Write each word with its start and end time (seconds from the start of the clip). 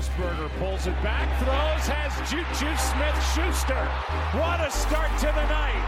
Roethlisberger 0.00 0.48
pulls 0.58 0.86
it 0.86 1.02
back, 1.02 1.28
throws, 1.40 1.86
has 1.86 2.30
Juju 2.30 2.74
Smith-Schuster. 2.76 3.84
What 4.38 4.60
a 4.60 4.70
start 4.70 5.10
to 5.18 5.26
the 5.26 5.46
night! 5.48 5.84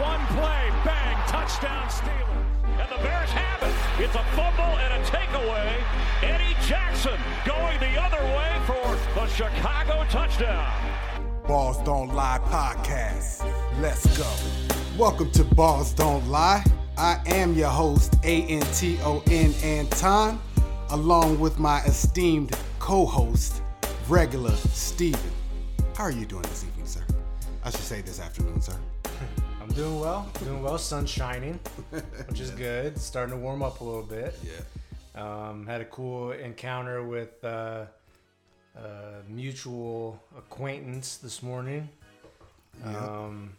One 0.00 0.24
play, 0.38 0.70
bang, 0.84 1.16
touchdown 1.26 1.88
Steelers. 1.88 2.46
And 2.78 2.88
the 2.88 3.02
Bears 3.02 3.30
have 3.30 3.62
it. 3.64 4.04
It's 4.04 4.14
a 4.14 4.22
fumble 4.36 4.78
and 4.78 5.02
a 5.02 5.04
takeaway. 5.06 5.82
Eddie 6.22 6.54
Jackson 6.68 7.18
going 7.44 7.80
the 7.80 8.00
other 8.00 8.22
way 8.36 8.56
for 8.66 9.18
the 9.18 9.26
Chicago 9.26 10.04
touchdown. 10.10 10.72
Balls 11.48 11.78
Don't 11.82 12.14
Lie 12.14 12.38
podcast. 12.44 13.50
Let's 13.80 14.16
go. 14.16 14.30
Welcome 14.96 15.32
to 15.32 15.42
Balls 15.42 15.92
Don't 15.92 16.28
Lie. 16.28 16.62
I 16.96 17.20
am 17.26 17.54
your 17.54 17.70
host, 17.70 18.14
A-N-T-O-N 18.22 19.54
Anton, 19.64 20.40
along 20.90 21.40
with 21.40 21.58
my 21.58 21.80
esteemed 21.80 22.56
co-host, 22.86 23.62
regular 24.08 24.54
Steven. 24.54 25.18
How 25.96 26.04
are 26.04 26.12
you 26.12 26.24
doing 26.24 26.42
this 26.42 26.62
evening, 26.62 26.86
sir? 26.86 27.02
I 27.64 27.70
should 27.70 27.80
say 27.80 28.00
this 28.00 28.20
afternoon, 28.20 28.60
sir. 28.60 28.76
I'm 29.60 29.70
doing 29.70 29.98
well. 29.98 30.30
Doing 30.44 30.62
well. 30.62 30.78
Sun's 30.78 31.10
shining, 31.10 31.58
which 32.28 32.38
is 32.38 32.50
good. 32.66 32.96
Starting 32.96 33.34
to 33.34 33.40
warm 33.40 33.60
up 33.64 33.80
a 33.80 33.84
little 33.84 34.04
bit. 34.04 34.38
Yeah. 34.44 35.20
Um, 35.20 35.66
had 35.66 35.80
a 35.80 35.84
cool 35.86 36.30
encounter 36.30 37.02
with 37.02 37.42
uh, 37.42 37.86
uh, 38.78 38.82
mutual 39.28 40.22
acquaintance 40.38 41.16
this 41.16 41.42
morning. 41.42 41.88
Um, 42.84 43.50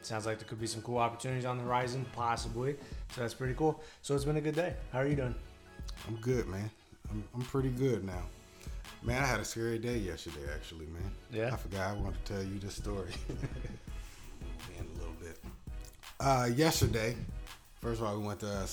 sounds 0.00 0.24
like 0.24 0.38
there 0.38 0.48
could 0.48 0.62
be 0.62 0.66
some 0.66 0.80
cool 0.80 0.96
opportunities 0.96 1.44
on 1.44 1.58
the 1.58 1.64
horizon, 1.64 2.06
possibly. 2.14 2.76
So 3.14 3.20
that's 3.20 3.34
pretty 3.34 3.52
cool. 3.52 3.82
So 4.00 4.14
it's 4.14 4.24
been 4.24 4.38
a 4.38 4.40
good 4.40 4.56
day. 4.56 4.72
How 4.94 5.00
are 5.00 5.06
you 5.06 5.16
doing? 5.16 5.34
I'm 6.08 6.16
good, 6.22 6.48
man. 6.48 6.70
I'm, 7.10 7.22
I'm 7.34 7.42
pretty 7.42 7.68
good 7.68 8.02
now. 8.02 8.22
Man, 9.06 9.22
I 9.22 9.26
had 9.26 9.38
a 9.38 9.44
scary 9.44 9.78
day 9.78 9.98
yesterday, 9.98 10.40
actually, 10.52 10.86
man. 10.86 11.12
Yeah? 11.32 11.50
I 11.52 11.56
forgot 11.56 11.90
I 11.90 11.92
wanted 11.92 12.24
to 12.24 12.32
tell 12.32 12.42
you 12.42 12.58
this 12.58 12.74
story. 12.74 13.12
man, 13.28 14.84
a 14.94 14.98
little 14.98 15.14
bit. 15.20 15.38
Uh, 16.18 16.48
yesterday, 16.52 17.14
first 17.80 18.00
of 18.00 18.06
all, 18.08 18.18
we 18.18 18.26
went 18.26 18.40
to 18.40 18.48
uh, 18.48 18.66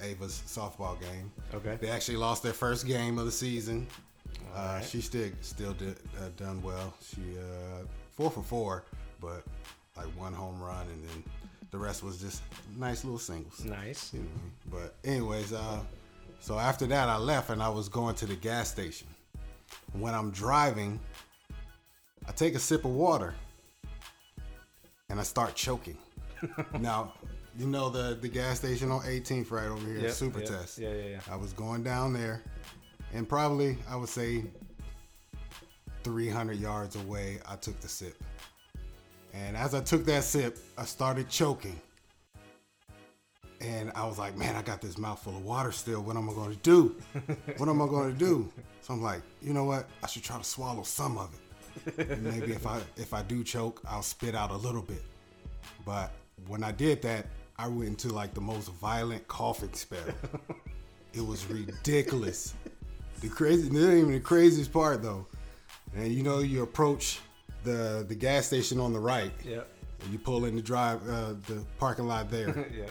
Ava's 0.00 0.40
softball 0.46 1.00
game. 1.00 1.32
Okay. 1.52 1.76
They 1.80 1.90
actually 1.90 2.18
lost 2.18 2.44
their 2.44 2.52
first 2.52 2.86
game 2.86 3.18
of 3.18 3.24
the 3.24 3.32
season. 3.32 3.88
Uh, 4.54 4.58
Alright. 4.58 4.84
She 4.84 5.00
still 5.00 5.30
still 5.40 5.72
did 5.72 5.96
uh, 6.18 6.28
done 6.36 6.62
well. 6.62 6.94
She 7.02 7.36
uh, 7.36 7.84
four 8.16 8.30
for 8.30 8.44
four, 8.44 8.84
but 9.20 9.42
like 9.96 10.06
one 10.16 10.32
home 10.32 10.62
run, 10.62 10.86
and 10.86 11.08
then 11.08 11.24
the 11.72 11.78
rest 11.78 12.04
was 12.04 12.20
just 12.20 12.42
nice 12.78 13.02
little 13.02 13.18
singles. 13.18 13.64
Nice. 13.64 14.12
You 14.14 14.20
know 14.20 14.26
what 14.26 14.78
I 14.78 14.78
mean? 14.78 14.92
But 15.02 15.10
anyways, 15.10 15.52
uh, 15.52 15.80
so 16.38 16.60
after 16.60 16.86
that 16.86 17.08
I 17.08 17.16
left 17.16 17.50
and 17.50 17.60
I 17.60 17.70
was 17.70 17.88
going 17.88 18.14
to 18.16 18.26
the 18.26 18.36
gas 18.36 18.70
station. 18.70 19.08
When 19.92 20.14
I'm 20.14 20.30
driving, 20.30 20.98
I 22.26 22.32
take 22.32 22.54
a 22.54 22.58
sip 22.58 22.84
of 22.84 22.92
water 22.92 23.34
and 25.10 25.20
I 25.20 25.22
start 25.22 25.54
choking. 25.54 25.98
now, 26.80 27.12
you 27.56 27.66
know 27.66 27.88
the 27.88 28.18
the 28.20 28.28
gas 28.28 28.58
station 28.58 28.90
on 28.90 29.00
18th 29.02 29.50
right 29.50 29.66
over 29.66 29.86
here, 29.86 29.98
Yep, 29.98 30.10
Super 30.10 30.40
yep. 30.40 30.48
Test. 30.48 30.78
Yeah, 30.78 30.92
yeah, 30.92 31.04
yeah. 31.04 31.20
I 31.30 31.36
was 31.36 31.52
going 31.52 31.82
down 31.82 32.12
there, 32.12 32.42
and 33.12 33.28
probably 33.28 33.78
I 33.88 33.96
would 33.96 34.08
say 34.08 34.44
300 36.02 36.58
yards 36.58 36.96
away, 36.96 37.38
I 37.48 37.56
took 37.56 37.80
the 37.80 37.88
sip. 37.88 38.22
And 39.32 39.56
as 39.56 39.74
I 39.74 39.80
took 39.80 40.04
that 40.04 40.22
sip, 40.22 40.58
I 40.78 40.84
started 40.84 41.28
choking. 41.28 41.80
And 43.60 43.92
I 43.94 44.06
was 44.06 44.18
like, 44.18 44.36
man, 44.36 44.56
I 44.56 44.62
got 44.62 44.80
this 44.80 44.98
mouthful 44.98 45.36
of 45.36 45.44
water 45.44 45.72
still. 45.72 46.02
What 46.02 46.16
am 46.16 46.28
I 46.28 46.34
going 46.34 46.50
to 46.50 46.62
do? 46.62 46.96
What 47.56 47.68
am 47.68 47.80
I 47.80 47.86
going 47.86 48.12
to 48.12 48.18
do? 48.18 48.52
So 48.82 48.92
I'm 48.92 49.02
like, 49.02 49.22
you 49.40 49.54
know 49.54 49.64
what? 49.64 49.88
I 50.02 50.06
should 50.06 50.22
try 50.22 50.36
to 50.36 50.44
swallow 50.44 50.82
some 50.82 51.16
of 51.16 51.34
it. 51.34 52.08
And 52.08 52.22
maybe 52.22 52.52
if 52.52 52.66
I 52.66 52.80
if 52.96 53.14
I 53.14 53.22
do 53.22 53.42
choke, 53.42 53.80
I'll 53.88 54.02
spit 54.02 54.34
out 54.34 54.50
a 54.50 54.56
little 54.56 54.82
bit. 54.82 55.02
But 55.84 56.12
when 56.46 56.62
I 56.62 56.72
did 56.72 57.02
that, 57.02 57.26
I 57.58 57.68
went 57.68 57.88
into 57.88 58.08
like 58.08 58.34
the 58.34 58.40
most 58.40 58.70
violent 58.72 59.26
coughing 59.28 59.72
spell. 59.72 60.04
It 61.12 61.24
was 61.24 61.46
ridiculous. 61.46 62.54
The 63.20 63.28
crazy, 63.28 63.68
ain't 63.68 63.76
even 63.76 64.12
the 64.12 64.20
craziest 64.20 64.72
part 64.72 65.02
though. 65.02 65.26
And 65.94 66.12
you 66.12 66.22
know, 66.22 66.40
you 66.40 66.62
approach 66.62 67.20
the 67.62 68.04
the 68.06 68.14
gas 68.14 68.46
station 68.46 68.80
on 68.80 68.92
the 68.92 69.00
right. 69.00 69.32
Yep. 69.44 69.68
And 70.02 70.12
you 70.12 70.18
pull 70.18 70.44
in 70.44 70.56
the 70.56 70.62
drive, 70.62 71.00
uh, 71.08 71.34
the 71.46 71.64
parking 71.78 72.06
lot 72.06 72.30
there. 72.30 72.66
Yep. 72.76 72.90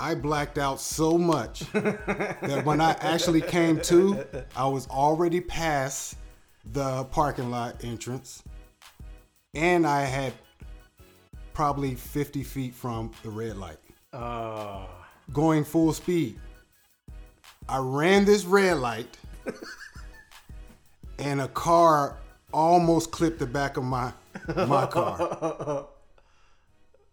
I 0.00 0.14
blacked 0.14 0.58
out 0.58 0.80
so 0.80 1.16
much 1.16 1.60
that 1.72 2.62
when 2.64 2.80
I 2.80 2.92
actually 3.00 3.40
came 3.40 3.80
to, 3.82 4.24
I 4.56 4.66
was 4.66 4.88
already 4.88 5.40
past 5.40 6.16
the 6.72 7.04
parking 7.04 7.50
lot 7.50 7.84
entrance, 7.84 8.42
and 9.54 9.86
I 9.86 10.02
had 10.02 10.32
probably 11.54 11.94
50 11.94 12.42
feet 12.42 12.74
from 12.74 13.12
the 13.22 13.30
red 13.30 13.56
light 13.56 13.78
Oh. 14.12 14.88
going 15.32 15.64
full 15.64 15.92
speed. 15.92 16.38
I 17.68 17.78
ran 17.78 18.24
this 18.24 18.44
red 18.44 18.78
light, 18.78 19.16
and 21.18 21.40
a 21.40 21.48
car 21.48 22.16
almost 22.52 23.12
clipped 23.12 23.38
the 23.38 23.46
back 23.46 23.76
of 23.76 23.84
my 23.84 24.12
my 24.56 24.86
car. 24.86 25.86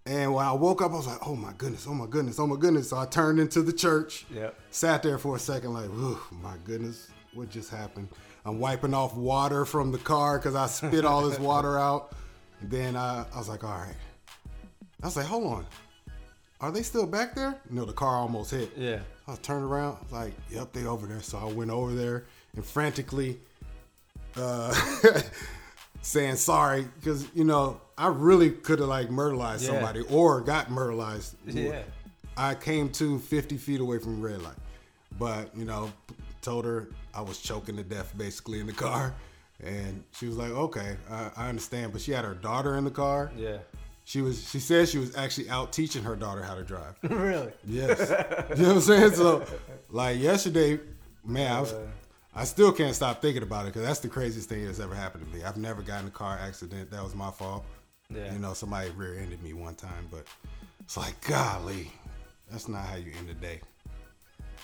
And 0.10 0.34
when 0.34 0.44
I 0.44 0.52
woke 0.54 0.82
up, 0.82 0.92
I 0.92 0.96
was 0.96 1.06
like, 1.06 1.28
"Oh 1.28 1.36
my 1.36 1.54
goodness! 1.56 1.86
Oh 1.88 1.94
my 1.94 2.08
goodness! 2.08 2.40
Oh 2.40 2.48
my 2.48 2.56
goodness!" 2.56 2.90
So 2.90 2.98
I 2.98 3.06
turned 3.06 3.40
into 3.40 3.62
the 3.62 3.72
church. 3.72 4.26
Yep. 4.34 4.60
Sat 4.72 5.04
there 5.04 5.20
for 5.20 5.36
a 5.36 5.40
second, 5.40 5.74
like, 5.74 5.88
"Oh 5.94 6.20
my 6.42 6.56
goodness, 6.66 7.12
what 7.36 7.52
just 7.52 7.70
happened?" 7.70 8.10
I'm 8.44 8.60
wiping 8.60 8.96
off 8.96 9.16
water 9.16 9.66
from 9.66 9.92
the 9.92 10.00
car 10.00 10.40
because 10.40 10.56
I 10.56 10.66
spit 10.66 11.06
all 11.06 11.30
this 11.30 11.38
water 11.38 11.78
out. 11.88 12.14
And 12.60 12.72
then 12.72 12.96
I, 12.96 13.24
I 13.32 13.38
was 13.38 13.50
like, 13.50 13.64
"All 13.64 13.70
right." 13.70 13.96
I 15.04 15.06
was 15.06 15.16
like, 15.16 15.28
"Hold 15.28 15.46
on, 15.46 15.66
are 16.60 16.72
they 16.72 16.82
still 16.82 17.06
back 17.06 17.36
there?" 17.36 17.62
No, 17.70 17.86
the 17.86 17.94
car 17.94 18.16
almost 18.16 18.50
hit. 18.50 18.72
Yeah. 18.76 19.02
I 19.28 19.36
turned 19.36 19.64
around, 19.64 19.98
like, 20.10 20.34
"Yep, 20.50 20.74
they 20.74 20.88
over 20.88 21.06
there." 21.06 21.22
So 21.22 21.38
I 21.38 21.46
went 21.46 21.70
over 21.70 21.94
there 21.94 22.26
and 22.56 22.66
frantically 22.66 23.38
uh, 24.36 24.74
saying 26.02 26.38
sorry 26.38 26.88
because 27.00 27.28
you 27.36 27.44
know 27.44 27.80
I 28.00 28.08
really 28.08 28.50
could 28.50 28.80
have 28.80 28.88
like 28.88 29.10
murderized 29.10 29.62
Yeah. 29.62 29.74
somebody 29.74 30.02
or 30.10 30.40
got 30.42 30.70
murderized. 30.70 31.34
Yeah. 31.46 31.82
I 32.38 32.56
came 32.56 32.90
to 32.94 33.20
50 33.20 33.58
feet 33.58 33.82
away 33.82 33.98
from 34.00 34.22
red 34.22 34.42
light, 34.42 34.56
but 35.20 35.56
you 35.56 35.66
know, 35.66 35.92
told 36.42 36.64
her 36.64 36.88
I 37.14 37.20
was 37.22 37.40
choking 37.42 37.76
to 37.76 37.84
death 37.84 38.14
basically 38.18 38.62
in 38.62 38.68
the 38.68 38.72
car, 38.74 39.14
and 39.62 40.02
she 40.18 40.26
was 40.28 40.38
like, 40.38 40.52
"Okay, 40.52 40.96
I, 41.12 41.32
I 41.36 41.50
understand." 41.50 41.92
But 41.92 42.00
she 42.02 42.14
had 42.14 42.24
her 42.24 42.34
daughter 42.36 42.78
in 42.78 42.86
the 42.86 42.92
car. 42.92 43.30
Yeah. 43.36 43.58
She 44.06 44.22
was. 44.22 44.50
She 44.50 44.60
said 44.62 44.88
she 44.88 45.00
was 45.00 45.18
actually 45.18 45.50
out 45.50 45.74
teaching 45.74 46.02
her 46.04 46.16
daughter 46.16 46.42
how 46.42 46.56
to 46.56 46.64
drive. 46.64 46.96
really? 47.04 47.52
Yes. 47.68 48.00
you 48.58 48.64
know 48.64 48.70
what 48.70 48.76
I'm 48.78 48.82
saying? 48.82 49.12
So, 49.16 49.44
like 49.90 50.18
yesterday, 50.20 50.80
man, 51.26 51.52
I 51.52 51.60
was. 51.60 51.74
I 52.34 52.46
still 52.46 52.72
can't 52.72 52.96
stop 52.96 53.22
thinking 53.22 53.44
about 53.44 53.64
it 53.66 53.74
because 53.74 53.82
that's 53.86 54.00
the 54.00 54.08
craziest 54.08 54.48
thing 54.48 54.64
that's 54.66 54.80
ever 54.80 54.96
happened 54.96 55.26
to 55.30 55.38
me. 55.38 55.44
I've 55.44 55.58
never 55.58 55.82
gotten 55.82 56.08
a 56.08 56.12
car 56.12 56.40
accident. 56.42 56.90
That 56.92 57.04
was 57.04 57.14
my 57.16 57.32
fault. 57.32 57.66
Yeah. 58.14 58.34
You 58.34 58.40
know, 58.40 58.54
somebody 58.54 58.90
rear-ended 58.92 59.42
me 59.44 59.54
one 59.54 59.76
time, 59.76 60.08
but 60.10 60.26
it's 60.82 60.98
like, 60.98 61.20
golly, 61.28 61.92
that's 62.52 62.68
not 62.68 62.86
how 62.86 62.96
you 62.96 63.12
end 63.18 63.30
the 63.30 63.34
day. 63.36 63.62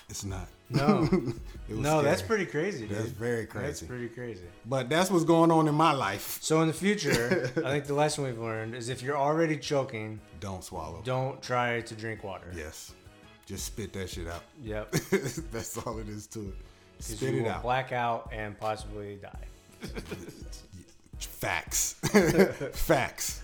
It's 0.09 0.23
not. 0.23 0.47
No. 0.69 1.07
It 1.67 1.73
was 1.73 1.79
No, 1.79 2.03
that's 2.03 2.21
pretty 2.21 2.45
crazy, 2.45 2.87
dude. 2.87 2.95
That's 2.97 3.09
very 3.09 3.47
crazy. 3.47 3.65
That's 3.65 3.81
pretty 3.81 4.07
crazy. 4.09 4.43
But 4.67 4.87
that's 4.87 5.09
what's 5.09 5.23
going 5.25 5.49
on 5.49 5.67
in 5.67 5.73
my 5.73 5.93
life. 5.93 6.37
So 6.41 6.61
in 6.61 6.67
the 6.67 6.73
future, 6.75 7.49
I 7.57 7.69
think 7.71 7.85
the 7.85 7.95
lesson 7.95 8.23
we've 8.23 8.37
learned 8.37 8.75
is 8.75 8.89
if 8.89 9.01
you're 9.01 9.17
already 9.17 9.57
choking, 9.57 10.19
Don't 10.39 10.63
swallow. 10.63 11.01
don't 11.03 11.41
try 11.41 11.81
to 11.81 11.95
drink 11.95 12.23
water. 12.23 12.51
Yes. 12.55 12.93
Just 13.47 13.65
spit 13.65 13.93
that 13.93 14.09
shit 14.11 14.27
out. 14.27 14.43
Yep. 14.63 14.91
that's 15.51 15.75
all 15.79 15.97
it 15.97 16.07
is 16.07 16.27
to 16.27 16.39
it. 16.49 16.55
Spit 16.99 17.21
you 17.33 17.39
it 17.39 17.43
will 17.43 17.49
out. 17.49 17.63
black 17.63 17.91
out 17.91 18.29
and 18.31 18.59
possibly 18.59 19.17
die. 19.21 19.89
Facts. 21.19 21.93
Facts. 22.73 23.41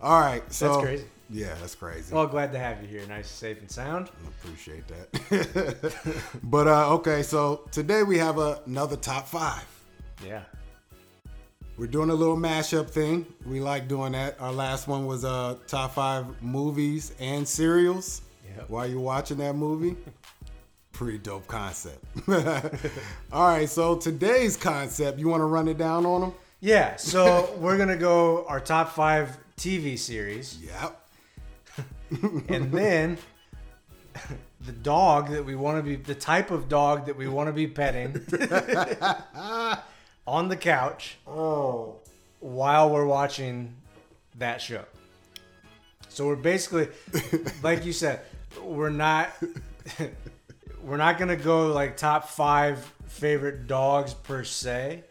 All 0.00 0.20
right. 0.20 0.42
So 0.52 0.72
That's 0.72 0.82
crazy. 0.84 1.04
Yeah, 1.32 1.54
that's 1.60 1.76
crazy. 1.76 2.12
Well, 2.12 2.26
glad 2.26 2.52
to 2.52 2.58
have 2.58 2.82
you 2.82 2.88
here. 2.88 3.06
Nice, 3.06 3.30
safe, 3.30 3.60
and 3.60 3.70
sound. 3.70 4.10
I 4.24 4.28
appreciate 4.28 4.82
that. 4.88 6.22
but 6.42 6.66
uh, 6.66 6.94
okay, 6.94 7.22
so 7.22 7.68
today 7.70 8.02
we 8.02 8.18
have 8.18 8.38
a, 8.38 8.60
another 8.66 8.96
top 8.96 9.28
five. 9.28 9.64
Yeah. 10.26 10.42
We're 11.78 11.86
doing 11.86 12.10
a 12.10 12.14
little 12.14 12.36
mashup 12.36 12.90
thing. 12.90 13.26
We 13.46 13.60
like 13.60 13.86
doing 13.86 14.12
that. 14.12 14.40
Our 14.40 14.52
last 14.52 14.88
one 14.88 15.06
was 15.06 15.24
uh, 15.24 15.56
top 15.68 15.94
five 15.94 16.42
movies 16.42 17.14
and 17.20 17.46
cereals. 17.46 18.22
Yep. 18.56 18.68
While 18.68 18.88
you're 18.88 19.00
watching 19.00 19.38
that 19.38 19.54
movie, 19.54 19.96
pretty 20.92 21.18
dope 21.18 21.46
concept. 21.46 22.04
All 23.32 23.46
right, 23.48 23.68
so 23.68 23.96
today's 23.96 24.56
concept, 24.56 25.18
you 25.18 25.28
want 25.28 25.40
to 25.40 25.46
run 25.46 25.68
it 25.68 25.78
down 25.78 26.04
on 26.04 26.20
them? 26.20 26.34
Yeah. 26.60 26.96
So 26.96 27.54
we're 27.58 27.78
gonna 27.78 27.96
go 27.96 28.44
our 28.46 28.60
top 28.60 28.92
five 28.92 29.36
TV 29.56 29.98
series, 29.98 30.58
Yep. 30.62 30.96
and 32.48 32.72
then 32.72 33.18
the 34.60 34.72
dog 34.72 35.30
that 35.30 35.44
we 35.44 35.54
want 35.54 35.78
to 35.78 35.82
be, 35.82 35.96
the 35.96 36.14
type 36.14 36.50
of 36.50 36.68
dog 36.68 37.06
that 37.06 37.16
we 37.16 37.28
want 37.28 37.48
to 37.48 37.52
be 37.52 37.66
petting 37.66 38.12
on 40.26 40.48
the 40.48 40.56
couch 40.56 41.18
Oh. 41.26 41.96
while 42.40 42.90
we're 42.90 43.06
watching 43.06 43.74
that 44.38 44.60
show. 44.60 44.84
So 46.08 46.26
we're 46.26 46.36
basically, 46.36 46.88
like 47.62 47.84
you 47.84 47.92
said, 47.92 48.20
we're 48.62 48.90
not, 48.90 49.30
we're 50.82 50.96
not 50.96 51.18
gonna 51.18 51.36
go 51.36 51.68
like 51.68 51.96
top 51.96 52.28
five 52.28 52.92
favorite 53.06 53.66
dogs 53.66 54.12
per 54.14 54.42
se. 54.44 55.04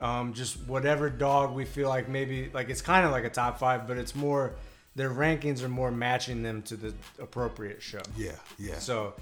Um, 0.00 0.34
just 0.34 0.56
whatever 0.66 1.08
dog 1.08 1.54
we 1.54 1.64
feel 1.64 1.88
like 1.88 2.08
maybe 2.08 2.50
like 2.52 2.68
it's 2.68 2.82
kind 2.82 3.06
of 3.06 3.12
like 3.12 3.24
a 3.24 3.30
top 3.30 3.58
five, 3.58 3.86
but 3.86 3.96
it's 3.96 4.14
more 4.14 4.54
their 4.96 5.10
rankings 5.10 5.62
are 5.62 5.68
more 5.68 5.90
matching 5.90 6.42
them 6.42 6.62
to 6.62 6.76
the 6.76 6.94
appropriate 7.20 7.82
show. 7.82 8.02
Yeah, 8.16 8.32
yeah. 8.58 8.78
So 8.78 9.14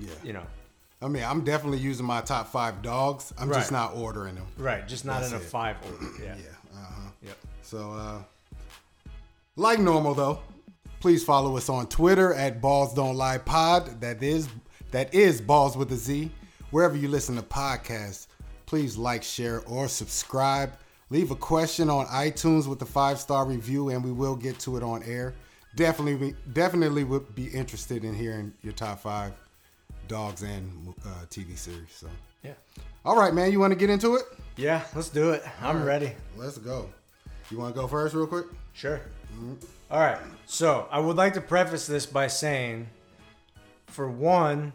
yeah. 0.00 0.10
you 0.22 0.32
know, 0.32 0.46
I 1.00 1.08
mean, 1.08 1.24
I'm 1.24 1.42
definitely 1.44 1.78
using 1.78 2.06
my 2.06 2.20
top 2.20 2.48
five 2.48 2.82
dogs. 2.82 3.32
I'm 3.38 3.52
just 3.52 3.72
not 3.72 3.94
ordering 3.94 4.36
them. 4.36 4.46
right? 4.56 4.86
Just 4.86 5.04
not 5.04 5.20
That's 5.20 5.32
in 5.32 5.38
a 5.38 5.42
it. 5.42 5.46
five 5.46 5.76
order. 5.84 6.06
Yeah. 6.22 6.36
Yeah. 6.36 6.78
Uh-huh. 6.78 7.10
Yep. 7.22 7.36
So, 7.62 7.92
uh, 7.92 8.22
like 9.56 9.78
normal 9.78 10.14
though, 10.14 10.38
please 11.00 11.24
follow 11.24 11.56
us 11.56 11.68
on 11.68 11.86
Twitter 11.88 12.32
at 12.34 12.60
Balls 12.60 12.94
Don't 12.94 13.16
Lie 13.16 13.38
Pod. 13.38 14.00
That 14.00 14.22
is 14.22 14.48
that 14.92 15.12
is 15.14 15.40
Balls 15.40 15.76
with 15.76 15.90
a 15.92 15.96
Z. 15.96 16.30
Wherever 16.70 16.96
you 16.96 17.08
listen 17.08 17.36
to 17.36 17.42
podcasts, 17.42 18.28
please 18.72 18.96
like, 18.96 19.22
share, 19.22 19.60
or 19.66 19.86
subscribe. 19.86 20.72
Leave 21.10 21.30
a 21.30 21.34
question 21.36 21.90
on 21.90 22.06
iTunes 22.06 22.66
with 22.66 22.80
a 22.80 22.86
five 22.86 23.18
star 23.18 23.44
review, 23.44 23.90
and 23.90 24.02
we 24.02 24.10
will 24.10 24.34
get 24.34 24.58
to 24.60 24.78
it 24.78 24.82
on 24.82 25.02
air. 25.02 25.34
Definitely, 25.76 26.34
definitely 26.54 27.04
would 27.04 27.34
be 27.34 27.48
interested 27.48 28.02
in 28.02 28.14
hearing 28.14 28.50
your 28.62 28.72
top 28.72 29.00
five 29.00 29.34
dogs 30.08 30.40
and 30.40 30.94
uh, 31.04 31.08
TV 31.28 31.54
series. 31.58 31.90
So, 31.94 32.06
Yeah. 32.42 32.52
all 33.04 33.14
right, 33.14 33.34
man, 33.34 33.52
you 33.52 33.60
want 33.60 33.72
to 33.74 33.78
get 33.78 33.90
into 33.90 34.14
it? 34.16 34.22
Yeah. 34.56 34.80
Let's 34.94 35.10
do 35.10 35.32
it. 35.32 35.44
I'm 35.60 35.84
ready. 35.84 36.12
Let's 36.38 36.56
go. 36.56 36.88
You 37.50 37.58
want 37.58 37.74
to 37.74 37.78
go 37.82 37.86
first, 37.86 38.14
real 38.14 38.26
quick? 38.26 38.46
Sure. 38.72 39.02
All 39.90 40.00
right. 40.00 40.16
So 40.46 40.88
I 40.90 40.98
would 40.98 41.16
like 41.16 41.34
to 41.34 41.42
preface 41.42 41.86
this 41.86 42.06
by 42.06 42.28
saying, 42.28 42.88
for 43.88 44.08
one, 44.08 44.72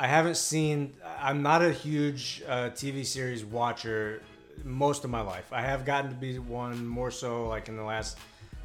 I 0.00 0.06
haven't 0.06 0.38
seen. 0.38 0.94
I'm 1.20 1.42
not 1.42 1.60
a 1.60 1.70
huge 1.70 2.42
uh, 2.48 2.70
TV 2.70 3.04
series 3.04 3.44
watcher 3.44 4.22
most 4.64 5.04
of 5.04 5.10
my 5.10 5.20
life. 5.20 5.52
I 5.52 5.60
have 5.60 5.84
gotten 5.84 6.10
to 6.10 6.16
be 6.16 6.38
one 6.38 6.86
more 6.86 7.10
so 7.10 7.48
like 7.48 7.68
in 7.68 7.76
the 7.76 7.82
last, 7.82 8.16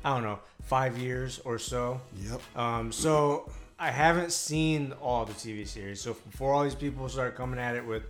I 0.06 0.14
don't 0.14 0.24
know, 0.24 0.40
five 0.64 0.98
years 0.98 1.42
or 1.44 1.60
so. 1.60 2.00
Yep. 2.16 2.58
Um, 2.58 2.90
so 2.90 3.52
I 3.78 3.92
haven't 3.92 4.32
seen 4.32 4.94
all 5.02 5.26
the 5.26 5.34
TV 5.34 5.68
series. 5.68 6.00
So 6.00 6.14
before 6.14 6.54
all 6.54 6.64
these 6.64 6.74
people 6.74 7.10
start 7.10 7.36
coming 7.36 7.60
at 7.60 7.76
it 7.76 7.86
with, 7.86 8.04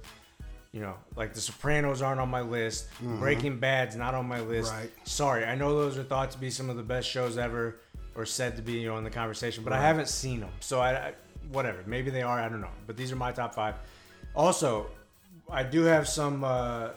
you 0.72 0.82
know, 0.82 0.94
like 1.16 1.34
The 1.34 1.42
Sopranos 1.42 2.04
aren't 2.04 2.22
on 2.22 2.30
my 2.30 2.42
list, 2.42 2.90
Breaking 3.02 3.58
Bad's 3.58 3.96
not 3.96 4.14
on 4.14 4.28
my 4.28 4.42
list. 4.42 4.72
Right. 4.72 4.92
Sorry, 5.04 5.46
I 5.46 5.56
know 5.56 5.76
those 5.76 5.98
are 5.98 6.04
thought 6.04 6.30
to 6.32 6.38
be 6.38 6.52
some 6.52 6.70
of 6.70 6.78
the 6.78 6.84
best 6.84 7.10
shows 7.10 7.40
ever, 7.40 7.80
or 8.14 8.26
said 8.26 8.56
to 8.58 8.62
be, 8.62 8.74
you 8.74 8.88
know, 8.88 8.98
in 8.98 9.04
the 9.04 9.10
conversation, 9.10 9.64
but 9.64 9.74
I 9.74 9.82
haven't 9.82 10.10
seen 10.10 10.42
them. 10.42 10.50
So 10.60 10.80
I, 10.80 10.92
I, 10.92 11.14
whatever, 11.52 11.80
maybe 11.86 12.10
they 12.10 12.22
are. 12.22 12.40
I 12.40 12.50
don't 12.50 12.62
know. 12.62 12.70
But 12.88 12.98
these 12.98 13.12
are 13.12 13.16
my 13.16 13.32
top 13.32 13.56
five. 13.56 13.76
Also, 14.36 14.88
I 15.50 15.64
do 15.64 15.84
have 15.84 16.08
some 16.08 16.44
uh, 16.44 16.90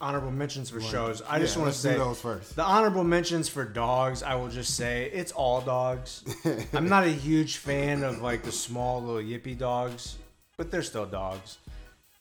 honorable 0.00 0.30
mentions 0.30 0.70
for 0.70 0.80
shows. 0.80 1.22
I 1.22 1.38
just 1.38 1.56
yeah, 1.56 1.62
want 1.62 1.74
to 1.74 1.76
let's 1.76 1.82
do 1.82 1.88
say 1.88 1.96
those 1.96 2.20
first. 2.20 2.56
the 2.56 2.62
honorable 2.62 3.04
mentions 3.04 3.48
for 3.48 3.64
dogs. 3.64 4.22
I 4.22 4.34
will 4.36 4.48
just 4.48 4.76
say 4.76 5.10
it's 5.12 5.32
all 5.32 5.60
dogs. 5.60 6.24
I'm 6.72 6.88
not 6.88 7.04
a 7.04 7.10
huge 7.10 7.56
fan 7.56 8.02
of 8.02 8.22
like 8.22 8.42
the 8.42 8.52
small 8.52 9.02
little 9.02 9.22
yippy 9.22 9.56
dogs, 9.56 10.16
but 10.56 10.70
they're 10.70 10.82
still 10.82 11.06
dogs, 11.06 11.58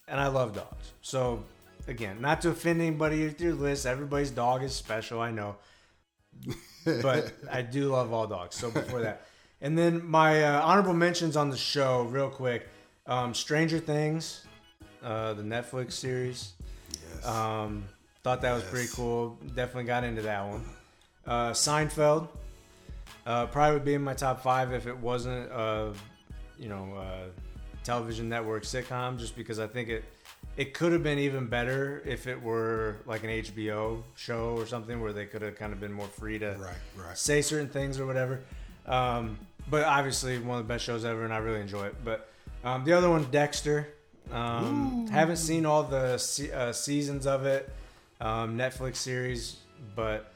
and 0.07 0.19
I 0.19 0.27
love 0.27 0.55
dogs. 0.55 0.91
So 1.01 1.43
again, 1.87 2.21
not 2.21 2.41
to 2.41 2.49
offend 2.49 2.81
anybody 2.81 3.23
with 3.23 3.39
your 3.39 3.53
list, 3.53 3.85
everybody's 3.85 4.31
dog 4.31 4.63
is 4.63 4.73
special. 4.73 5.21
I 5.21 5.31
know, 5.31 5.55
but 6.85 7.33
I 7.51 7.61
do 7.61 7.89
love 7.89 8.11
all 8.11 8.27
dogs. 8.27 8.55
So 8.55 8.71
before 8.71 9.01
that, 9.01 9.26
and 9.61 9.77
then 9.77 10.05
my 10.05 10.43
uh, 10.43 10.61
honorable 10.61 10.93
mentions 10.93 11.35
on 11.35 11.49
the 11.49 11.57
show, 11.57 12.03
real 12.03 12.29
quick. 12.29 12.67
Um, 13.05 13.33
Stranger 13.33 13.79
Things, 13.79 14.45
uh, 15.01 15.33
the 15.33 15.43
Netflix 15.43 15.93
series. 15.93 16.53
Yes. 16.91 17.25
Um, 17.25 17.85
thought 18.23 18.41
that 18.41 18.53
was 18.53 18.63
Yes. 18.63 18.71
pretty 18.71 18.89
cool. 18.93 19.37
Definitely 19.55 19.85
got 19.85 20.03
into 20.03 20.21
that 20.23 20.45
one. 20.45 20.65
Uh, 21.25 21.51
Seinfeld 21.51 22.27
uh, 23.25 23.45
probably 23.47 23.73
would 23.75 23.85
be 23.85 23.93
in 23.93 24.03
my 24.03 24.13
top 24.13 24.41
five 24.41 24.73
if 24.73 24.87
it 24.87 24.97
wasn't 24.97 25.49
a 25.51 25.93
you 26.57 26.69
know 26.69 26.93
uh, 26.95 27.27
television 27.83 28.27
network 28.29 28.63
sitcom, 28.63 29.17
just 29.17 29.35
because 29.35 29.59
I 29.59 29.67
think 29.67 29.89
it 29.89 30.03
it 30.57 30.73
could 30.73 30.91
have 30.91 31.03
been 31.03 31.19
even 31.19 31.47
better 31.47 32.01
if 32.05 32.27
it 32.27 32.41
were 32.41 32.97
like 33.05 33.23
an 33.23 33.29
HBO 33.29 34.01
show 34.15 34.55
or 34.57 34.65
something 34.65 34.99
where 35.01 35.13
they 35.13 35.25
could 35.25 35.41
have 35.41 35.55
kind 35.55 35.71
of 35.71 35.79
been 35.79 35.93
more 35.93 36.07
free 36.07 36.39
to 36.39 36.55
right, 36.59 36.73
right. 36.97 37.17
say 37.17 37.41
certain 37.41 37.69
things 37.69 37.99
or 37.99 38.05
whatever. 38.05 38.41
Um, 38.87 39.37
but 39.69 39.83
obviously, 39.83 40.39
one 40.39 40.59
of 40.59 40.67
the 40.67 40.73
best 40.73 40.85
shows 40.85 41.03
ever, 41.05 41.23
and 41.25 41.33
I 41.33 41.37
really 41.37 41.61
enjoy 41.61 41.87
it. 41.87 41.95
But 42.03 42.29
um, 42.63 42.83
the 42.85 42.93
other 42.93 43.09
one, 43.09 43.25
Dexter. 43.31 43.89
Um, 44.31 45.07
haven't 45.07 45.37
seen 45.37 45.65
all 45.65 45.83
the 45.83 46.17
se- 46.17 46.51
uh, 46.51 46.73
seasons 46.73 47.25
of 47.25 47.45
it, 47.45 47.69
um, 48.19 48.57
Netflix 48.57 48.97
series, 48.97 49.55
but 49.95 50.33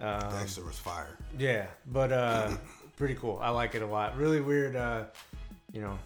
um, 0.00 0.32
Dexter 0.32 0.64
was 0.64 0.76
fire. 0.78 1.16
yeah, 1.38 1.66
but 1.86 2.10
uh, 2.10 2.50
pretty 2.96 3.14
cool. 3.14 3.38
I 3.40 3.50
like 3.50 3.76
it 3.76 3.82
a 3.82 3.86
lot. 3.86 4.16
Really 4.16 4.40
weird, 4.40 4.74
uh, 4.74 5.04
you 5.72 5.80
know. 5.80 5.96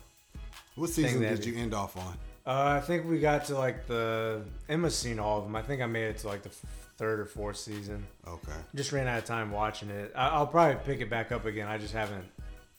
What 0.75 0.91
season 0.91 1.23
that 1.23 1.37
did 1.37 1.47
you 1.47 1.57
end 1.57 1.73
off 1.73 1.97
on? 1.97 2.15
Uh, 2.47 2.77
I 2.77 2.81
think 2.81 3.09
we 3.09 3.19
got 3.21 3.47
to 3.47 3.57
like 3.57 3.87
the 3.87 4.43
Emma's 4.69 4.97
seen 4.97 5.19
all 5.19 5.39
of 5.39 5.45
them. 5.45 5.57
I 5.57 5.63
think 5.63 5.81
I 5.81 5.87
made 5.87 6.09
it 6.09 6.19
to 6.19 6.27
like 6.29 6.43
the 6.43 6.51
third 6.97 7.21
or 7.21 7.25
fourth 7.27 7.57
season. 7.57 8.07
Okay. 8.27 8.53
Just 8.75 8.93
ran 8.93 9.07
out 9.09 9.19
of 9.19 9.25
time 9.25 9.51
watching 9.51 9.91
it. 9.91 10.13
I- 10.15 10.29
I'll 10.29 10.47
probably 10.47 10.77
pick 10.85 11.01
it 11.01 11.11
back 11.11 11.33
up 11.33 11.45
again. 11.45 11.69
I 11.69 11.79
just 11.79 11.93
haven't 11.95 12.25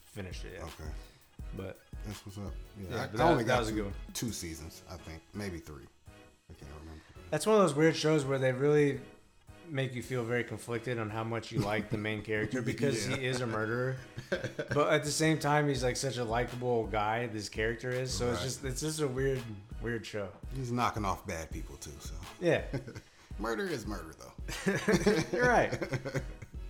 finished 0.05 0.45
it 0.45 0.53
yet. 0.53 0.63
Okay. 0.63 0.89
But 1.57 1.79
That's 2.05 2.25
what's 2.25 2.37
up. 2.37 2.43
Yeah, 2.79 2.87
Yeah, 2.95 3.03
I, 3.03 3.07
but 3.07 3.13
I 3.15 3.17
that- 3.25 3.31
only 3.31 3.43
that 3.43 3.47
got 3.47 3.59
was 3.59 3.67
a 3.69 3.71
two, 3.71 3.75
good 3.77 3.85
one. 3.85 3.93
two 4.13 4.31
seasons, 4.31 4.81
I 4.89 4.95
think. 4.97 5.21
Maybe 5.33 5.59
three. 5.59 5.83
I 6.49 6.53
can't 6.53 6.71
remember. 6.81 7.01
that's 7.31 7.45
one 7.47 7.55
of 7.55 7.61
those 7.63 7.73
weird 7.73 7.95
shows 7.95 8.23
where 8.25 8.37
they 8.37 8.51
really 8.51 8.99
make 9.67 9.95
you 9.95 10.03
feel 10.03 10.23
very 10.23 10.43
conflicted 10.43 10.99
on 10.99 11.09
how 11.09 11.23
much 11.23 11.51
you 11.51 11.59
like 11.59 11.89
the 11.89 11.97
main 11.97 12.21
character 12.21 12.61
because 12.73 13.07
Yeah. 13.07 13.17
he 13.17 13.25
is 13.25 13.41
a 13.41 13.47
murderer. 13.47 13.95
but 14.29 14.89
at 14.93 15.03
the 15.03 15.09
same 15.11 15.39
time, 15.39 15.67
he's 15.67 15.83
like 15.83 15.97
such 15.97 16.17
a 16.17 16.23
likable 16.23 16.85
guy. 16.87 17.27
This 17.27 17.49
character 17.49 17.89
is 17.89 18.13
so 18.13 18.29
it's 18.31 18.43
just 18.43 18.63
it's 18.63 18.81
just 18.81 19.01
a 19.01 19.07
weird 19.07 19.41
weird 19.81 20.05
show. 20.05 20.27
He's 20.55 20.71
knocking 20.71 21.03
off 21.03 21.25
bad 21.25 21.49
people 21.51 21.75
too, 21.77 21.89
so. 21.99 22.13
Yeah, 22.39 22.61
Murder 23.39 23.67
is 23.67 23.85
murder, 23.85 24.13
though. 24.17 24.73
you're 25.33 25.47
right. 25.47 25.73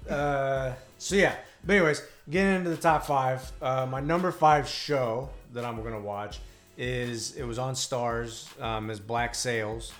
Uh, 0.10 0.74
so 0.98 1.16
yeah, 1.16 1.36
but 1.66 1.74
anyways, 1.76 2.02
getting 2.30 2.56
into 2.56 2.70
the 2.70 2.78
top 2.78 3.06
five. 3.06 3.52
Uh, 3.62 3.86
my 3.86 4.00
number 4.00 4.32
five 4.32 4.68
show 4.68 5.30
that 5.54 5.66
I'm 5.66 5.82
gonna 5.84 6.00
watch 6.00 6.40
is 6.78 7.36
it 7.36 7.44
was 7.44 7.58
on 7.60 7.74
Starz. 7.76 8.60
Um, 8.62 8.90
is 8.90 9.00
Black 9.00 9.36
Sails. 9.36 9.92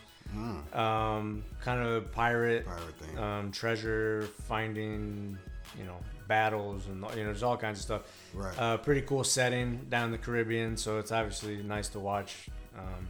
Um, 0.74 1.44
kind 1.62 1.82
of 1.88 2.12
pirate, 2.12 2.66
Pirate 2.66 2.96
thing. 3.00 3.18
um, 3.18 3.52
treasure 3.52 4.28
finding, 4.48 5.38
you 5.78 5.86
know, 5.86 5.96
battles 6.28 6.88
and 6.88 7.02
you 7.02 7.24
know, 7.24 7.26
there's 7.26 7.44
all 7.44 7.56
kinds 7.58 7.80
of 7.80 7.84
stuff. 7.84 8.02
Right. 8.34 8.60
Uh, 8.60 8.78
pretty 8.78 9.02
cool 9.02 9.24
setting 9.24 9.86
down 9.90 10.06
in 10.08 10.12
the 10.12 10.18
Caribbean, 10.18 10.76
so 10.78 11.00
it's 11.00 11.12
obviously 11.12 11.58
nice 11.64 11.88
to 11.90 12.00
watch. 12.00 12.50
Um, 12.78 13.08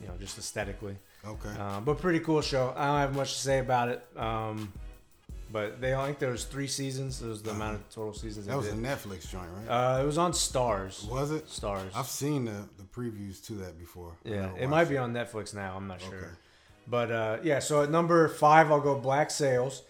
you 0.00 0.08
know, 0.08 0.14
just 0.18 0.36
aesthetically. 0.38 0.96
Okay. 1.26 1.60
Um, 1.60 1.84
but 1.84 1.98
pretty 1.98 2.20
cool 2.20 2.40
show. 2.40 2.74
I 2.76 2.86
don't 2.86 2.98
have 3.00 3.16
much 3.16 3.34
to 3.34 3.40
say 3.40 3.58
about 3.58 3.88
it. 3.88 4.06
Um, 4.16 4.72
but 5.54 5.80
they 5.80 5.94
I 5.94 6.06
think 6.06 6.18
there 6.18 6.32
was 6.32 6.44
three 6.44 6.66
seasons. 6.66 7.20
There 7.20 7.28
was 7.28 7.40
the 7.40 7.52
amount 7.52 7.76
of 7.76 7.88
total 7.88 8.12
seasons. 8.12 8.46
that 8.46 8.56
was 8.56 8.66
a. 8.68 8.72
Netflix 8.72 9.30
joint, 9.30 9.48
right? 9.56 9.98
Uh, 9.98 10.02
it 10.02 10.04
was 10.04 10.18
on 10.18 10.32
Starz. 10.32 11.08
was 11.08 11.30
it? 11.30 11.46
Starz. 11.46 11.90
I've 11.94 12.08
seen 12.08 12.46
the, 12.46 12.68
the 12.76 12.82
previews 12.82 13.44
to 13.46 13.52
that 13.54 13.78
before. 13.78 14.16
Yeah, 14.24 14.50
it 14.58 14.68
might 14.68 14.78
watched 14.78 14.90
be 14.90 14.98
on 14.98 15.12
Netflix 15.12 15.54
now. 15.54 15.76
I'm 15.76 15.86
not 15.86 16.00
sure. 16.00 16.16
Okay. 16.16 16.26
But 16.88 17.10
uh, 17.12 17.36
yeah, 17.44 17.60
so 17.60 17.82
at 17.82 17.90
number 17.90 18.26
five, 18.28 18.72
I'll 18.72 18.80
go 18.80 18.98
Black 18.98 19.30
Sails, 19.30 19.82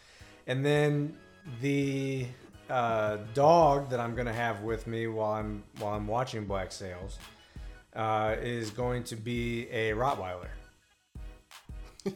and 0.46 0.64
then 0.64 1.16
the 1.62 2.26
uh, 2.68 3.18
dog 3.32 3.88
that 3.88 4.00
I'm 4.00 4.14
gonna 4.14 4.34
have 4.34 4.62
with 4.62 4.86
me 4.86 5.06
while 5.06 5.32
I'm 5.32 5.64
while 5.78 5.94
I'm 5.94 6.06
watching 6.06 6.44
Black 6.44 6.72
Sails 6.72 7.18
uh, 7.96 8.36
is 8.38 8.68
going 8.68 9.04
to 9.04 9.16
be 9.16 9.68
a 9.70 9.92
Rottweiler. 9.92 10.48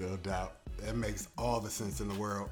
No 0.00 0.16
doubt. 0.16 0.54
That 0.80 0.96
makes 0.96 1.28
all 1.38 1.60
the 1.60 1.70
sense 1.70 2.00
in 2.00 2.08
the 2.08 2.14
world. 2.14 2.48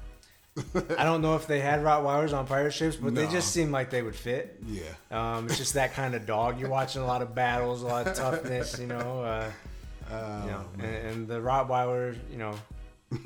I 0.97 1.03
don't 1.03 1.21
know 1.21 1.35
if 1.35 1.47
they 1.47 1.59
had 1.59 1.81
Rottweilers 1.81 2.33
on 2.37 2.45
pirate 2.47 2.71
ships, 2.71 2.95
but 2.95 3.15
they 3.15 3.27
just 3.27 3.51
seem 3.51 3.71
like 3.71 3.89
they 3.89 4.01
would 4.01 4.15
fit. 4.15 4.61
Yeah. 4.67 4.83
Um, 5.09 5.47
it's 5.47 5.57
just 5.57 5.73
that 5.73 5.93
kind 5.93 6.13
of 6.15 6.25
dog. 6.25 6.59
You're 6.59 6.69
watching 6.69 7.01
a 7.01 7.05
lot 7.05 7.21
of 7.21 7.33
battles, 7.35 7.81
a 7.83 7.87
lot 7.87 8.07
of 8.07 8.15
toughness, 8.15 8.79
you 8.79 8.87
know. 8.87 9.23
Uh, 9.23 9.51
Uh, 10.13 10.41
you 10.45 10.51
know, 10.51 10.65
and, 10.79 10.95
and 11.07 11.27
the 11.27 11.39
Rottweiler, 11.39 12.17
you 12.29 12.37
know, 12.37 12.53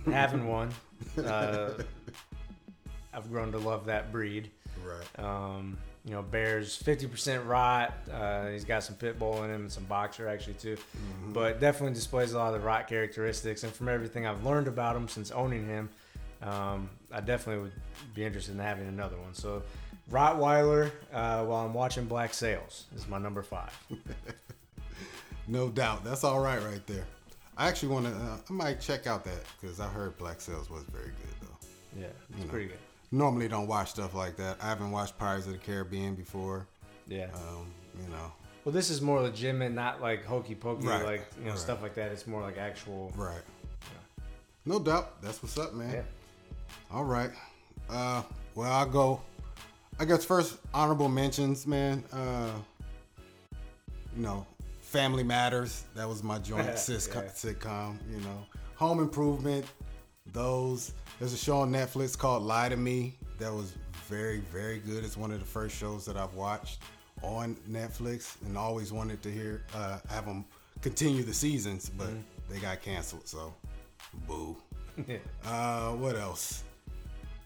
having 0.06 0.48
one, 0.48 0.70
uh, 1.24 1.72
I've 3.14 3.30
grown 3.32 3.52
to 3.54 3.58
love 3.58 3.86
that 3.88 4.12
breed. 4.12 4.52
Right. 4.84 5.24
Um, 5.26 5.78
you 6.06 6.12
know, 6.12 6.22
Bears 6.22 6.82
50% 6.82 7.48
rot. 7.48 7.94
Uh, 8.12 8.50
he's 8.50 8.64
got 8.64 8.84
some 8.84 8.96
pit 8.96 9.18
bull 9.18 9.44
in 9.44 9.50
him 9.50 9.62
and 9.62 9.72
some 9.72 9.86
boxer 9.86 10.28
actually 10.28 10.54
too, 10.54 10.78
but 11.34 11.60
definitely 11.60 11.94
displays 11.96 12.34
a 12.34 12.38
lot 12.38 12.54
of 12.54 12.62
the 12.62 12.66
rot 12.66 12.88
characteristics. 12.88 13.64
And 13.64 13.74
from 13.74 13.90
everything 13.90 14.28
I've 14.28 14.46
learned 14.46 14.68
about 14.68 14.96
him 14.96 15.08
since 15.08 15.32
owning 15.32 15.66
him, 15.68 15.90
um, 16.44 16.90
I 17.12 17.22
definitely 17.22 17.64
would 17.64 17.74
be 18.14 18.24
interested 18.24 18.54
in 18.54 18.60
having 18.60 18.88
another 18.88 19.18
one. 19.18 19.34
So, 19.34 19.64
Rottweiler, 20.12 20.92
uh, 21.12 21.44
while 21.44 21.66
I'm 21.66 21.74
watching 21.74 22.06
Black 22.06 22.34
Sails, 22.34 22.86
is 22.96 23.08
my 23.08 23.18
number 23.18 23.42
five. 23.42 23.72
No 25.48 25.70
doubt. 25.70 26.04
That's 26.04 26.24
all 26.24 26.40
right 26.40 26.62
right 26.64 26.86
there. 26.88 27.06
I 27.58 27.68
actually 27.68 27.90
want 27.90 28.06
to. 28.06 28.12
Uh, 28.12 28.38
I 28.50 28.54
might 28.54 28.82
check 28.82 29.08
out 29.08 29.24
that 29.26 29.44
because 29.60 29.80
I 29.80 29.88
heard 29.88 30.18
Black 30.18 30.42
Sails 30.42 30.70
was 30.70 30.84
very 30.92 31.06
good 31.06 31.36
though. 31.42 32.02
Yeah, 32.02 32.08
it's 32.32 32.46
know. 32.46 32.50
pretty 32.50 32.68
good. 32.68 32.80
Normally 33.12 33.48
don't 33.48 33.68
watch 33.68 33.92
stuff 33.92 34.14
like 34.14 34.36
that. 34.38 34.58
I 34.62 34.68
haven't 34.68 34.92
watched 34.92 35.18
Pirates 35.18 35.46
of 35.48 35.54
the 35.54 35.58
Caribbean 35.60 36.16
before. 36.16 36.68
Yeah. 37.08 37.28
Um, 37.34 37.68
you 38.02 38.10
know. 38.10 38.32
Well, 38.64 38.74
this 38.74 38.90
is 38.90 39.00
more 39.02 39.22
legitimate, 39.22 39.74
not 39.74 40.02
like 40.02 40.26
hokey 40.26 40.56
pokey, 40.56 40.88
Right, 40.88 41.06
like 41.06 41.26
you 41.38 41.46
know 41.46 41.52
right. 41.52 41.60
stuff 41.60 41.82
like 41.84 41.94
that. 41.96 42.12
It's 42.12 42.26
more 42.26 42.42
like 42.42 42.58
actual. 42.58 43.14
Right. 43.16 43.42
No 44.66 44.80
doubt. 44.80 45.22
That's 45.22 45.42
what's 45.44 45.58
up, 45.60 45.74
man. 45.76 45.94
Yeah. 45.94 46.02
All 46.92 47.04
right. 47.04 47.30
Uh, 47.90 48.24
well, 48.56 48.72
I'll 48.72 48.88
go. 48.90 49.22
I 50.00 50.06
guess 50.06 50.26
first 50.26 50.58
honorable 50.74 51.08
mentions, 51.08 51.68
man. 51.68 52.04
Uh, 52.12 52.50
you 54.16 54.24
know, 54.24 54.48
Family 54.82 55.24
Matters. 55.24 55.84
That 55.96 56.10
was 56.10 56.24
my 56.24 56.40
joint 56.40 56.78
sis- 56.80 57.08
Yeah. 57.14 57.22
sitcom. 57.26 57.98
You 58.12 58.20
know, 58.22 58.46
Home 58.78 59.00
Improvement. 59.00 59.66
Those. 60.34 60.92
There's 61.20 61.32
a 61.32 61.38
show 61.38 61.58
on 61.60 61.72
Netflix 61.72 62.18
called 62.18 62.44
Lie 62.44 62.70
to 62.70 62.76
Me. 62.78 63.16
That 63.40 63.54
was 63.54 63.74
very, 64.08 64.40
very 64.52 64.80
good. 64.80 65.06
It's 65.06 65.16
one 65.16 65.32
of 65.32 65.40
the 65.40 65.46
first 65.46 65.78
shows 65.78 66.06
that 66.06 66.18
I've 66.18 66.34
watched 66.34 66.82
on 67.22 67.56
Netflix, 67.70 68.36
and 68.46 68.58
always 68.58 68.92
wanted 68.92 69.22
to 69.24 69.32
hear 69.32 69.64
uh, 69.74 70.00
have 70.10 70.26
them 70.26 70.44
continue 70.82 71.24
the 71.24 71.34
seasons, 71.34 71.90
but 71.90 72.10
they 72.50 72.60
got 72.60 72.82
canceled. 72.82 73.28
So, 73.28 73.54
boo. 74.28 74.58
Uh, 75.46 75.92
what 75.92 76.16
else? 76.16 76.64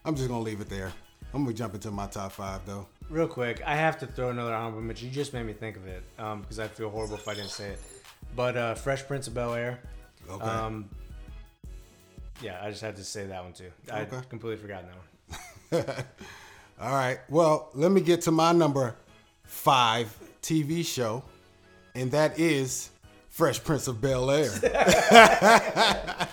I'm 0.04 0.14
just 0.14 0.28
gonna 0.28 0.40
leave 0.40 0.60
it 0.60 0.68
there. 0.68 0.92
I'm 1.34 1.42
gonna 1.44 1.54
jump 1.54 1.74
into 1.74 1.90
my 1.90 2.06
top 2.06 2.32
five 2.32 2.60
though. 2.64 2.86
Real 3.08 3.26
quick, 3.26 3.60
I 3.66 3.74
have 3.74 3.98
to 4.00 4.06
throw 4.06 4.30
another 4.30 4.54
honorable 4.54 4.80
mention. 4.80 5.08
You 5.08 5.14
just 5.14 5.32
made 5.32 5.44
me 5.44 5.52
think 5.52 5.76
of 5.76 5.86
it 5.86 6.04
because 6.16 6.60
I 6.60 6.68
feel 6.68 6.90
horrible 6.90 7.16
if 7.16 7.26
I 7.26 7.34
didn't 7.34 7.50
say 7.50 7.70
it. 7.70 7.80
But 8.36 8.56
uh, 8.56 8.74
Fresh 8.76 9.08
Prince 9.08 9.26
of 9.26 9.34
Bel 9.34 9.54
Air. 9.54 9.80
Okay. 10.28 10.44
Um, 10.44 10.88
yeah, 12.42 12.58
I 12.62 12.70
just 12.70 12.82
had 12.82 12.96
to 12.96 13.04
say 13.04 13.26
that 13.26 13.42
one 13.42 13.52
too. 13.52 13.70
I 13.92 14.02
Okay. 14.02 14.20
completely 14.28 14.60
forgot 14.60 14.84
that 15.70 15.84
one. 15.86 16.04
All 16.80 16.94
right. 16.94 17.18
Well, 17.28 17.70
let 17.74 17.90
me 17.92 18.00
get 18.00 18.22
to 18.22 18.30
my 18.30 18.52
number 18.52 18.96
five 19.44 20.16
TV 20.42 20.84
show, 20.84 21.22
and 21.94 22.10
that 22.12 22.38
is 22.38 22.90
Fresh 23.28 23.62
Prince 23.64 23.86
of 23.88 24.00
Bel 24.00 24.30
Air. 24.30 24.50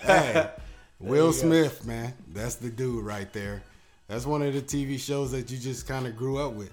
hey, 0.00 0.50
Will 1.00 1.32
Smith, 1.32 1.84
man, 1.86 2.12
that's 2.32 2.56
the 2.56 2.70
dude 2.70 3.04
right 3.04 3.32
there. 3.32 3.62
That's 4.08 4.26
one 4.26 4.42
of 4.42 4.52
the 4.52 4.60
TV 4.62 4.98
shows 5.00 5.32
that 5.32 5.50
you 5.50 5.58
just 5.58 5.86
kind 5.88 6.06
of 6.06 6.16
grew 6.16 6.38
up 6.38 6.52
with. 6.52 6.70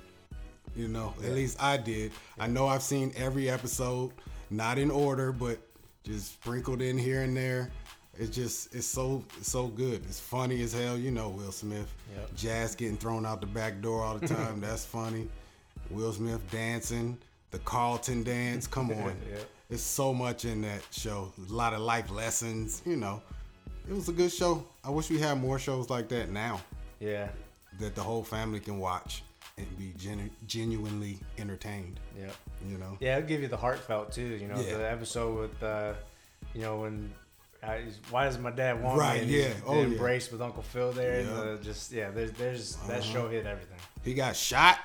You 0.76 0.88
know, 0.88 1.14
at 1.24 1.32
least 1.32 1.62
I 1.62 1.78
did. 1.78 2.12
I 2.40 2.48
know 2.48 2.68
I've 2.68 2.84
seen 2.84 3.12
every 3.16 3.50
episode, 3.50 4.12
not 4.50 4.78
in 4.78 4.92
order, 4.92 5.32
but 5.32 5.58
just 6.04 6.34
sprinkled 6.34 6.82
in 6.82 6.98
here 6.98 7.22
and 7.24 7.36
there. 7.36 7.72
It's 8.20 8.36
just 8.36 8.76
it's 8.76 8.86
so 8.86 9.24
it's 9.38 9.50
so 9.50 9.68
good. 9.68 10.04
It's 10.06 10.20
funny 10.20 10.62
as 10.62 10.74
hell. 10.74 10.98
You 10.98 11.10
know 11.12 11.30
Will 11.30 11.52
Smith. 11.54 11.92
Yep. 12.16 12.36
Jazz 12.36 12.76
getting 12.76 12.98
thrown 12.98 13.26
out 13.26 13.40
the 13.42 13.48
back 13.48 13.82
door 13.82 14.04
all 14.04 14.18
the 14.18 14.28
time. 14.36 14.60
That's 14.60 14.86
funny. 14.86 15.28
Will 15.90 16.12
Smith 16.12 16.42
dancing, 16.52 17.18
the 17.52 17.60
Carlton 17.60 18.24
dance. 18.24 18.68
Come 18.68 18.92
on. 18.92 19.16
Yep. 19.32 19.50
It's 19.70 19.82
so 19.84 20.14
much 20.14 20.44
in 20.46 20.62
that 20.64 20.82
show. 20.92 21.32
A 21.50 21.54
lot 21.54 21.74
of 21.74 21.80
life 21.80 22.12
lessons. 22.12 22.82
You 22.86 22.98
know, 22.98 23.22
it 23.90 23.94
was 23.94 24.10
a 24.10 24.14
good 24.14 24.32
show. 24.34 24.66
I 24.84 24.90
wish 24.90 25.10
we 25.10 25.18
had 25.20 25.40
more 25.40 25.58
shows 25.60 25.90
like 25.90 26.10
that 26.10 26.30
now 26.32 26.60
Yeah, 27.00 27.30
that 27.80 27.96
the 27.96 28.02
whole 28.02 28.24
family 28.24 28.60
can 28.60 28.80
watch 28.80 29.24
and 29.58 29.68
be 29.78 29.94
genu- 29.98 30.30
genuinely 30.48 31.20
entertained. 31.38 32.00
yeah, 32.20 32.32
You 32.68 32.78
know. 32.80 32.98
yeah. 33.00 33.16
I'll 33.18 33.22
give 33.22 33.42
you 33.42 33.48
the 33.48 33.58
heartfelt 33.58 34.12
too. 34.12 34.24
You 34.42 34.48
know, 34.48 34.60
Yeah. 34.60 34.78
the 34.78 34.90
episode 34.92 35.38
with, 35.40 35.64
uh, 35.64 35.94
you 36.54 36.62
know, 36.62 36.82
when. 36.82 37.14
Uh, 37.62 37.74
he's, 37.76 38.00
why 38.10 38.26
does 38.26 38.38
my 38.38 38.52
dad 38.52 38.82
want 38.82 38.98
Right, 38.98 39.26
me? 39.26 39.42
Yeah. 39.42 39.50
Oh, 39.66 39.76
the 39.76 39.82
yeah. 39.82 39.88
embrace 39.88 40.32
with 40.32 40.42
Uncle 40.42 40.64
Phil 40.64 40.92
there. 40.94 41.22
Yeah. 41.22 41.30
Uh-huh. 41.30 41.42
And 41.42 41.60
the, 41.60 41.64
just 41.64 41.92
yeah, 41.92 42.10
there's 42.10 42.32
there's 42.34 42.76
that 42.88 43.04
show 43.04 43.28
hit 43.28 43.46
everything. 43.46 43.78
He 44.04 44.14
got 44.14 44.36
shot 44.36 44.80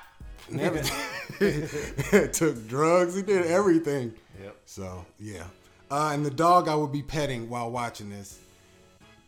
and 0.49 0.59
everything. 0.59 2.29
Took 2.31 2.67
drugs. 2.67 3.15
He 3.15 3.21
did 3.21 3.45
everything. 3.45 4.13
Yep. 4.43 4.57
So 4.65 5.05
yeah. 5.19 5.43
Uh, 5.89 6.11
and 6.13 6.25
the 6.25 6.31
dog 6.31 6.67
I 6.67 6.75
would 6.75 6.91
be 6.91 7.01
petting 7.03 7.49
while 7.49 7.71
watching 7.71 8.09
this 8.09 8.39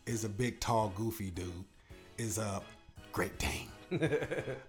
is 0.05 0.25
a 0.25 0.29
big, 0.29 0.59
tall, 0.59 0.91
goofy 0.95 1.29
dude. 1.29 1.51
Is 2.17 2.37
a 2.39 2.61
Great 3.13 3.37
Dane. 3.37 3.69
nice. 3.91 4.09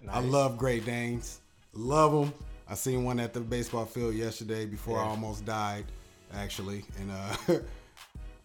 I 0.08 0.20
love 0.20 0.58
Great 0.58 0.84
Danes. 0.84 1.40
Love 1.72 2.12
them. 2.12 2.34
I 2.68 2.74
seen 2.74 3.04
one 3.04 3.18
at 3.18 3.32
the 3.32 3.40
baseball 3.40 3.86
field 3.86 4.14
yesterday 4.14 4.66
before 4.66 4.98
I 5.00 5.04
almost 5.04 5.46
died, 5.46 5.86
actually. 6.34 6.84
And 7.00 7.10
uh, 7.10 7.60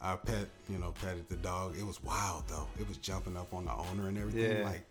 I 0.03 0.15
pet, 0.17 0.47
you 0.69 0.77
know, 0.77 0.93
petted 1.01 1.29
the 1.29 1.37
dog. 1.37 1.75
It 1.79 1.85
was 1.85 2.03
wild 2.03 2.43
though. 2.47 2.67
It 2.79 2.87
was 2.87 2.97
jumping 2.97 3.37
up 3.37 3.53
on 3.53 3.65
the 3.65 3.71
owner 3.73 4.09
and 4.09 4.17
everything. 4.17 4.57
Yeah. 4.59 4.65
Like 4.65 4.85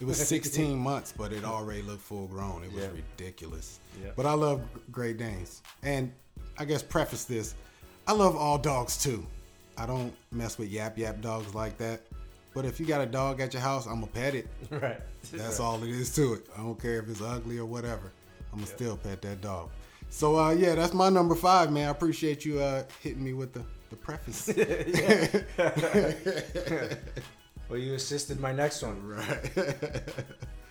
it 0.00 0.04
was 0.06 0.18
16 0.26 0.76
months, 0.90 1.14
but 1.16 1.32
it 1.32 1.44
already 1.44 1.82
looked 1.82 2.02
full 2.02 2.26
grown. 2.26 2.64
It 2.64 2.72
was 2.72 2.82
Yeah. 2.84 2.90
ridiculous. 2.90 3.78
Yeah. 4.02 4.10
But 4.16 4.26
I 4.26 4.32
love 4.32 4.60
Great 4.90 5.18
Danes. 5.18 5.62
And 5.82 6.12
I 6.58 6.64
guess 6.64 6.82
preface 6.82 7.24
this, 7.24 7.54
I 8.08 8.12
love 8.12 8.36
all 8.36 8.58
dogs 8.58 8.96
too. 9.00 9.24
I 9.78 9.86
don't 9.86 10.12
mess 10.32 10.58
with 10.58 10.68
yap 10.68 10.98
yap 10.98 11.20
dogs 11.20 11.54
like 11.54 11.78
that. 11.78 12.00
But 12.54 12.64
if 12.64 12.80
you 12.80 12.86
got 12.86 13.02
a 13.02 13.06
dog 13.06 13.40
at 13.40 13.52
your 13.52 13.62
house, 13.62 13.86
I'm 13.86 14.00
gonna 14.00 14.06
pet 14.08 14.34
it. 14.34 14.48
right. 14.70 15.00
That's 15.32 15.60
all 15.60 15.82
it 15.84 15.90
is 15.90 16.14
to 16.16 16.34
it. 16.34 16.46
I 16.56 16.62
don't 16.62 16.80
care 16.80 16.98
if 17.00 17.08
it's 17.08 17.20
ugly 17.20 17.58
or 17.58 17.66
whatever. 17.66 18.10
I'm 18.52 18.58
gonna 18.60 18.66
still 18.70 18.96
pet 18.96 19.22
that 19.22 19.40
dog. 19.42 19.70
So 20.08 20.38
uh, 20.38 20.50
yeah, 20.52 20.74
that's 20.74 20.94
my 20.94 21.08
number 21.10 21.34
five, 21.34 21.70
man. 21.70 21.88
I 21.88 21.90
appreciate 21.90 22.44
you 22.44 22.60
uh, 22.60 22.84
hitting 23.02 23.22
me 23.22 23.32
with 23.34 23.52
the 23.52 23.62
the 23.90 23.96
preface. 23.96 24.48
Well, 27.68 27.80
you 27.80 27.94
assisted 27.94 28.38
my 28.38 28.52
next 28.52 28.82
one. 28.82 29.02
right. 29.04 30.04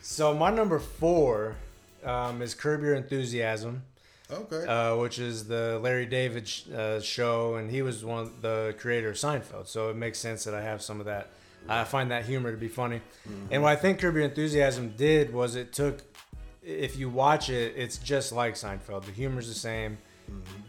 So 0.01 0.33
my 0.33 0.49
number 0.49 0.79
four 0.79 1.55
um, 2.05 2.41
is 2.41 2.53
Curb 2.53 2.83
Your 2.83 2.95
Enthusiasm, 2.95 3.83
okay. 4.31 4.65
uh, 4.65 4.95
which 4.97 5.19
is 5.19 5.47
the 5.47 5.79
Larry 5.83 6.05
David 6.05 6.47
sh- 6.47 6.69
uh, 6.69 7.01
show, 7.01 7.55
and 7.55 7.69
he 7.69 7.81
was 7.81 8.05
one 8.05 8.19
of 8.19 8.41
the 8.41 8.75
creator 8.77 9.09
of 9.09 9.15
Seinfeld. 9.15 9.67
So 9.67 9.89
it 9.89 9.97
makes 9.97 10.19
sense 10.19 10.45
that 10.45 10.53
I 10.53 10.61
have 10.61 10.81
some 10.81 10.99
of 11.01 11.05
that. 11.07 11.29
I 11.67 11.83
find 11.83 12.11
that 12.11 12.25
humor 12.25 12.51
to 12.51 12.57
be 12.57 12.67
funny. 12.67 13.01
And 13.49 13.63
what 13.63 13.71
I 13.71 13.75
think 13.75 13.99
Curb 13.99 14.15
Your 14.15 14.23
Enthusiasm 14.23 14.93
did 14.95 15.33
was 15.33 15.55
it 15.55 15.73
took, 15.73 16.01
if 16.63 16.95
you 16.95 17.09
watch 17.09 17.49
it, 17.49 17.73
it's 17.75 17.97
just 17.97 18.31
like 18.31 18.53
Seinfeld. 18.53 19.05
The 19.05 19.11
humor's 19.11 19.47
the 19.47 19.55
same. 19.55 19.97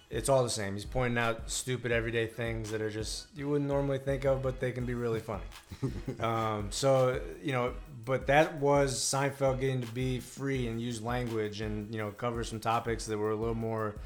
It's 0.08 0.28
all 0.28 0.44
the 0.44 0.50
same. 0.50 0.74
He's 0.74 0.84
pointing 0.84 1.18
out 1.18 1.50
stupid 1.50 1.90
everyday 1.90 2.26
things 2.26 2.70
that 2.70 2.80
are 2.80 2.90
just 2.90 3.26
you 3.36 3.48
wouldn't 3.48 3.68
normally 3.68 3.98
think 3.98 4.24
of, 4.24 4.42
but 4.42 4.60
they 4.60 4.70
can 4.70 4.86
be 4.86 4.94
really 4.94 5.20
funny. 5.20 5.42
um, 6.20 6.68
so 6.70 7.20
you 7.42 7.52
know, 7.52 7.72
but 8.04 8.26
that 8.28 8.54
was 8.60 8.98
Seinfeld 8.98 9.60
getting 9.60 9.80
to 9.80 9.92
be 9.92 10.20
free 10.20 10.68
and 10.68 10.80
use 10.80 11.02
language 11.02 11.60
and 11.60 11.92
you 11.92 12.00
know 12.00 12.10
cover 12.12 12.44
some 12.44 12.60
topics 12.60 13.06
that 13.06 13.18
were 13.18 13.32
a 13.32 13.36
little 13.36 13.54
more 13.54 13.96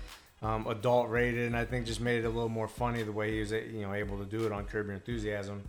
um, 0.43 0.67
adult 0.67 1.11
rated, 1.11 1.47
and 1.47 1.57
I 1.57 1.65
think 1.65 1.87
just 1.87 2.01
made 2.01 2.25
it 2.25 2.27
a 2.27 2.31
little 2.31 2.49
more 2.49 2.69
funny 2.69 3.03
the 3.03 3.13
way 3.13 3.33
he 3.35 3.41
was 3.41 3.53
you 3.53 3.83
know 3.83 3.93
able 3.93 4.19
to 4.19 4.25
do 4.25 4.47
it 4.47 4.53
on 4.53 4.65
Curb 4.65 4.87
Your 4.87 4.95
Enthusiasm. 4.95 5.63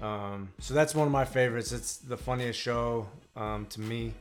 Um, 0.00 0.48
so 0.60 0.74
that's 0.74 0.94
one 0.94 1.06
of 1.06 1.12
my 1.12 1.24
favorites. 1.24 1.72
It's 1.72 1.96
the 1.98 2.16
funniest 2.16 2.58
show 2.58 3.06
um, 3.36 3.66
to 3.66 3.80
me 3.80 4.14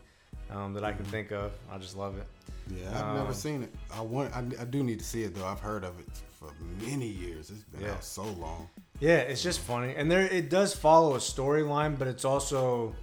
um, 0.51 0.73
that 0.73 0.83
I 0.83 0.91
can 0.91 1.05
think 1.05 1.31
of. 1.31 1.51
I 1.71 1.77
just 1.77 1.95
love 1.95 2.17
it. 2.17 2.27
Yeah, 2.69 2.89
I've 2.99 3.05
um, 3.05 3.15
never 3.17 3.33
seen 3.33 3.63
it. 3.63 3.73
I 3.93 4.01
want. 4.01 4.35
I, 4.35 4.39
I 4.59 4.65
do 4.65 4.83
need 4.83 4.99
to 4.99 5.05
see 5.05 5.23
it 5.23 5.35
though. 5.35 5.45
I've 5.45 5.59
heard 5.59 5.83
of 5.83 5.99
it 5.99 6.07
for 6.39 6.49
many 6.85 7.07
years. 7.07 7.49
It's 7.49 7.63
been 7.63 7.81
Yeah. 7.81 7.93
out 7.93 8.03
so 8.03 8.23
long. 8.23 8.69
Yeah, 8.99 9.17
it's 9.17 9.43
just 9.43 9.59
funny, 9.59 9.93
and 9.95 10.09
there 10.09 10.21
it 10.27 10.49
does 10.49 10.73
follow 10.75 11.15
a 11.15 11.19
storyline, 11.19 11.97
but 11.99 12.07
it's 12.07 12.25
also 12.25 12.95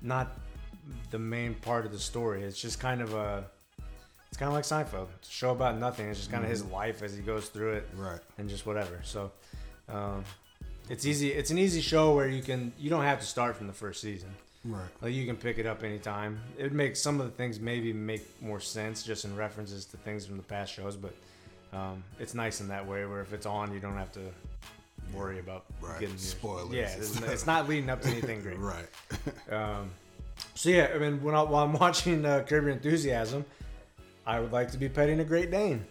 not 0.00 0.38
the 1.10 1.18
main 1.18 1.54
part 1.54 1.84
of 1.86 1.92
the 1.92 1.98
story. 1.98 2.42
It's 2.42 2.60
just 2.60 2.78
kind 2.78 3.00
of 3.00 3.14
a, 3.14 3.44
it's 4.28 4.36
kind 4.36 4.48
of 4.48 4.54
like 4.54 4.64
Seinfeld. 4.64 5.08
It's 5.18 5.28
a 5.28 5.32
show 5.32 5.50
about 5.50 5.76
nothing. 5.78 6.06
It's 6.08 6.18
just 6.18 6.30
kind 6.30 6.44
of 6.44 6.50
his 6.50 6.64
life 6.66 7.02
as 7.02 7.14
he 7.16 7.22
goes 7.22 7.48
through 7.48 7.72
it, 7.74 7.88
Right. 7.96 8.20
and 8.38 8.48
just 8.48 8.64
whatever. 8.66 9.00
So, 9.02 9.32
um, 9.88 10.24
it's 10.88 11.04
easy. 11.04 11.32
It's 11.32 11.50
an 11.50 11.58
easy 11.58 11.80
show 11.80 12.14
where 12.14 12.28
you 12.28 12.42
can 12.42 12.72
you 12.78 12.88
don't 12.90 13.02
have 13.04 13.20
to 13.20 13.26
start 13.26 13.56
from 13.56 13.66
the 13.66 13.72
first 13.72 14.00
season. 14.00 14.30
Right. 14.68 14.88
Like 15.00 15.14
you 15.14 15.24
can 15.26 15.36
pick 15.36 15.58
it 15.58 15.66
up 15.66 15.82
anytime. 15.82 16.38
It 16.58 16.62
would 16.64 16.72
make 16.74 16.94
some 16.94 17.20
of 17.20 17.26
the 17.26 17.32
things 17.32 17.58
maybe 17.58 17.92
make 17.92 18.22
more 18.42 18.60
sense 18.60 19.02
just 19.02 19.24
in 19.24 19.34
references 19.34 19.84
to 19.86 19.96
things 19.98 20.26
from 20.26 20.36
the 20.36 20.42
past 20.42 20.72
shows, 20.74 20.94
but 20.96 21.14
um, 21.72 22.04
it's 22.20 22.34
nice 22.34 22.60
in 22.60 22.68
that 22.68 22.86
way 22.86 23.04
where 23.06 23.20
if 23.22 23.32
it's 23.32 23.46
on, 23.46 23.72
you 23.72 23.80
don't 23.80 23.96
have 23.96 24.12
to 24.12 24.20
worry 25.14 25.38
about 25.38 25.64
Right. 25.80 25.98
getting 26.00 26.14
your- 26.16 26.18
Spoilers 26.18 26.72
Yeah, 26.72 26.88
it's, 26.96 27.20
it's 27.22 27.46
not 27.46 27.68
leading 27.68 27.88
up 27.88 28.02
to 28.02 28.08
anything 28.08 28.42
great. 28.42 28.58
Right. 28.58 28.86
Um, 29.52 29.90
So 30.54 30.68
yeah, 30.70 30.90
I 30.94 30.98
mean, 30.98 31.22
when 31.22 31.34
I, 31.34 31.42
while 31.42 31.64
I'm 31.64 31.72
watching 31.86 32.24
uh, 32.26 32.44
Curb 32.46 32.64
Your 32.64 32.72
Enthusiasm, 32.72 33.44
I 34.26 34.38
would 34.40 34.52
like 34.52 34.70
to 34.72 34.78
be 34.78 34.88
petting 34.88 35.20
a 35.20 35.24
Great 35.24 35.50
Dane. 35.50 35.84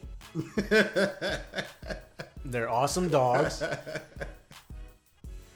They're 2.46 2.70
awesome 2.70 3.10
dogs. 3.10 3.64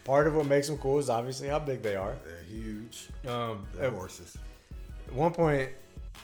Part 0.03 0.27
of 0.27 0.36
what 0.36 0.48
makes 0.48 0.67
them 0.67 0.77
cool 0.77 1.00
is 1.00 1.10
obviously 1.10 1.48
how 1.48 1.60
big 1.60 1.81
they 1.81 1.96
are. 1.96 2.15
They're 2.25 2.43
huge. 2.50 3.10
Um, 3.27 3.65
They're 3.75 3.86
at 3.88 3.93
horses. 3.93 4.38
one 5.12 5.31
point, 5.31 5.70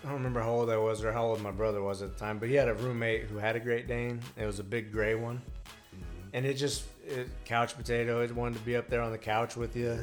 I 0.03 0.07
don't 0.07 0.15
remember 0.15 0.41
how 0.41 0.49
old 0.51 0.69
I 0.69 0.77
was 0.77 1.03
or 1.03 1.11
how 1.11 1.25
old 1.25 1.41
my 1.41 1.51
brother 1.51 1.81
was 1.81 2.01
at 2.01 2.13
the 2.13 2.19
time, 2.19 2.39
but 2.39 2.49
he 2.49 2.55
had 2.55 2.67
a 2.69 2.73
roommate 2.73 3.23
who 3.23 3.37
had 3.37 3.55
a 3.55 3.59
Great 3.59 3.87
Dane. 3.87 4.19
It 4.35 4.45
was 4.45 4.59
a 4.59 4.63
big 4.63 4.91
gray 4.91 5.15
one, 5.15 5.41
and 6.33 6.45
it 6.45 6.55
just 6.55 6.85
it, 7.07 7.27
couch 7.45 7.77
potato. 7.77 8.21
It 8.21 8.35
wanted 8.35 8.59
to 8.59 8.65
be 8.65 8.75
up 8.75 8.89
there 8.89 9.01
on 9.01 9.11
the 9.11 9.17
couch 9.17 9.55
with 9.55 9.75
you. 9.75 9.99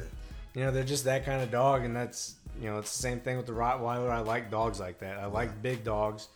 You 0.53 0.63
know, 0.63 0.71
they're 0.71 0.83
just 0.83 1.03
that 1.03 1.25
kind 1.25 1.41
of 1.41 1.51
dog, 1.51 1.83
and 1.83 1.95
that's 1.95 2.35
you 2.61 2.69
know, 2.69 2.79
it's 2.79 2.95
the 2.95 3.01
same 3.01 3.19
thing 3.19 3.35
with 3.35 3.45
the 3.45 3.51
Rottweiler. 3.53 4.09
I 4.09 4.19
like 4.19 4.49
dogs 4.49 4.79
like 4.79 4.99
that. 4.99 5.17
I 5.17 5.25
like 5.25 5.61
big 5.61 5.83
dogs, 5.83 6.29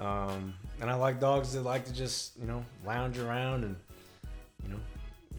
um, 0.00 0.54
and 0.80 0.90
I 0.90 0.94
like 0.94 1.20
dogs 1.20 1.52
that 1.52 1.62
like 1.62 1.84
to 1.86 1.92
just 1.92 2.36
you 2.38 2.46
know 2.46 2.64
lounge 2.84 3.18
around 3.18 3.64
and 3.64 3.76
you 4.64 4.70
know 4.70 4.80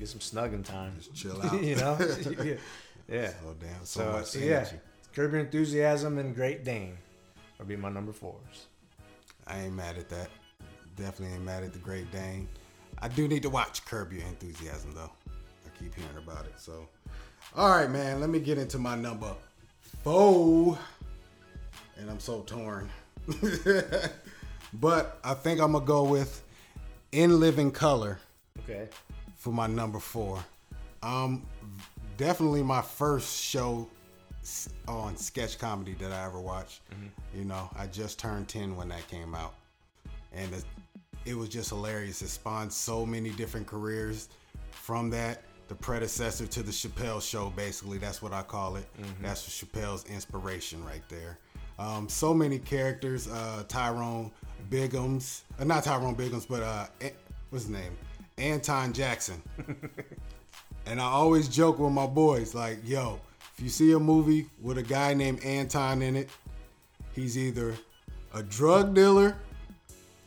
get 0.01 0.09
some 0.09 0.19
snugging 0.19 0.65
time. 0.65 0.93
Just 0.97 1.13
chill 1.13 1.41
out. 1.41 1.63
you 1.63 1.75
know, 1.75 1.97
yeah. 2.43 2.55
yeah. 3.07 3.31
Oh 3.45 3.55
damn! 3.59 3.85
So, 3.85 4.01
So, 4.01 4.11
much 4.11 4.25
so 4.25 4.39
yeah. 4.39 4.67
Curb 5.13 5.31
Your 5.31 5.41
Enthusiasm 5.41 6.17
and 6.17 6.35
Great 6.35 6.63
Dane 6.63 6.97
would 7.59 7.67
be 7.67 7.75
my 7.75 7.89
number 7.89 8.11
fours. 8.11 8.67
I 9.45 9.61
ain't 9.61 9.73
mad 9.73 9.97
at 9.97 10.09
that. 10.09 10.29
Definitely 10.95 11.35
ain't 11.35 11.45
mad 11.45 11.63
at 11.63 11.73
the 11.73 11.79
Great 11.79 12.11
Dane. 12.11 12.47
I 13.01 13.07
do 13.09 13.27
need 13.27 13.43
to 13.43 13.49
watch 13.49 13.85
Curb 13.85 14.11
Your 14.11 14.23
Enthusiasm 14.23 14.93
though. 14.95 15.11
I 15.29 15.79
keep 15.79 15.93
hearing 15.95 16.17
about 16.17 16.45
it. 16.45 16.53
So, 16.57 16.87
all 17.55 17.69
right, 17.69 17.89
man. 17.89 18.19
Let 18.19 18.29
me 18.29 18.39
get 18.39 18.57
into 18.57 18.79
my 18.79 18.95
number 18.95 19.33
four. 20.03 20.77
And 21.97 22.09
I'm 22.09 22.19
so 22.19 22.41
torn. 22.41 22.89
but 24.73 25.19
I 25.23 25.35
think 25.35 25.61
I'm 25.61 25.73
gonna 25.73 25.85
go 25.85 26.03
with 26.03 26.41
In 27.11 27.39
Living 27.39 27.69
Color 27.69 28.17
Okay. 28.59 28.87
For 29.41 29.51
my 29.51 29.65
number 29.65 29.97
four. 29.97 30.37
Um, 31.01 31.43
definitely 32.15 32.61
my 32.61 32.81
first 32.81 33.41
show 33.43 33.89
on 34.87 35.17
sketch 35.17 35.57
comedy 35.57 35.95
that 35.99 36.11
I 36.11 36.25
ever 36.25 36.39
watched. 36.39 36.81
You 37.35 37.45
know, 37.45 37.67
I 37.75 37.87
just 37.87 38.19
turned 38.19 38.47
10 38.47 38.75
when 38.75 38.89
that 38.89 39.07
came 39.07 39.33
out. 39.33 39.55
And 40.31 40.53
it, 40.53 40.63
it 41.25 41.33
was 41.35 41.49
just 41.49 41.69
hilarious. 41.69 42.21
It 42.21 42.27
spawned 42.27 42.71
so 42.71 43.03
many 43.03 43.31
different 43.31 43.65
careers 43.65 44.29
from 44.69 45.09
that. 45.09 45.41
The 45.69 45.75
predecessor 45.75 46.45
to 46.45 46.61
the 46.61 46.71
Chappelle 46.71 47.21
show, 47.21 47.51
basically. 47.55 47.97
That's 47.97 48.21
what 48.21 48.33
I 48.33 48.43
call 48.43 48.75
it. 48.75 48.85
That's 49.23 49.47
Chappelle's 49.49 50.05
inspiration 50.05 50.85
right 50.85 51.03
there. 51.09 51.39
Um, 51.79 52.07
so 52.07 52.31
many 52.31 52.59
characters. 52.59 53.27
Uh, 53.27 53.63
Tyrone 53.67 54.31
Biggums. 54.69 55.41
Uh, 55.59 55.63
not 55.63 55.83
Tyrone 55.83 56.15
Biggums, 56.15 56.47
but 56.47 56.61
uh, 56.61 56.85
what's 57.49 57.65
his 57.65 57.69
name? 57.69 57.97
Anton 58.41 58.93
Jackson. 58.93 59.41
And 60.85 60.99
I 60.99 61.05
always 61.05 61.47
joke 61.47 61.79
with 61.79 61.91
my 61.91 62.07
boys, 62.07 62.55
like, 62.55 62.79
yo, 62.83 63.19
if 63.55 63.63
you 63.63 63.69
see 63.69 63.91
a 63.91 63.99
movie 63.99 64.47
with 64.61 64.77
a 64.77 64.83
guy 64.83 65.13
named 65.13 65.43
Anton 65.43 66.01
in 66.01 66.15
it, 66.15 66.29
he's 67.13 67.37
either 67.37 67.75
a 68.33 68.41
drug 68.43 68.95
dealer 68.95 69.37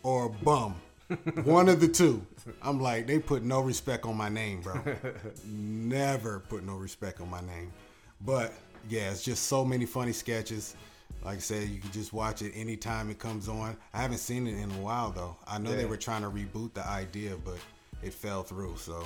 or 0.02 0.26
a 0.26 0.30
bum. 0.30 0.76
One 1.44 1.68
of 1.68 1.80
the 1.80 1.88
two. 1.88 2.25
I'm 2.62 2.80
like, 2.80 3.06
they 3.06 3.18
put 3.18 3.42
no 3.42 3.61
respect 3.61 4.04
on 4.04 4.16
my 4.16 4.28
name, 4.28 4.61
bro. 4.61 4.80
Never 5.44 6.40
put 6.40 6.64
no 6.64 6.76
respect 6.76 7.21
on 7.21 7.30
my 7.30 7.40
name. 7.40 7.73
But 8.21 8.52
yeah, 8.88 9.11
it's 9.11 9.23
just 9.23 9.44
so 9.44 9.64
many 9.64 9.87
funny 9.87 10.12
sketches. 10.12 10.76
Like 11.25 11.38
I 11.38 11.40
said, 11.40 11.68
you 11.68 11.80
can 11.80 11.90
just 11.90 12.12
watch 12.12 12.42
it 12.42 12.52
anytime 12.54 13.11
it 13.11 13.18
comes 13.18 13.49
on. 13.49 13.76
I 13.92 14.02
haven't 14.02 14.18
seen 14.18 14.47
it 14.47 14.56
in 14.56 14.71
a 14.71 14.83
while 14.83 15.11
though. 15.11 15.37
I 15.47 15.59
know 15.59 15.75
they 15.75 15.87
were 15.87 15.97
trying 15.97 16.23
to 16.23 16.30
reboot 16.30 16.75
the 16.75 16.87
idea, 16.87 17.35
but 17.42 17.59
it 18.04 18.12
fell 18.14 18.42
through. 18.42 18.76
So 18.76 19.04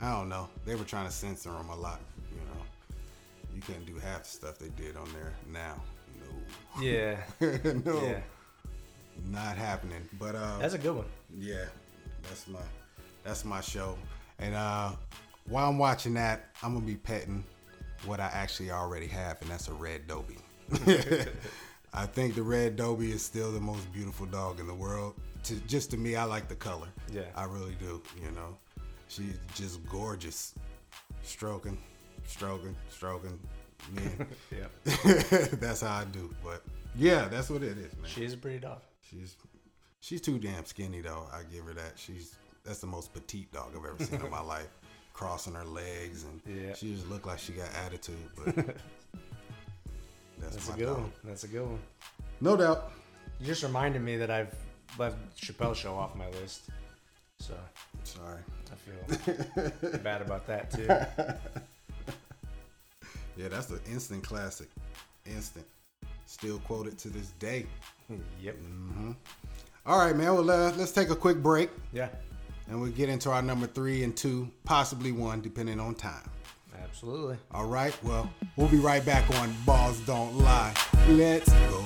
I 0.00 0.10
don't 0.12 0.28
know. 0.28 0.48
They 0.66 0.74
were 0.74 0.84
trying 0.84 1.06
to 1.06 1.12
censor 1.12 1.50
them 1.52 1.68
a 1.70 1.76
lot. 1.76 2.00
You 2.30 2.38
know, 2.40 2.96
you 3.54 3.62
couldn't 3.62 3.86
do 3.86 3.96
half 3.98 4.24
the 4.24 4.28
stuff 4.28 4.58
they 4.58 4.70
did 4.70 4.96
on 4.96 5.08
there 5.12 5.32
now. 5.52 5.80
No. 6.20 6.82
Yeah. 6.82 7.16
No, 7.40 7.72
no, 7.92 8.02
Yeah. 8.06 8.20
not 9.30 9.56
happening. 9.56 10.08
But 10.18 10.34
uh, 10.34 10.58
That's 10.58 10.74
a 10.74 10.78
good 10.78 10.96
one. 10.96 11.06
yeah, 11.38 11.64
that's 12.22 12.48
my 12.48 12.60
that's 13.22 13.44
my 13.44 13.60
show. 13.60 13.96
And 14.38 14.54
uh, 14.54 14.92
while 15.48 15.68
I'm 15.68 15.78
watching 15.78 16.14
that, 16.14 16.46
I'm 16.62 16.74
gonna 16.74 16.84
be 16.86 16.96
petting 16.96 17.44
what 18.04 18.20
I 18.20 18.26
actually 18.34 18.70
already 18.70 19.06
have, 19.06 19.40
and 19.40 19.50
that's 19.50 19.68
a 19.68 19.72
red 19.74 20.06
Dobie. 20.06 20.38
I 21.94 22.06
think 22.06 22.34
the 22.34 22.42
red 22.42 22.74
Dobie 22.76 23.12
is 23.12 23.22
still 23.22 23.52
the 23.52 23.60
most 23.60 23.90
beautiful 23.92 24.26
dog 24.26 24.58
in 24.58 24.66
the 24.66 24.74
world. 24.74 25.14
To, 25.44 25.54
just 25.66 25.90
to 25.90 25.96
me, 25.96 26.16
I 26.16 26.24
like 26.24 26.48
the 26.48 26.54
color. 26.54 26.88
Yeah. 27.12 27.22
I 27.36 27.44
really 27.44 27.76
do. 27.78 28.02
You 28.22 28.30
know, 28.32 28.56
she's 29.08 29.38
just 29.54 29.84
gorgeous. 29.88 30.54
Stroking, 31.22 31.78
stroking, 32.26 32.74
stroking. 32.90 33.38
Man, 33.94 34.26
Yeah. 34.50 34.66
that's 35.60 35.80
how 35.82 36.00
I 36.00 36.04
do. 36.04 36.34
But 36.42 36.62
yeah, 36.96 37.28
that's 37.28 37.50
what 37.50 37.62
it 37.62 37.76
is, 37.78 37.94
man. 37.96 38.06
She 38.06 38.24
is 38.24 38.32
a 38.32 38.36
pretty 38.38 38.58
dog. 38.58 38.80
She's 39.02 39.36
she's 40.00 40.20
too 40.20 40.38
damn 40.38 40.64
skinny 40.64 41.00
though. 41.00 41.26
I 41.32 41.42
give 41.52 41.64
her 41.66 41.74
that. 41.74 41.92
She's 41.96 42.34
that's 42.64 42.78
the 42.78 42.86
most 42.86 43.12
petite 43.12 43.52
dog 43.52 43.72
I've 43.76 43.84
ever 43.84 44.02
seen 44.04 44.20
in 44.20 44.30
my 44.30 44.40
life. 44.54 44.68
Crossing 45.12 45.54
her 45.54 45.64
legs 45.64 46.24
and 46.24 46.40
Yeah. 46.46 46.74
she 46.74 46.94
just 46.94 47.08
looked 47.08 47.26
like 47.26 47.38
she 47.38 47.52
got 47.52 47.68
attitude. 47.86 48.16
But 48.36 48.56
that's, 50.38 50.56
That's 50.56 50.68
a 50.70 50.72
good 50.72 50.86
dog. 50.86 50.98
one. 50.98 51.12
That's 51.24 51.44
a 51.44 51.48
good 51.48 51.62
one. 51.66 51.78
No 52.40 52.56
doubt. 52.56 52.90
You 53.40 53.46
just 53.46 53.62
reminded 53.62 54.02
me 54.02 54.16
that 54.16 54.30
I've 54.30 54.54
left 54.98 55.16
Chappelle 55.40 55.74
Show 55.74 55.94
off 55.94 56.14
my 56.14 56.28
list. 56.40 56.62
So 57.40 57.54
Sorry. 58.04 58.40
I 58.70 58.74
feel 58.76 59.98
bad 60.02 60.22
about 60.22 60.46
that 60.46 60.70
too. 60.70 60.88
Yeah, 63.36 63.48
that's 63.48 63.68
an 63.70 63.80
instant 63.90 64.22
classic. 64.22 64.68
Instant. 65.26 65.66
Still 66.26 66.58
quoted 66.60 66.98
to 66.98 67.08
this 67.08 67.30
day. 67.38 67.66
Yep. 68.42 68.56
All 69.86 69.98
right, 69.98 70.14
man. 70.14 70.34
Well, 70.34 70.50
uh, 70.50 70.72
let's 70.76 70.92
take 70.92 71.08
a 71.10 71.16
quick 71.16 71.38
break 71.42 71.70
Yeah. 71.92 72.10
and 72.68 72.78
we'll 72.80 72.92
get 72.92 73.08
into 73.08 73.30
our 73.30 73.40
number 73.42 73.66
three 73.66 74.04
and 74.04 74.14
two, 74.14 74.50
possibly 74.64 75.10
one, 75.10 75.40
depending 75.40 75.80
on 75.80 75.94
time. 75.94 76.30
Absolutely. 76.82 77.38
All 77.50 77.64
right. 77.66 77.96
Well, 78.04 78.30
we'll 78.56 78.68
be 78.68 78.76
right 78.76 79.04
back 79.04 79.28
on 79.40 79.54
Balls 79.64 79.98
Don't 80.00 80.36
Lie. 80.38 80.74
Let's 81.08 81.50
go. 81.50 81.82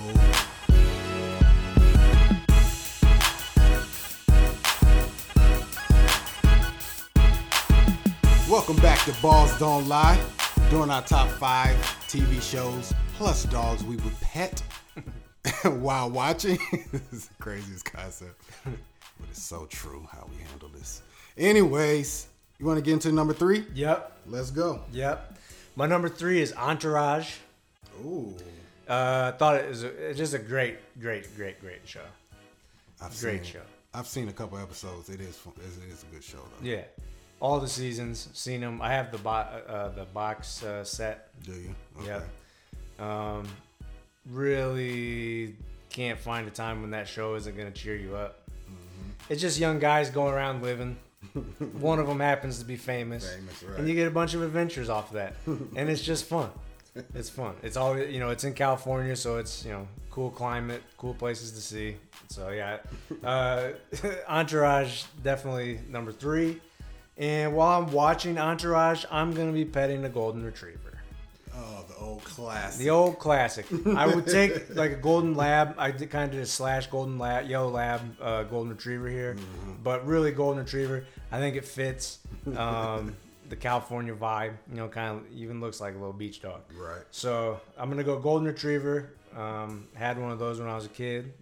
Welcome 8.68 8.82
back 8.82 9.02
to 9.06 9.22
Balls 9.22 9.58
Don't 9.58 9.88
Lie. 9.88 10.22
Doing 10.68 10.90
our 10.90 11.00
top 11.00 11.30
five 11.30 11.74
TV 12.06 12.42
shows 12.42 12.92
plus 13.14 13.44
dogs 13.44 13.82
we 13.82 13.96
would 13.96 14.20
pet 14.20 14.62
while 15.80 16.10
watching. 16.10 16.58
this 16.92 17.10
is 17.10 17.28
the 17.28 17.34
craziest 17.42 17.86
concept, 17.86 18.38
but 18.66 18.74
it's 19.30 19.42
so 19.42 19.64
true 19.70 20.06
how 20.12 20.28
we 20.30 20.36
handle 20.50 20.68
this. 20.68 21.00
Anyways, 21.38 22.26
you 22.58 22.66
want 22.66 22.76
to 22.76 22.82
get 22.82 22.92
into 22.92 23.10
number 23.10 23.32
three? 23.32 23.64
Yep. 23.72 24.18
Let's 24.26 24.50
go. 24.50 24.82
Yep. 24.92 25.38
My 25.74 25.86
number 25.86 26.10
three 26.10 26.42
is 26.42 26.52
Entourage. 26.52 27.36
Ooh. 28.04 28.36
Uh, 28.86 29.32
I 29.32 29.38
thought 29.38 29.56
it 29.56 29.68
was 29.70 29.82
a, 29.82 30.10
it's 30.10 30.18
just 30.18 30.34
a 30.34 30.38
great, 30.38 30.76
great, 31.00 31.34
great, 31.36 31.58
great 31.58 31.88
show. 31.88 32.04
I've 33.00 33.18
Great 33.18 33.46
seen, 33.46 33.54
show. 33.54 33.62
I've 33.94 34.06
seen 34.06 34.28
a 34.28 34.32
couple 34.34 34.58
episodes. 34.58 35.08
It 35.08 35.22
is 35.22 35.36
fun. 35.36 35.54
It 35.56 35.90
is 35.90 36.02
a 36.02 36.14
good 36.14 36.22
show 36.22 36.36
though. 36.36 36.68
Yeah, 36.68 36.82
all 37.40 37.60
the 37.60 37.68
seasons, 37.68 38.28
seen 38.32 38.60
them. 38.60 38.80
I 38.82 38.92
have 38.92 39.12
the 39.12 39.18
bo- 39.18 39.30
uh, 39.30 39.88
the 39.90 40.04
box 40.06 40.62
uh, 40.64 40.84
set. 40.84 41.30
Do 41.44 41.52
you? 41.52 41.74
Yeah. 42.04 42.20
Um, 42.98 43.46
really 44.30 45.54
can't 45.90 46.18
find 46.18 46.46
a 46.46 46.50
time 46.50 46.80
when 46.82 46.90
that 46.90 47.08
show 47.08 47.34
isn't 47.34 47.56
gonna 47.56 47.70
cheer 47.70 47.96
you 47.96 48.16
up. 48.16 48.40
Mm-hmm. 48.48 49.32
It's 49.32 49.40
just 49.40 49.58
young 49.58 49.78
guys 49.78 50.10
going 50.10 50.34
around 50.34 50.62
living. 50.62 50.96
One 51.80 51.98
of 51.98 52.06
them 52.06 52.20
happens 52.20 52.58
to 52.60 52.64
be 52.64 52.76
famous, 52.76 53.32
Famous, 53.32 53.62
right. 53.62 53.78
and 53.78 53.88
you 53.88 53.94
get 53.94 54.06
a 54.06 54.10
bunch 54.10 54.34
of 54.34 54.42
adventures 54.42 54.88
off 54.88 55.08
of 55.08 55.14
that, 55.14 55.34
and 55.76 55.88
it's 55.88 56.02
just 56.02 56.24
fun. 56.26 56.50
It's 57.14 57.30
fun. 57.30 57.54
It's 57.62 57.76
all 57.76 57.96
you 57.96 58.18
know. 58.18 58.30
It's 58.30 58.42
in 58.42 58.54
California, 58.54 59.14
so 59.14 59.36
it's 59.36 59.64
you 59.64 59.70
know 59.70 59.86
cool 60.10 60.30
climate, 60.30 60.82
cool 60.96 61.14
places 61.14 61.52
to 61.52 61.60
see. 61.60 61.94
So 62.28 62.48
yeah, 62.48 62.78
uh, 63.22 63.68
Entourage 64.28 65.04
definitely 65.22 65.78
number 65.88 66.10
three. 66.10 66.60
And 67.18 67.54
while 67.54 67.82
I'm 67.82 67.90
watching 67.90 68.38
Entourage, 68.38 69.04
I'm 69.10 69.32
gonna 69.34 69.52
be 69.52 69.64
petting 69.64 70.04
a 70.04 70.08
golden 70.08 70.44
retriever. 70.44 71.00
Oh, 71.52 71.84
the 71.88 71.96
old 71.96 72.22
classic. 72.22 72.78
The 72.78 72.90
old 72.90 73.18
classic. 73.18 73.66
I 73.96 74.06
would 74.06 74.26
take 74.26 74.74
like 74.76 74.92
a 74.92 74.96
golden 74.96 75.34
lab. 75.34 75.74
I 75.76 75.90
did 75.90 76.10
kind 76.10 76.26
of 76.26 76.30
did 76.30 76.40
a 76.40 76.46
slash 76.46 76.86
golden 76.86 77.18
lab, 77.18 77.48
yellow 77.48 77.70
lab, 77.70 78.00
uh, 78.20 78.44
golden 78.44 78.70
retriever 78.72 79.08
here, 79.08 79.36
but 79.82 80.06
really 80.06 80.30
golden 80.30 80.62
retriever. 80.62 81.04
I 81.32 81.38
think 81.38 81.56
it 81.56 81.64
fits. 81.64 82.20
Um, 82.56 83.16
the 83.48 83.56
California 83.56 84.14
vibe. 84.14 84.52
You 84.70 84.76
know, 84.76 84.88
kind 84.88 85.18
of 85.18 85.32
even 85.32 85.60
looks 85.60 85.80
like 85.80 85.94
a 85.94 85.98
little 85.98 86.12
beach 86.12 86.40
dog. 86.40 86.60
Right. 86.76 87.02
So 87.10 87.60
I'm 87.76 87.90
gonna 87.90 88.04
go 88.04 88.18
golden 88.20 88.46
retriever. 88.46 89.10
Um, 89.36 89.88
had 89.94 90.20
one 90.20 90.30
of 90.30 90.38
those 90.38 90.60
when 90.60 90.68
I 90.68 90.76
was 90.76 90.86
a 90.86 90.90
kid. 90.90 91.32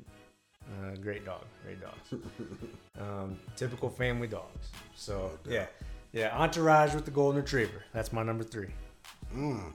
Uh, 0.64 0.96
great 0.96 1.24
dog, 1.26 1.42
great 1.64 1.80
dogs. 1.80 2.24
um, 3.00 3.38
typical 3.56 3.88
family 3.88 4.26
dogs. 4.28 4.68
So 4.94 5.30
yeah, 5.48 5.66
yeah. 6.12 6.36
Entourage 6.36 6.94
with 6.94 7.04
the 7.04 7.10
golden 7.10 7.42
retriever. 7.42 7.82
That's 7.92 8.12
my 8.12 8.22
number 8.22 8.44
three. 8.44 8.68
Mm. 9.34 9.72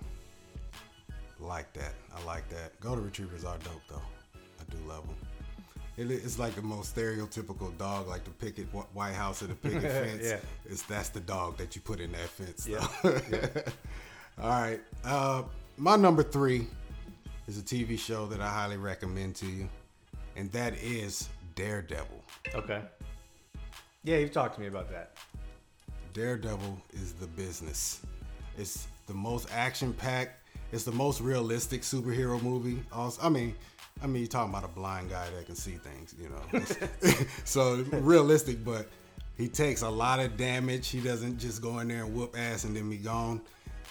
Like 1.39 1.71
that. 1.73 1.93
I 2.15 2.23
like 2.25 2.47
that. 2.49 2.79
Golden 2.79 3.05
retrievers 3.05 3.45
are 3.45 3.57
dope 3.59 3.81
though. 3.89 4.01
I 4.35 4.75
do 4.75 4.77
love 4.87 5.05
them. 5.07 5.15
It, 5.97 6.09
it's 6.09 6.39
like 6.39 6.55
the 6.55 6.61
most 6.61 6.95
stereotypical 6.95 7.77
dog, 7.77 8.07
like 8.07 8.23
the 8.23 8.31
picket 8.31 8.67
White 8.73 9.13
House 9.13 9.43
or 9.43 9.47
the 9.47 9.55
picket 9.55 9.83
fence. 9.83 10.23
Yeah. 10.23 10.37
It's 10.65 10.83
that's 10.83 11.09
the 11.09 11.19
dog 11.19 11.57
that 11.57 11.75
you 11.75 11.81
put 11.81 11.99
in 11.99 12.11
that 12.13 12.29
fence. 12.29 12.67
Yeah. 12.67 12.85
though. 13.03 13.71
All 14.41 14.49
right. 14.49 14.79
Uh, 15.03 15.43
my 15.77 15.95
number 15.95 16.23
three 16.23 16.67
is 17.47 17.57
a 17.57 17.61
TV 17.61 17.99
show 17.99 18.25
that 18.27 18.39
I 18.39 18.47
highly 18.47 18.77
recommend 18.77 19.35
to 19.37 19.45
you, 19.45 19.69
and 20.35 20.51
that 20.53 20.73
is 20.81 21.29
Daredevil. 21.55 22.23
Okay. 22.55 22.81
Yeah, 24.03 24.17
you've 24.17 24.31
talked 24.31 24.55
to 24.55 24.61
me 24.61 24.67
about 24.67 24.89
that. 24.91 25.11
Daredevil 26.13 26.81
is 26.93 27.13
the 27.13 27.27
business. 27.27 28.01
It's 28.57 28.87
the 29.07 29.13
most 29.13 29.47
action 29.53 29.93
packed. 29.93 30.37
It's 30.71 30.83
the 30.83 30.91
most 30.91 31.21
realistic 31.21 31.81
superhero 31.81 32.41
movie. 32.41 32.81
Also, 32.91 33.21
I 33.21 33.29
mean, 33.29 33.55
I 34.01 34.07
mean, 34.07 34.21
you're 34.23 34.27
talking 34.27 34.51
about 34.51 34.63
a 34.65 34.73
blind 34.73 35.09
guy 35.09 35.29
that 35.29 35.45
can 35.45 35.55
see 35.55 35.77
things, 35.77 36.15
you 36.19 36.29
know. 36.29 36.59
so 37.45 37.83
realistic, 37.91 38.63
but 38.65 38.87
he 39.37 39.47
takes 39.47 39.83
a 39.83 39.89
lot 39.89 40.19
of 40.19 40.35
damage. 40.37 40.89
He 40.89 40.99
doesn't 40.99 41.37
just 41.37 41.61
go 41.61 41.79
in 41.79 41.87
there 41.87 42.03
and 42.03 42.13
whoop 42.13 42.35
ass 42.37 42.63
and 42.63 42.75
then 42.75 42.89
be 42.89 42.97
gone. 42.97 43.41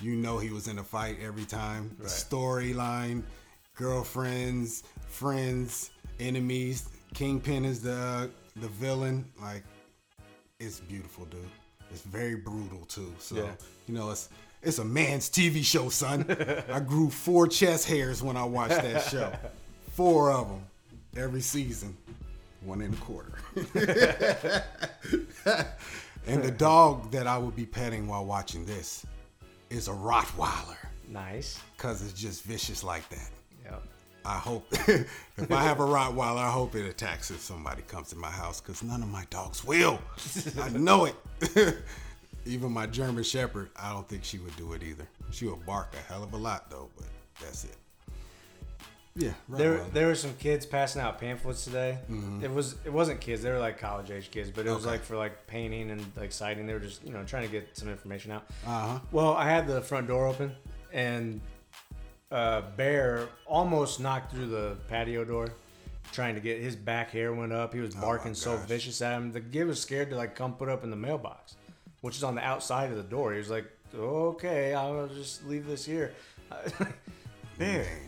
You 0.01 0.17
know 0.17 0.39
he 0.39 0.51
was 0.51 0.67
in 0.69 0.79
a 0.79 0.85
fight 0.85 1.19
every 1.23 1.45
time. 1.45 1.95
The 1.99 2.05
Right. 2.05 2.13
storyline, 2.13 3.23
girlfriends, 3.77 4.83
friends, 5.07 5.91
enemies. 6.19 6.89
Kingpin 7.15 7.65
is 7.65 7.81
the 7.81 8.31
the 8.57 8.69
villain. 8.69 9.25
Like 9.41 9.63
it's 10.61 10.79
beautiful, 10.81 11.25
dude. 11.27 11.41
It's 11.91 12.03
very 12.03 12.37
brutal 12.37 12.85
too. 12.87 13.13
So 13.19 13.35
Yeah. 13.37 13.51
you 13.89 13.95
know, 13.95 14.11
it's 14.11 14.29
it's 14.63 14.79
a 14.79 14.85
man's 14.85 15.29
TV 15.31 15.65
show, 15.65 15.89
son. 15.89 16.25
I 16.73 16.81
grew 16.81 17.09
four 17.11 17.49
chest 17.49 17.89
hairs 17.89 18.23
when 18.23 18.37
I 18.37 18.45
watched 18.45 18.77
that 18.83 19.05
show. 19.05 19.33
Four 19.95 20.31
of 20.33 20.49
them 20.49 20.63
every 21.17 21.41
season, 21.41 21.97
one 22.61 22.83
and 22.83 22.95
a 22.95 22.97
quarter. 22.99 23.33
and 26.27 26.43
the 26.43 26.51
dog 26.51 27.11
that 27.13 27.27
I 27.27 27.39
would 27.39 27.57
be 27.57 27.67
petting 27.67 28.07
while 28.07 28.25
watching 28.25 28.65
this 28.67 29.05
is 29.71 29.89
a 29.89 29.93
Rottweiler, 29.93 30.77
Nice. 31.09 31.59
cause 31.79 32.03
it's 32.03 32.13
just 32.13 32.43
vicious 32.45 32.85
like 32.85 33.09
that. 33.09 33.31
Yep. 33.65 33.83
I 34.25 34.39
hope 34.39 34.67
if 34.73 35.51
I 35.51 35.63
have 35.63 35.81
a 35.81 35.85
Rottweiler, 35.85 36.39
I 36.39 36.51
hope 36.51 36.75
it 36.75 36.87
attacks 36.87 37.31
if 37.31 37.41
somebody 37.41 37.83
comes 37.83 38.11
to 38.11 38.17
my 38.17 38.31
house 38.31 38.61
because 38.61 38.83
none 38.83 39.03
of 39.03 39.09
my 39.09 39.25
dogs 39.31 39.65
will. 39.65 39.99
I 40.61 40.69
know 40.71 41.07
it. 41.07 41.77
Even 42.47 42.73
my 42.73 42.87
German 42.87 43.23
Shepherd, 43.25 43.71
I 43.77 43.93
don't 43.93 44.09
think 44.09 44.25
she 44.25 44.39
would 44.39 44.57
do 44.57 44.73
it 44.73 44.83
either. 44.83 45.07
She 45.31 45.47
would 45.47 45.65
bark 45.67 45.95
a 45.95 46.13
hell 46.13 46.23
of 46.23 46.33
a 46.33 46.37
lot 46.37 46.71
though, 46.71 46.89
but 46.97 47.07
that's 47.41 47.65
it. 47.65 47.77
Yeah, 49.17 49.33
There, 49.49 49.83
there 49.93 50.07
were 50.07 50.15
some 50.15 50.35
kids 50.39 50.65
passing 50.65 51.03
out 51.03 51.19
pamphlets 51.21 51.65
today. 51.65 51.99
It 52.43 52.51
was, 52.51 52.77
it 52.85 52.93
wasn't 52.93 53.21
kids. 53.21 53.43
They 53.43 53.51
were 53.51 53.59
like 53.59 53.79
college 53.79 54.11
age 54.11 54.31
kids, 54.31 54.51
but 54.51 54.67
it 54.67 54.71
was 54.71 54.79
Mm-hmm. 54.79 54.87
Okay. 54.89 54.93
like 54.99 55.05
for 55.05 55.17
like 55.17 55.47
painting 55.49 55.91
and 55.91 56.07
like 56.17 56.31
sighting. 56.33 56.67
They 56.67 56.73
were 56.73 56.79
just, 56.81 57.05
you 57.05 57.13
know, 57.13 57.25
trying 57.25 57.43
to 57.45 57.51
get 57.51 57.77
some 57.77 57.89
information 57.89 58.31
out. 58.31 58.45
Uh-huh. 58.67 59.01
Well, 59.11 59.35
I 59.35 59.51
had 59.51 59.67
the 59.67 59.81
front 59.83 60.07
door 60.07 60.29
open, 60.29 60.53
and 60.93 61.41
uh, 62.31 62.63
Bear 62.77 63.29
almost 63.47 64.01
knocked 64.01 64.33
through 64.33 64.47
the 64.47 64.77
patio 64.89 65.25
door, 65.25 65.49
trying 66.13 66.35
to 66.35 66.41
get 66.41 66.61
his 66.61 66.77
back 66.77 67.11
hair 67.11 67.33
went 67.33 67.53
up. 67.53 67.75
He 67.75 67.81
was 67.81 67.95
barking 67.95 68.35
so 68.35 68.53
Oh 68.53 68.57
gosh. 68.59 68.69
vicious 68.69 69.03
at 69.03 69.13
him. 69.15 69.33
The 69.33 69.41
kid 69.41 69.65
was 69.65 69.81
scared 69.81 70.11
to 70.11 70.17
like 70.17 70.35
come 70.35 70.55
put 70.55 70.69
up 70.69 70.85
in 70.85 70.91
the 70.91 70.97
mailbox, 70.97 71.57
which 72.01 72.17
is 72.17 72.25
on 72.25 72.35
the 72.35 72.45
outside 72.45 72.91
of 72.91 72.97
the 72.97 73.03
door. 73.03 73.33
He 73.33 73.39
was 73.39 73.51
like, 73.51 73.67
"Okay, 73.95 74.75
I'll 74.75 75.09
just 75.09 75.47
leave 75.47 75.67
this 75.67 75.85
here." 75.85 76.13
Bear. 77.59 77.87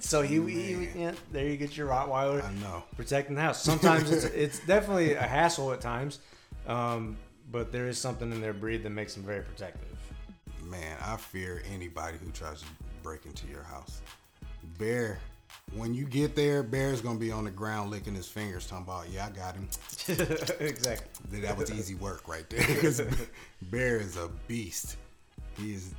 So 0.00 0.22
he, 0.22 0.40
he 0.40 0.88
yeah, 0.98 1.12
there 1.32 1.46
you 1.46 1.56
get 1.56 1.76
your 1.76 1.88
Rottweiler 1.88 2.42
I 2.44 2.52
know. 2.54 2.82
protecting 2.96 3.34
the 3.36 3.42
house. 3.42 3.62
Sometimes 3.62 4.10
it's 4.10 4.24
it's 4.24 4.58
definitely 4.60 5.14
a 5.14 5.22
hassle 5.22 5.72
at 5.72 5.80
times, 5.80 6.18
um, 6.66 7.16
but 7.52 7.70
there 7.70 7.86
is 7.88 7.98
something 7.98 8.32
in 8.32 8.40
their 8.40 8.52
breed 8.54 8.82
that 8.84 8.90
makes 8.90 9.14
them 9.14 9.22
very 9.24 9.42
protective. 9.42 9.96
Man, 10.64 10.96
I 11.04 11.16
fear 11.18 11.62
anybody 11.72 12.18
who 12.24 12.30
tries 12.32 12.60
to 12.62 12.66
break 13.08 13.24
into 13.24 13.46
your 13.46 13.62
house. 13.62 14.02
Bear, 14.78 15.18
when 15.74 15.94
you 15.94 16.04
get 16.04 16.36
there, 16.36 16.62
Bear's 16.62 17.00
gonna 17.00 17.18
be 17.18 17.32
on 17.32 17.44
the 17.44 17.50
ground 17.50 17.90
licking 17.90 18.14
his 18.14 18.28
fingers, 18.28 18.66
talking 18.66 18.84
about, 18.84 19.08
"Yeah, 19.10 19.28
I 19.28 19.30
got 19.30 19.54
him." 19.54 19.66
exactly. 20.60 21.40
That 21.40 21.56
was 21.56 21.70
easy 21.70 21.94
work 21.94 22.28
right 22.28 22.44
there. 22.50 22.60
Because 22.66 23.00
Bear 23.62 23.96
is 23.96 24.18
a 24.18 24.28
beast. 24.46 24.96
He 25.56 25.72
is 25.72 25.94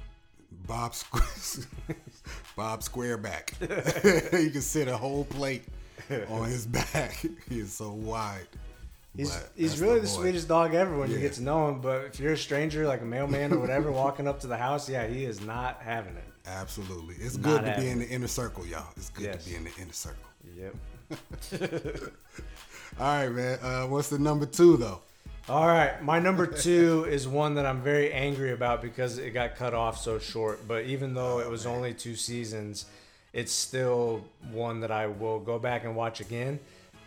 Bob 0.68 0.92
Squ- 0.92 1.66
Bob 2.56 2.82
Squareback. 2.82 3.60
you 4.44 4.52
can 4.52 4.62
sit 4.62 4.88
a 4.88 4.96
whole 4.96 5.26
plate 5.26 5.64
on 6.30 6.48
his 6.48 6.68
back. 6.68 7.26
He 7.50 7.60
is 7.60 7.74
so 7.74 7.92
wide. 7.92 8.46
He's 9.18 9.32
But 9.32 9.50
he's 9.56 9.82
really 9.82 9.96
the, 10.00 10.06
boy. 10.06 10.14
sweetest 10.14 10.48
dog 10.48 10.76
ever 10.76 10.96
when 10.96 11.10
you 11.10 11.18
get 11.18 11.34
to 11.34 11.42
know 11.42 11.70
him. 11.70 11.82
But 11.82 12.06
if 12.06 12.20
you're 12.20 12.34
a 12.34 12.38
stranger, 12.38 12.86
like 12.86 13.02
a 13.02 13.06
mailman 13.06 13.52
or 13.52 13.58
whatever, 13.58 13.92
walking 13.92 14.28
up 14.28 14.40
to 14.42 14.48
the 14.48 14.58
house, 14.58 14.88
yeah, 14.88 15.08
he 15.08 15.26
is 15.26 15.42
not 15.42 15.82
having 15.82 16.16
it. 16.16 16.24
Absolutely. 16.50 17.16
It's 17.20 17.38
Not 17.38 17.64
good 17.64 17.76
to 17.76 17.80
be 17.82 17.90
in 17.90 18.00
the 18.00 18.10
inner 18.10 18.28
circle, 18.28 18.66
y'all. 18.66 18.88
It's 18.98 19.10
good 19.12 19.26
Yes. 19.26 19.44
to 19.44 19.50
be 19.52 19.56
in 19.56 19.64
the 19.66 19.72
inner 19.80 19.94
circle. 19.94 20.26
Yep. 20.58 20.76
All 23.00 23.06
right, 23.18 23.30
man. 23.30 23.60
Uh, 23.62 23.84
what's 23.88 24.10
the 24.10 24.20
number 24.20 24.46
two 24.46 24.78
though? 24.78 25.00
All 25.48 25.68
right, 25.68 26.02
my 26.04 26.20
number 26.20 26.46
two 26.46 27.06
is 27.10 27.28
one 27.28 27.56
that 27.56 27.66
I'm 27.66 27.82
very 27.82 28.12
angry 28.14 28.52
about 28.52 28.82
because 28.82 29.18
it 29.18 29.32
got 29.32 29.56
cut 29.56 29.74
off 29.74 29.98
so 30.00 30.20
short. 30.20 30.68
But 30.68 30.86
even 30.86 31.14
though 31.14 31.40
it 31.40 31.50
was 31.50 31.66
only 31.66 31.94
two 31.94 32.16
seasons, 32.16 32.86
it's 33.34 33.52
still 33.52 34.24
one 34.52 34.82
that 34.82 34.92
I 34.92 35.08
will 35.08 35.40
go 35.40 35.58
back 35.60 35.86
and 35.86 35.96
watch 35.96 36.20
again 36.20 36.60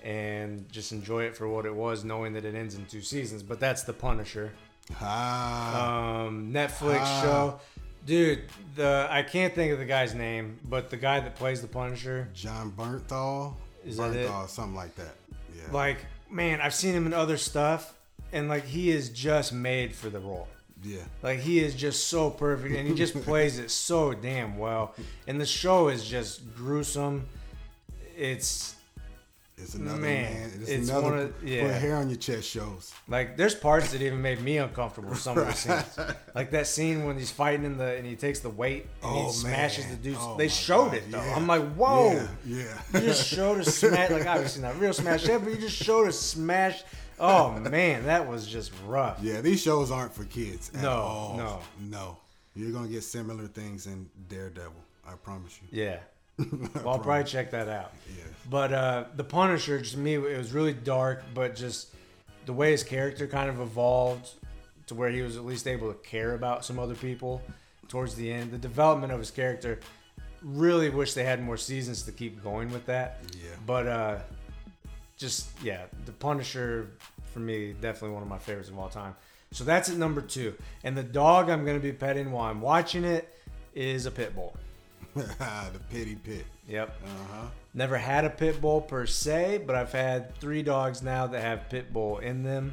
and 0.05 0.71
just 0.73 0.91
enjoy 0.93 1.25
it 1.25 1.37
for 1.37 1.49
what 1.49 1.67
it 1.67 1.75
was, 1.75 2.05
knowing 2.05 2.33
that 2.33 2.45
it 2.45 2.55
ends 2.55 2.75
in 2.75 2.85
two 2.87 3.03
seasons. 3.03 3.43
But 3.43 3.61
that's 3.61 3.83
The 3.85 3.93
Punisher, 3.93 4.53
Ah, 5.01 6.25
um, 6.27 6.53
Netflix 6.53 6.99
Ah. 7.03 7.21
show. 7.23 7.61
Dude, 8.05 8.43
the 8.75 9.07
I 9.11 9.23
can't 9.23 9.55
think 9.55 9.73
of 9.73 9.79
the 9.79 9.85
guy's 9.85 10.15
name, 10.15 10.59
but 10.69 10.91
the 10.91 10.97
guy 10.97 11.21
that 11.21 11.37
plays 11.37 11.61
the 11.62 11.69
Punisher, 11.69 12.29
Jon 12.35 12.73
Bernthal. 12.73 13.55
Is 13.85 13.97
that 13.97 14.15
it? 14.15 14.29
Bernthal, 14.29 14.49
something 14.49 14.75
like 14.75 14.95
that. 14.97 15.15
Yeah. 15.57 15.73
like 15.73 15.99
man, 16.31 16.61
I've 16.61 16.75
seen 16.75 16.95
him 16.95 17.07
in 17.07 17.12
other 17.12 17.37
stuff, 17.37 17.95
and 18.33 18.49
like 18.49 18.65
he 18.65 18.91
is 18.91 19.11
just 19.11 19.53
made 19.53 19.95
for 19.95 20.09
the 20.11 20.19
role. 20.19 20.49
yeah. 20.83 21.03
Like 21.23 21.41
he 21.41 21.61
is 21.61 21.75
just 21.75 22.09
so 22.09 22.31
perfect, 22.31 22.75
and 22.75 22.88
he 22.88 22.95
just 22.95 23.15
plays 23.23 23.59
it 23.59 23.71
so 23.71 24.12
damn 24.15 24.59
well. 24.59 24.95
And 25.29 25.41
the 25.41 25.47
show 25.47 25.88
is 25.88 26.05
just 26.05 26.55
gruesome. 26.57 27.27
It's 28.17 28.75
It's 29.62 29.75
another 29.75 29.98
Man, 30.01 30.33
man. 30.33 30.51
It's, 30.61 30.68
it's 30.70 30.88
another 30.90 31.07
one 31.11 31.18
of- 31.18 31.38
put 31.40 31.48
yeah. 31.48 31.68
hair 31.72 31.96
on 31.96 32.09
your 32.09 32.18
chest 32.18 32.48
shows. 32.48 32.92
like 33.09 33.37
there's 33.37 33.55
parts 33.55 33.92
that 33.92 34.03
even 34.03 34.20
made 34.20 34.40
me 34.40 34.59
uncomfortable. 34.59 35.14
Some 35.14 35.38
of 35.38 35.46
the 35.46 35.53
scenes, 35.55 35.98
like 36.35 36.51
that 36.51 36.66
scene 36.66 37.05
when 37.05 37.18
he's 37.18 37.31
fighting 37.31 37.64
in 37.64 37.77
the 37.79 37.96
and 37.96 38.07
he 38.07 38.16
takes 38.16 38.40
the 38.40 38.51
weight 38.51 38.83
and 39.03 39.11
Oh, 39.12 39.27
he 39.27 39.33
smashes 39.33 39.85
man. 39.87 39.96
the 39.96 40.03
dudes. 40.03 40.18
Oh, 40.20 40.37
they 40.37 40.48
showed 40.48 40.87
God, 40.90 40.94
it 40.94 41.11
though. 41.11 41.22
yeah. 41.22 41.37
I'm 41.37 41.46
like, 41.46 41.62
whoa. 41.75 42.12
Yeah. 42.12 42.29
yeah. 42.44 42.79
You 42.94 43.01
just 43.01 43.27
showed 43.29 43.59
a 43.61 43.64
smash, 43.64 44.11
like 44.11 44.27
obviously 44.35 44.62
not 44.62 44.79
real 44.81 44.92
smash, 44.92 45.27
yeah, 45.27 45.38
but 45.38 45.51
you 45.51 45.59
just 45.59 45.77
showed 45.77 46.09
a 46.09 46.12
smash. 46.12 46.83
Oh 47.20 47.53
man, 47.61 48.05
that 48.07 48.27
was 48.29 48.46
just 48.46 48.72
rough. 48.87 49.18
Yeah, 49.22 49.40
these 49.42 49.62
shows 49.62 49.90
aren't 49.90 50.12
for 50.14 50.25
kids. 50.25 50.70
At 50.75 50.83
No, 50.83 50.90
all. 50.90 51.37
no. 51.37 51.61
no. 51.88 52.16
You're 52.55 52.72
gonna 52.72 52.88
get 52.88 53.03
similar 53.05 53.46
things 53.46 53.87
in 53.87 54.11
Daredevil. 54.29 54.72
I 55.07 55.12
promise 55.14 55.59
you. 55.62 55.83
Yeah. 55.85 55.98
Well, 56.75 56.95
I'll 56.95 56.99
probably 56.99 57.25
check 57.25 57.51
that 57.53 57.69
out. 57.69 57.93
Yes. 58.09 58.27
But 58.51 58.73
uh, 58.73 59.05
the 59.17 59.25
Punisher, 59.25 59.79
just 59.79 59.93
to 59.93 59.99
me, 59.99 60.15
it 60.15 60.39
was 60.39 60.53
really 60.53 60.73
dark, 60.73 61.23
but 61.35 61.55
just 61.55 61.95
the 62.47 62.53
way 62.53 62.73
his 62.73 62.83
character 62.83 63.27
kind 63.27 63.49
of 63.49 63.61
evolved 63.61 64.31
to 64.89 64.95
where 64.95 65.11
he 65.11 65.23
was 65.23 65.37
at 65.37 65.45
least 65.45 65.67
able 65.67 65.93
to 65.93 65.99
care 66.01 66.35
about 66.35 66.65
some 66.65 66.79
other 66.79 66.95
people 66.95 67.41
towards 67.89 68.15
the 68.15 68.33
end. 68.33 68.51
The 68.51 68.59
development 68.59 69.13
of 69.13 69.19
his 69.19 69.31
character, 69.31 69.79
really 70.45 70.91
wish 70.91 71.15
they 71.15 71.25
had 71.25 71.43
more 71.43 71.57
seasons 71.57 72.03
to 72.03 72.13
keep 72.13 72.43
going 72.43 72.71
with 72.73 72.87
that. 72.87 73.21
Yeah. 73.33 73.51
But 73.67 73.87
uh, 73.87 74.19
just 75.17 75.49
yeah, 75.63 75.85
the 76.07 76.13
Punisher 76.13 76.91
for 77.33 77.41
me 77.41 77.75
definitely 77.81 78.11
one 78.11 78.23
of 78.23 78.29
my 78.29 78.39
favorites 78.39 78.69
of 78.69 78.79
all 78.79 78.89
time. 78.89 79.15
So 79.53 79.65
that's 79.65 79.91
at 79.91 79.97
number 79.97 80.21
two. 80.21 80.55
And 80.85 80.97
the 80.97 81.03
dog 81.03 81.49
I'm 81.49 81.65
gonna 81.65 81.79
be 81.79 81.93
petting 81.93 82.33
while 82.33 82.51
I'm 82.51 82.61
watching 82.61 83.05
it 83.05 83.29
is 83.75 84.07
a 84.07 84.11
pit 84.11 84.35
bull. 84.35 84.57
the 85.72 85.81
pity 85.90 86.16
pit. 86.16 86.46
Yep. 86.68 86.96
Uh 87.05 87.35
huh. 87.35 87.46
Never 87.75 87.98
had 87.98 88.25
a 88.25 88.31
pit 88.31 88.61
bull 88.61 88.81
per 88.81 89.07
se, 89.07 89.64
but 89.66 89.77
I've 89.77 89.92
had 89.92 90.35
three 90.37 90.62
dogs 90.62 91.03
now 91.03 91.27
that 91.27 91.42
have 91.42 91.68
pit 91.68 91.92
bull 91.92 92.18
in 92.18 92.42
them. 92.42 92.72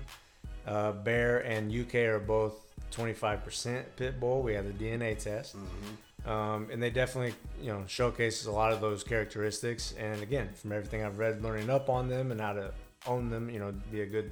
Uh, 0.65 0.91
Bear 0.91 1.39
and 1.39 1.71
UK 1.71 1.95
are 1.95 2.19
both 2.19 2.53
25% 2.91 3.83
pit 3.95 4.19
bull. 4.19 4.41
We 4.41 4.53
had 4.53 4.67
the 4.67 4.85
DNA 4.85 5.17
test. 5.17 5.57
Mm-hmm. 5.57 6.29
Um, 6.29 6.67
and 6.71 6.81
they 6.81 6.89
definitely, 6.89 7.33
you 7.61 7.71
know, 7.71 7.83
showcases 7.87 8.45
a 8.45 8.51
lot 8.51 8.71
of 8.71 8.81
those 8.81 9.03
characteristics. 9.03 9.93
And 9.97 10.21
again, 10.21 10.49
from 10.53 10.71
everything 10.71 11.03
I've 11.03 11.17
read, 11.17 11.41
learning 11.41 11.69
up 11.69 11.89
on 11.89 12.07
them 12.07 12.31
and 12.31 12.39
how 12.39 12.53
to 12.53 12.71
own 13.07 13.29
them, 13.29 13.49
you 13.49 13.59
know, 13.59 13.73
be 13.91 14.01
a 14.01 14.05
good 14.05 14.31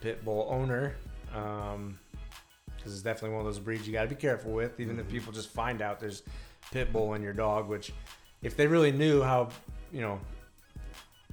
pit 0.00 0.24
bull 0.24 0.48
owner. 0.50 0.94
Um, 1.34 1.98
because 2.76 2.92
it's 2.92 3.02
definitely 3.02 3.36
one 3.36 3.40
of 3.40 3.52
those 3.52 3.58
breeds 3.58 3.86
you 3.86 3.92
got 3.92 4.04
to 4.04 4.08
be 4.08 4.14
careful 4.14 4.52
with. 4.52 4.78
Even 4.78 4.98
if 5.00 5.08
people 5.08 5.32
just 5.32 5.50
find 5.50 5.82
out 5.82 5.98
there's 5.98 6.22
pit 6.70 6.92
bull 6.92 7.14
in 7.14 7.22
your 7.22 7.32
dog, 7.32 7.68
which 7.68 7.92
if 8.42 8.56
they 8.56 8.66
really 8.66 8.92
knew 8.92 9.22
how, 9.22 9.48
you 9.92 10.00
know, 10.00 10.20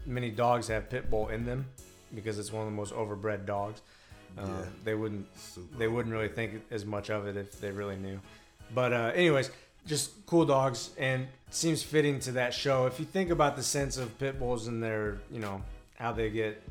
many 0.05 0.29
dogs 0.29 0.67
have 0.67 0.89
pit 0.89 1.09
bull 1.09 1.27
in 1.29 1.45
them, 1.45 1.65
because 2.13 2.39
it's 2.39 2.51
one 2.51 2.61
of 2.65 2.71
the 2.71 2.75
most 2.75 2.93
overbred 2.93 3.45
dogs, 3.45 3.81
uh, 4.37 4.41
Yeah. 4.45 4.65
they 4.83 4.95
wouldn't 4.95 5.27
Super 5.37 5.77
they 5.77 5.87
wouldn't 5.87 6.13
really 6.13 6.27
think 6.29 6.63
as 6.71 6.85
much 6.85 7.09
of 7.09 7.27
it 7.27 7.37
if 7.37 7.59
they 7.59 7.71
really 7.71 7.95
knew. 7.97 8.19
But 8.73 8.93
uh, 8.93 9.11
anyways, 9.15 9.49
just 9.85 10.25
cool 10.25 10.45
dogs 10.45 10.91
and 10.97 11.27
seems 11.51 11.83
fitting 11.83 12.19
to 12.21 12.31
that 12.33 12.53
show. 12.53 12.85
If 12.87 12.99
you 12.99 13.05
think 13.05 13.29
about 13.29 13.55
the 13.55 13.63
sense 13.63 13.97
of 13.97 14.17
pit 14.19 14.39
bulls 14.39 14.67
and 14.67 14.81
their, 14.81 15.17
you 15.31 15.39
know, 15.39 15.61
how 15.97 16.11
they 16.11 16.29
get, 16.29 16.61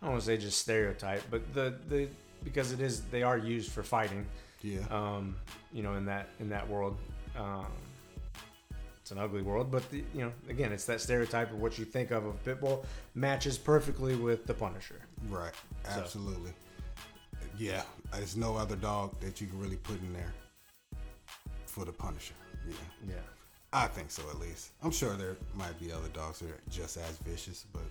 I 0.00 0.06
don't 0.06 0.12
want 0.12 0.22
to 0.22 0.26
say 0.26 0.36
just 0.36 0.58
stereotype, 0.58 1.22
but 1.30 1.52
the 1.54 1.74
the 1.88 2.08
because 2.44 2.72
it 2.72 2.80
is 2.80 3.02
they 3.02 3.22
are 3.22 3.38
used 3.38 3.70
for 3.72 3.82
fighting. 3.82 4.26
Yeah. 4.62 4.80
Um, 4.90 5.36
you 5.72 5.82
know, 5.82 5.94
in 5.94 6.06
that 6.06 6.28
in 6.40 6.48
that 6.50 6.68
world. 6.68 6.96
Um, 7.36 7.66
it's 9.02 9.10
an 9.10 9.18
ugly 9.18 9.42
world, 9.42 9.68
but 9.70 9.88
the, 9.90 10.04
you 10.14 10.20
know, 10.22 10.32
again, 10.48 10.72
it's 10.72 10.84
that 10.84 11.00
stereotype 11.00 11.50
of 11.50 11.60
what 11.60 11.76
you 11.76 11.84
think 11.84 12.12
of 12.12 12.24
of 12.24 12.42
pit 12.44 12.60
bull 12.60 12.86
matches 13.16 13.58
perfectly 13.58 14.14
with 14.14 14.46
the 14.46 14.54
Punisher. 14.54 15.00
Right. 15.28 15.52
Absolutely. 15.88 16.52
Yeah. 17.58 17.82
There's 18.12 18.36
no 18.36 18.56
other 18.56 18.76
dog 18.76 19.18
that 19.20 19.40
you 19.40 19.48
can 19.48 19.58
really 19.58 19.76
put 19.76 20.00
in 20.00 20.12
there 20.12 20.32
for 21.66 21.84
the 21.84 21.90
Punisher. 21.90 22.34
Yeah. 22.68 22.74
Yeah. 23.08 23.14
I 23.72 23.88
think 23.88 24.12
so 24.12 24.22
at 24.30 24.38
least. 24.38 24.70
I'm 24.84 24.92
sure 24.92 25.16
there 25.16 25.36
might 25.56 25.78
be 25.80 25.90
other 25.90 26.08
dogs 26.12 26.38
that 26.38 26.50
are 26.50 26.60
just 26.70 26.96
as 26.96 27.18
vicious, 27.26 27.64
but 27.72 27.82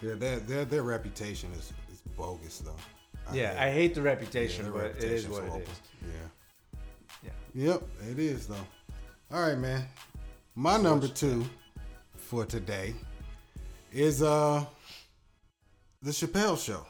yeah, 0.00 0.14
their 0.14 0.38
their 0.40 0.64
their 0.66 0.82
reputation 0.82 1.50
is, 1.58 1.72
is 1.90 2.02
bogus 2.16 2.58
though. 2.58 2.76
Yeah, 3.32 3.52
hate- 3.54 3.58
I 3.58 3.72
hate 3.72 3.94
the 3.96 4.02
reputation, 4.02 4.64
their 4.64 4.72
but 4.72 5.02
it 5.02 5.10
is 5.10 5.26
what 5.26 5.42
it 5.42 5.48
horrible. 5.48 5.62
is. 5.62 5.80
Yeah. 7.22 7.30
Yeah. 7.54 7.72
Yep, 7.72 7.82
it 8.12 8.18
is 8.20 8.46
though. 8.46 8.66
All 9.32 9.40
right, 9.42 9.58
man. 9.58 9.82
My 10.58 10.78
number 10.78 11.06
two 11.06 11.44
for 12.16 12.46
today 12.46 12.94
is 13.92 14.22
uh 14.22 14.64
the 16.02 16.10
Chappelle 16.10 16.58
Show. 16.58 16.86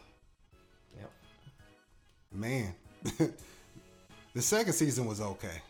Yep. 0.96 1.10
Man, 2.32 2.74
the 4.34 4.42
second 4.42 4.72
season 4.72 5.04
was 5.04 5.20
okay, 5.20 5.60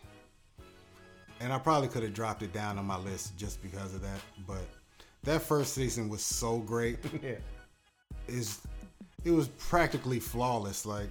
and 1.39 1.51
I 1.51 1.57
probably 1.57 1.87
could 1.87 2.03
have 2.03 2.13
dropped 2.13 2.43
it 2.43 2.53
down 2.53 2.77
on 2.77 2.85
my 2.85 2.97
list 2.97 3.35
just 3.35 3.63
because 3.63 3.95
of 3.95 4.03
that. 4.03 4.19
But 4.45 4.67
that 5.23 5.41
first 5.41 5.73
season 5.73 6.07
was 6.07 6.21
so 6.23 6.59
great. 6.59 6.99
Yeah. 7.23 7.35
is 8.27 8.61
it 9.25 9.31
was 9.31 9.47
practically 9.47 10.19
flawless. 10.19 10.85
Like 10.85 11.09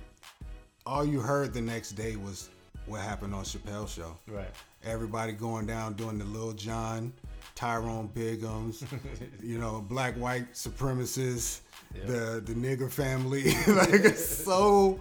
all 0.86 1.04
you 1.04 1.18
heard 1.18 1.52
the 1.52 1.60
next 1.60 1.92
day 1.92 2.14
was 2.14 2.48
what 2.86 3.00
happened 3.00 3.34
on 3.34 3.42
Chappelle 3.42 3.88
Show. 3.88 4.16
Right. 4.28 4.46
Everybody 4.86 5.32
going 5.32 5.66
down 5.66 5.94
doing 5.94 6.18
the 6.18 6.24
Lil 6.24 6.52
Jon, 6.52 7.12
Tyrone 7.54 8.08
Biggums, 8.14 8.84
you 9.42 9.58
know, 9.58 9.84
black 9.88 10.14
white 10.14 10.52
supremacists, 10.54 11.60
the 12.06 12.40
the 12.44 12.54
nigger 12.54 12.90
family. 12.90 13.44
like 13.68 14.16
so 14.16 15.00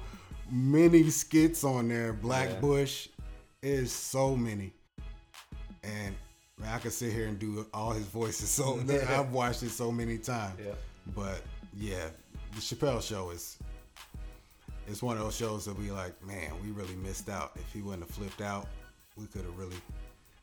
many 0.50 1.10
skits 1.10 1.64
on 1.64 1.88
there. 1.88 2.14
Black 2.14 2.50
Yeah. 2.50 2.60
Bush 2.60 3.10
is 3.62 3.92
so 3.92 4.36
many. 4.36 4.74
And 5.84 6.16
man, 6.60 6.74
I 6.74 6.80
could 6.80 6.94
sit 6.94 7.14
here 7.14 7.28
and 7.28 7.38
do 7.38 7.66
all 7.74 7.92
his 7.92 8.06
voices. 8.08 8.50
So 8.50 8.80
I've 9.10 9.32
watched 9.32 9.62
it 9.64 9.70
so 9.70 9.92
many 9.92 10.18
times. 10.18 10.60
Yeah. 10.66 10.74
But 11.16 11.42
yeah, 11.76 12.08
the 12.56 12.62
Chappelle 12.62 13.02
show 13.02 13.30
is 13.30 13.58
it's 14.88 15.02
one 15.04 15.18
of 15.18 15.24
those 15.24 15.36
shows 15.36 15.66
that 15.66 15.78
we 15.78 15.92
like, 15.92 16.24
man, 16.26 16.52
we 16.64 16.72
really 16.72 16.96
missed 16.96 17.30
out. 17.30 17.52
If 17.56 17.72
he 17.74 17.82
wouldn't 17.82 18.04
have 18.04 18.16
flipped 18.16 18.42
out, 18.42 18.68
we 19.16 19.26
could 19.28 19.44
have 19.46 19.58
really 19.58 19.78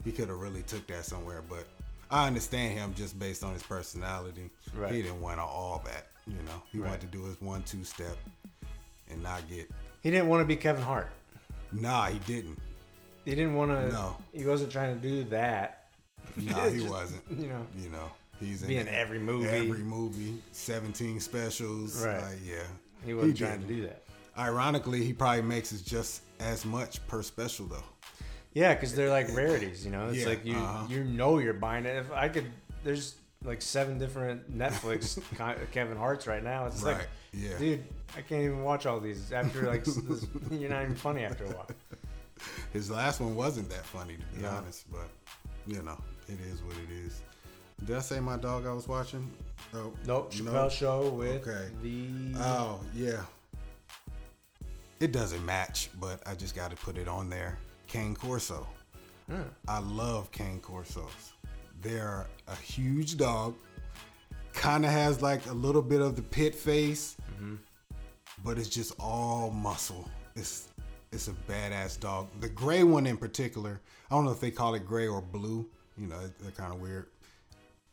he 0.04 0.10
could 0.12 0.28
have 0.28 0.38
really 0.38 0.62
took 0.62 0.86
that 0.88 1.04
somewhere. 1.04 1.42
But 1.48 1.64
I 2.10 2.26
understand 2.26 2.76
him 2.78 2.92
just 2.94 3.18
based 3.18 3.44
on 3.44 3.52
his 3.52 3.62
personality. 3.62 4.50
Right. 4.74 4.92
He 4.92 5.02
didn't 5.02 5.20
want 5.20 5.38
all 5.40 5.82
that, 5.86 6.08
you 6.26 6.34
know. 6.44 6.62
He 6.72 6.78
Right. 6.78 6.88
wanted 6.90 7.02
to 7.02 7.06
do 7.18 7.24
his 7.24 7.40
one 7.40 7.62
two 7.62 7.84
step 7.84 8.16
and 9.10 9.22
not 9.22 9.48
get 9.48 9.70
He 10.02 10.10
didn't 10.10 10.28
want 10.28 10.40
to 10.40 10.44
be 10.46 10.56
Kevin 10.56 10.82
Hart. 10.82 11.10
Nah, 11.72 12.06
he 12.08 12.18
didn't. 12.20 12.58
He 13.24 13.30
didn't 13.34 13.54
want 13.54 13.70
to. 13.70 13.92
No. 13.92 14.16
He 14.32 14.44
wasn't 14.44 14.72
trying 14.72 15.00
to 15.00 15.08
do 15.08 15.24
that. 15.30 15.86
Nah, 16.36 16.68
he 16.68 16.78
Just, 16.80 16.90
wasn't. 16.90 17.22
You 17.30 17.46
know. 17.48 17.66
You 17.78 17.88
know. 17.90 18.10
He's 18.40 18.62
Be 18.62 18.76
in 18.78 18.88
every 18.88 19.20
movie. 19.20 19.46
Every 19.48 19.84
movie, 19.84 20.42
17 20.50 21.20
specials. 21.20 22.04
Right. 22.04 22.20
Like, 22.20 22.38
yeah. 22.44 22.56
He 23.06 23.14
wasn't 23.14 23.38
He 23.38 23.44
trying 23.44 23.60
to 23.60 23.66
didn't. 23.66 23.82
do 23.82 23.86
that. 23.86 24.02
Ironically, 24.36 25.04
he 25.04 25.12
probably 25.12 25.42
makes 25.42 25.70
it 25.72 25.84
just 25.84 26.22
as 26.40 26.64
much 26.64 27.06
per 27.06 27.22
special 27.22 27.66
though. 27.66 27.84
Yeah, 28.54 28.74
because 28.74 28.94
they're 28.94 29.10
like 29.10 29.34
rarities. 29.34 29.84
You 29.84 29.90
know, 29.92 30.08
it's 30.08 30.18
Yeah, 30.18 30.26
like 30.26 30.44
you 30.44 30.56
uh-huh. 30.56 30.86
you 30.88 31.04
know 31.04 31.38
you're 31.38 31.54
buying 31.54 31.86
it. 31.86 31.96
If 31.96 32.12
I 32.12 32.28
could, 32.28 32.46
there's 32.84 33.14
like 33.44 33.62
seven 33.62 33.98
different 33.98 34.56
Netflix 34.56 35.20
Kevin 35.72 35.96
Harts 35.96 36.26
right 36.26 36.42
now. 36.44 36.66
It's 36.66 36.82
Right, 36.82 36.96
like, 36.98 37.08
yeah. 37.32 37.58
dude, 37.58 37.84
I 38.16 38.20
can't 38.20 38.42
even 38.44 38.62
watch 38.62 38.86
all 38.86 39.00
these 39.00 39.32
after 39.32 39.62
like 39.66 39.84
this, 39.84 40.26
you're 40.50 40.70
not 40.70 40.82
even 40.82 40.94
funny 40.94 41.24
after 41.24 41.44
a 41.44 41.48
while. 41.48 41.68
His 42.72 42.90
last 42.90 43.20
one 43.20 43.34
wasn't 43.34 43.68
that 43.70 43.84
funny 43.86 44.16
to 44.16 44.36
be 44.36 44.42
No. 44.42 44.50
honest, 44.50 44.90
but 44.90 45.08
you 45.66 45.82
know, 45.82 45.98
it 46.28 46.38
is 46.52 46.62
what 46.62 46.74
it 46.76 46.92
is. 47.06 47.22
Did 47.84 47.96
I 47.96 48.00
say 48.00 48.20
my 48.20 48.36
dog 48.36 48.66
I 48.66 48.72
was 48.72 48.86
watching? 48.86 49.28
Oh, 49.74 49.92
Nope, 50.06 50.32
no. 50.42 50.50
Chappelle 50.52 50.70
Show 50.70 51.08
with 51.10 51.46
Okay. 51.48 51.68
the 51.82 52.38
Oh, 52.38 52.80
yeah. 52.94 53.22
It 55.00 55.10
doesn't 55.12 55.44
match, 55.44 55.88
but 56.00 56.20
I 56.26 56.34
just 56.34 56.54
got 56.54 56.70
to 56.70 56.76
put 56.76 56.96
it 56.96 57.08
on 57.08 57.28
there. 57.28 57.58
Cane 57.86 58.14
Corso. 58.14 58.66
Hmm. 59.30 59.42
I 59.68 59.78
love 59.80 60.30
Cane 60.32 60.60
Corsos. 60.60 61.32
They're 61.80 62.26
a 62.48 62.56
huge 62.56 63.16
dog. 63.16 63.54
Kind 64.52 64.84
of 64.84 64.90
has 64.90 65.22
like 65.22 65.46
a 65.46 65.52
little 65.52 65.82
bit 65.82 66.00
of 66.00 66.16
the 66.16 66.22
pit 66.22 66.54
face, 66.54 67.16
Mm-hmm. 67.34 67.54
but 68.44 68.58
it's 68.58 68.68
just 68.68 68.92
all 69.00 69.50
muscle. 69.50 70.08
It's 70.36 70.68
it's 71.10 71.28
a 71.28 71.32
badass 71.50 71.98
dog. 72.00 72.28
The 72.40 72.48
gray 72.48 72.84
one 72.84 73.06
in 73.06 73.16
particular, 73.16 73.80
I 74.10 74.14
don't 74.14 74.24
know 74.24 74.30
if 74.30 74.40
they 74.40 74.50
call 74.50 74.74
it 74.74 74.86
gray 74.86 75.06
or 75.08 75.20
blue. 75.20 75.66
You 75.98 76.06
know, 76.06 76.18
they're 76.40 76.50
kind 76.52 76.72
of 76.72 76.80
weird, 76.80 77.06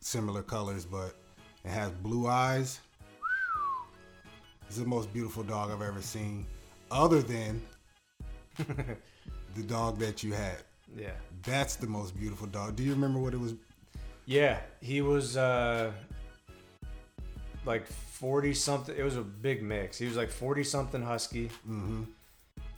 similar 0.00 0.42
colors, 0.42 0.84
but 0.86 1.14
it 1.64 1.70
has 1.70 1.90
blue 1.90 2.26
eyes. 2.28 2.80
It's 4.68 4.76
the 4.78 4.86
most 4.86 5.12
beautiful 5.12 5.42
dog 5.42 5.70
I've 5.70 5.82
ever 5.82 6.00
seen, 6.00 6.46
other 6.90 7.20
than 7.22 7.60
the 9.54 9.62
dog 9.62 9.98
that 9.98 10.22
you 10.22 10.32
had. 10.32 10.56
yeah 10.96 11.10
That's 11.42 11.76
the 11.76 11.86
most 11.86 12.18
beautiful 12.18 12.46
dog. 12.46 12.76
Do 12.76 12.82
you 12.82 12.92
remember 12.92 13.18
what 13.20 13.34
it 13.34 13.40
was? 13.40 13.54
yeah 14.26 14.58
he 14.80 15.00
was 15.00 15.36
uh 15.36 15.90
like 17.66 17.86
40 17.86 18.54
something 18.54 18.94
it 18.96 19.02
was 19.02 19.16
a 19.16 19.22
big 19.22 19.62
mix 19.62 19.98
he 19.98 20.06
was 20.06 20.16
like 20.16 20.30
40 20.30 20.62
something 20.64 21.02
husky 21.02 21.48
Mm-hmm. 21.68 22.02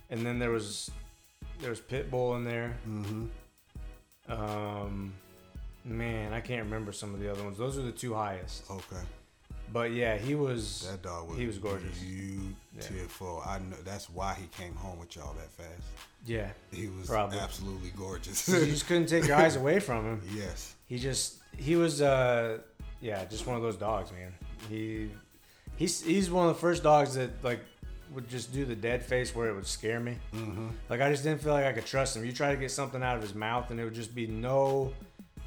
and 0.09 0.25
then 0.25 0.39
there 0.39 0.49
was 0.49 0.89
there 1.61 1.69
was 1.69 1.79
pit 1.79 2.09
bull 2.09 2.35
in 2.35 2.43
there 2.43 2.75
Mm-hmm. 2.89 3.25
um 4.31 5.13
man 5.85 6.33
i 6.33 6.39
can't 6.41 6.63
remember 6.63 6.91
some 6.91 7.13
of 7.13 7.19
the 7.19 7.29
other 7.31 7.43
ones 7.43 7.57
those 7.57 7.77
are 7.77 7.81
the 7.83 7.91
two 7.91 8.13
highest 8.13 8.63
Okay. 8.71 9.03
But 9.73 9.91
yeah 9.91 10.15
he 10.17 10.35
was 10.35 10.87
That 10.89 11.01
dog 11.01 11.29
was 11.29 11.37
he 11.39 11.45
was 11.47 11.57
gorgeous 11.57 11.97
beautiful. 11.99 13.41
I 13.45 13.59
know 13.59 13.75
that's 13.83 14.09
why 14.09 14.35
he 14.39 14.47
came 14.57 14.75
home 14.75 14.99
with 14.99 15.15
y'all 15.15 15.33
that 15.33 15.51
fast. 15.51 15.87
yeah 16.25 16.49
He 16.71 16.87
was 16.87 17.07
Probably. 17.07 17.37
absolutely 17.39 17.91
gorgeous. 17.97 18.47
you 18.47 18.65
just 18.65 18.87
couldn't 18.87 19.07
take 19.07 19.27
your 19.27 19.37
eyes 19.37 19.55
away 19.55 19.79
from 19.79 20.05
him 20.05 20.21
yes. 20.35 20.75
he 20.87 20.97
just 20.97 21.37
he 21.57 21.75
was 21.75 22.01
uh 22.01 22.59
yeah 23.01 23.25
just 23.25 23.45
one 23.45 23.55
of 23.55 23.61
those 23.61 23.77
dogs 23.77 24.11
man 24.11 24.33
he 24.69 25.09
he's 25.75 26.01
he's 26.03 26.31
one 26.31 26.47
of 26.47 26.55
the 26.55 26.59
first 26.61 26.83
dogs 26.83 27.15
that 27.15 27.43
like 27.43 27.59
would 28.13 28.29
just 28.29 28.53
do 28.53 28.63
the 28.65 28.75
dead 28.75 29.03
face 29.03 29.35
where 29.35 29.49
it 29.49 29.55
would 29.55 29.67
scare 29.67 29.99
me 29.99 30.15
Mm-hmm. 30.33 30.67
like 30.89 31.01
i 31.01 31.09
just 31.11 31.23
didn't 31.23 31.41
feel 31.41 31.53
like 31.53 31.65
i 31.65 31.73
could 31.73 31.85
trust 31.85 32.15
him 32.15 32.23
you 32.25 32.31
try 32.31 32.51
to 32.53 32.59
get 32.59 32.71
something 32.71 33.01
out 33.03 33.15
of 33.15 33.21
his 33.21 33.33
mouth 33.35 33.69
and 33.71 33.79
it 33.79 33.83
would 33.83 33.93
just 33.95 34.13
be 34.15 34.27
no 34.27 34.91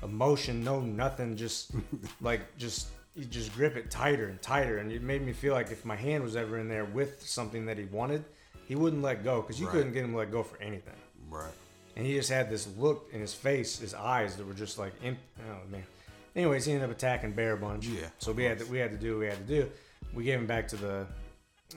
emotion 0.03 0.63
no 0.65 0.81
nothing 0.81 1.37
just 1.37 1.71
like 2.21 2.41
just 2.59 2.89
you 3.17 3.25
just 3.25 3.53
grip 3.55 3.77
it 3.77 3.91
tighter 3.91 4.27
and 4.29 4.41
tighter 4.43 4.79
and 4.79 4.93
it 4.93 5.03
made 5.03 5.25
me 5.25 5.33
feel 5.33 5.55
like 5.55 5.71
if 5.71 5.85
my 5.85 5.97
hand 5.97 6.23
was 6.23 6.37
ever 6.37 6.59
in 6.59 6.69
there 6.69 6.85
with 6.85 7.23
something 7.27 7.67
that 7.67 7.79
he 7.79 7.85
wanted 7.87 8.23
he 8.69 8.75
wouldn't 8.75 9.03
let 9.03 9.25
go 9.25 9.41
because 9.41 9.59
you 9.59 9.67
Right. 9.67 9.73
couldn't 9.77 9.93
get 9.95 10.05
him 10.05 10.13
to 10.13 10.19
let 10.19 10.31
go 10.31 10.43
for 10.43 10.61
anything 10.63 10.95
Right. 11.31 11.53
and 11.97 12.05
he 12.07 12.15
just 12.15 12.29
had 12.31 12.51
this 12.51 12.69
look 12.77 13.09
in 13.13 13.21
his 13.21 13.33
face, 13.35 13.79
his 13.79 13.95
eyes 13.95 14.37
that 14.37 14.47
were 14.47 14.55
just 14.55 14.79
like, 14.79 14.93
imp- 15.03 15.19
oh 15.49 15.69
man. 15.71 15.83
Anyways, 16.35 16.67
he 16.67 16.73
ended 16.73 16.91
up 16.91 16.95
attacking 16.95 17.33
Bear 17.33 17.57
Bunch. 17.57 17.87
Yeah, 17.87 18.09
So 18.19 18.31
we 18.33 18.45
had 18.45 18.59
to, 18.59 18.67
we 18.67 18.77
had 18.79 18.91
to 18.91 18.99
do 18.99 19.13
what 19.15 19.21
we 19.21 19.27
had 19.27 19.39
to 19.39 19.45
do. 19.63 19.71
We 20.13 20.23
gave 20.25 20.39
him 20.39 20.47
back 20.47 20.69
to 20.69 20.77
the 20.77 21.07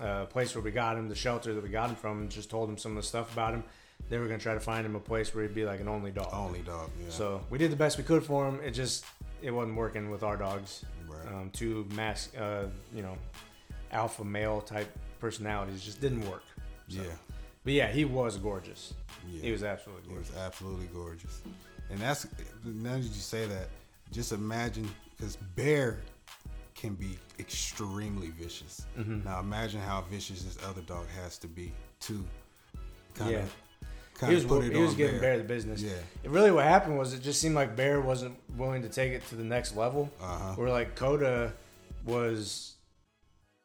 uh, 0.02 0.26
place 0.26 0.54
where 0.54 0.62
we 0.62 0.72
got 0.72 0.98
him, 0.98 1.08
the 1.08 1.16
shelter 1.16 1.54
that 1.54 1.64
we 1.64 1.70
got 1.70 1.90
him 1.90 1.96
from, 1.96 2.20
and 2.22 2.30
just 2.30 2.50
told 2.50 2.70
him 2.70 2.78
some 2.78 2.92
of 2.92 3.02
the 3.02 3.08
stuff 3.08 3.32
about 3.32 3.54
him. 3.54 3.64
They 4.10 4.18
were 4.18 4.26
gonna 4.26 4.38
try 4.40 4.54
to 4.54 4.60
find 4.60 4.86
him 4.86 4.96
a 4.96 5.00
place 5.00 5.34
where 5.34 5.46
he'd 5.46 5.56
be 5.56 5.66
like 5.66 5.80
an 5.80 5.88
only 5.88 6.12
dog. 6.12 6.30
Only 6.34 6.60
dog. 6.60 6.90
Yeah. 7.02 7.10
So 7.10 7.42
we 7.50 7.58
did 7.58 7.72
the 7.72 7.76
best 7.78 7.98
we 7.98 8.04
could 8.04 8.24
for 8.24 8.48
him. 8.48 8.60
It 8.64 8.72
just 8.72 9.06
it 9.42 9.52
wasn't 9.52 9.78
working 9.78 10.10
with 10.12 10.24
our 10.24 10.36
dogs. 10.38 10.84
Right. 11.26 11.34
Um, 11.34 11.50
two 11.52 11.88
mass, 11.96 12.34
uh, 12.36 12.68
you 12.94 13.02
know, 13.02 13.18
alpha 13.92 14.24
male 14.24 14.62
type 14.62 14.90
personalities 15.20 15.84
just 15.84 16.00
didn't 16.02 16.28
work. 16.30 16.44
yeah. 16.88 17.04
But 17.64 17.74
yeah, 17.74 17.92
he 17.92 18.06
was 18.06 18.38
gorgeous. 18.38 18.94
Yeah. 19.30 19.42
He 19.42 19.52
was 19.52 19.64
absolutely 19.64 20.10
gorgeous. 20.10 20.30
was 20.30 20.38
absolutely 20.40 20.88
gorgeous. 20.88 21.42
And 21.90 22.00
that's 22.00 22.26
now 22.64 22.94
that 22.94 23.00
you 23.04 23.10
say 23.10 23.46
that, 23.48 23.68
just 24.12 24.32
imagine 24.32 24.90
because 25.18 25.36
bear 25.56 26.00
can 26.76 26.94
be 26.96 27.18
extremely 27.38 28.30
vicious. 28.30 28.86
Mm-hmm. 28.98 29.26
Now 29.26 29.40
imagine 29.42 29.82
how 29.82 30.02
vicious 30.10 30.44
this 30.44 30.58
other 30.66 30.82
dog 30.82 31.06
has 31.22 31.38
to 31.40 31.48
be 31.48 31.74
too. 32.00 32.24
Kind 33.16 33.32
Yeah. 33.32 33.38
of, 33.40 33.56
He 34.28 34.36
was, 34.36 34.44
of 34.44 34.50
put 34.50 34.64
it 34.66 34.74
he 34.74 34.82
was 34.82 34.96
giving 34.96 35.20
bear. 35.20 35.36
Bear 35.36 35.38
the 35.38 35.44
business. 35.46 35.82
Yeah. 35.82 35.92
It 36.24 36.30
really 36.30 36.52
what 36.52 36.66
happened 36.66 36.98
was 36.98 37.14
it 37.14 37.22
just 37.22 37.40
seemed 37.40 37.56
like 37.56 37.76
Bear 37.76 38.02
wasn't 38.02 38.36
willing 38.58 38.82
to 38.82 38.90
take 38.90 39.14
it 39.14 39.26
to 39.28 39.36
the 39.36 39.44
next 39.44 39.76
level. 39.78 40.12
Uh-huh. 40.22 40.54
Where 40.56 40.70
like 40.70 40.96
Coda 40.96 41.54
was 42.06 42.74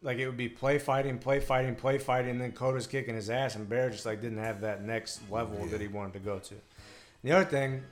like 0.02 0.18
it 0.18 0.26
would 0.26 0.36
be 0.36 0.48
play 0.48 0.78
fighting, 0.78 1.18
play 1.18 1.40
fighting, 1.40 1.74
play 1.74 1.98
fighting, 1.98 2.30
and 2.32 2.40
then 2.40 2.52
Coda's 2.52 2.86
kicking 2.86 3.14
his 3.14 3.30
ass, 3.30 3.56
and 3.56 3.68
Bear 3.68 3.90
just 3.90 4.06
like 4.06 4.20
didn't 4.20 4.38
have 4.38 4.60
that 4.60 4.82
next 4.84 5.20
level 5.30 5.58
Yeah. 5.64 5.70
that 5.72 5.80
he 5.80 5.88
wanted 5.88 6.12
to 6.14 6.18
go 6.20 6.38
to. 6.38 6.54
The 7.24 7.32
other 7.32 7.46
thing, 7.46 7.82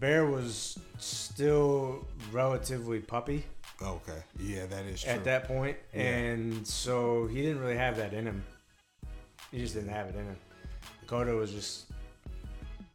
Bear 0.00 0.24
was 0.26 0.78
still 0.98 2.06
relatively 2.32 3.00
puppy 3.00 3.44
Okay. 3.82 4.22
Yeah, 4.38 4.66
that 4.66 4.84
is 4.86 5.02
true. 5.02 5.12
at 5.12 5.24
that 5.24 5.44
point, 5.44 5.76
Yeah. 5.92 6.02
and 6.02 6.66
so 6.66 7.26
he 7.26 7.42
didn't 7.42 7.60
really 7.60 7.76
have 7.76 7.96
that 7.96 8.14
in 8.14 8.24
him. 8.26 8.44
He 9.50 9.58
just 9.58 9.74
didn't 9.74 9.90
have 9.90 10.06
it 10.06 10.14
in 10.14 10.24
him. 10.24 10.36
Coda 11.06 11.34
was 11.34 11.52
just, 11.52 11.86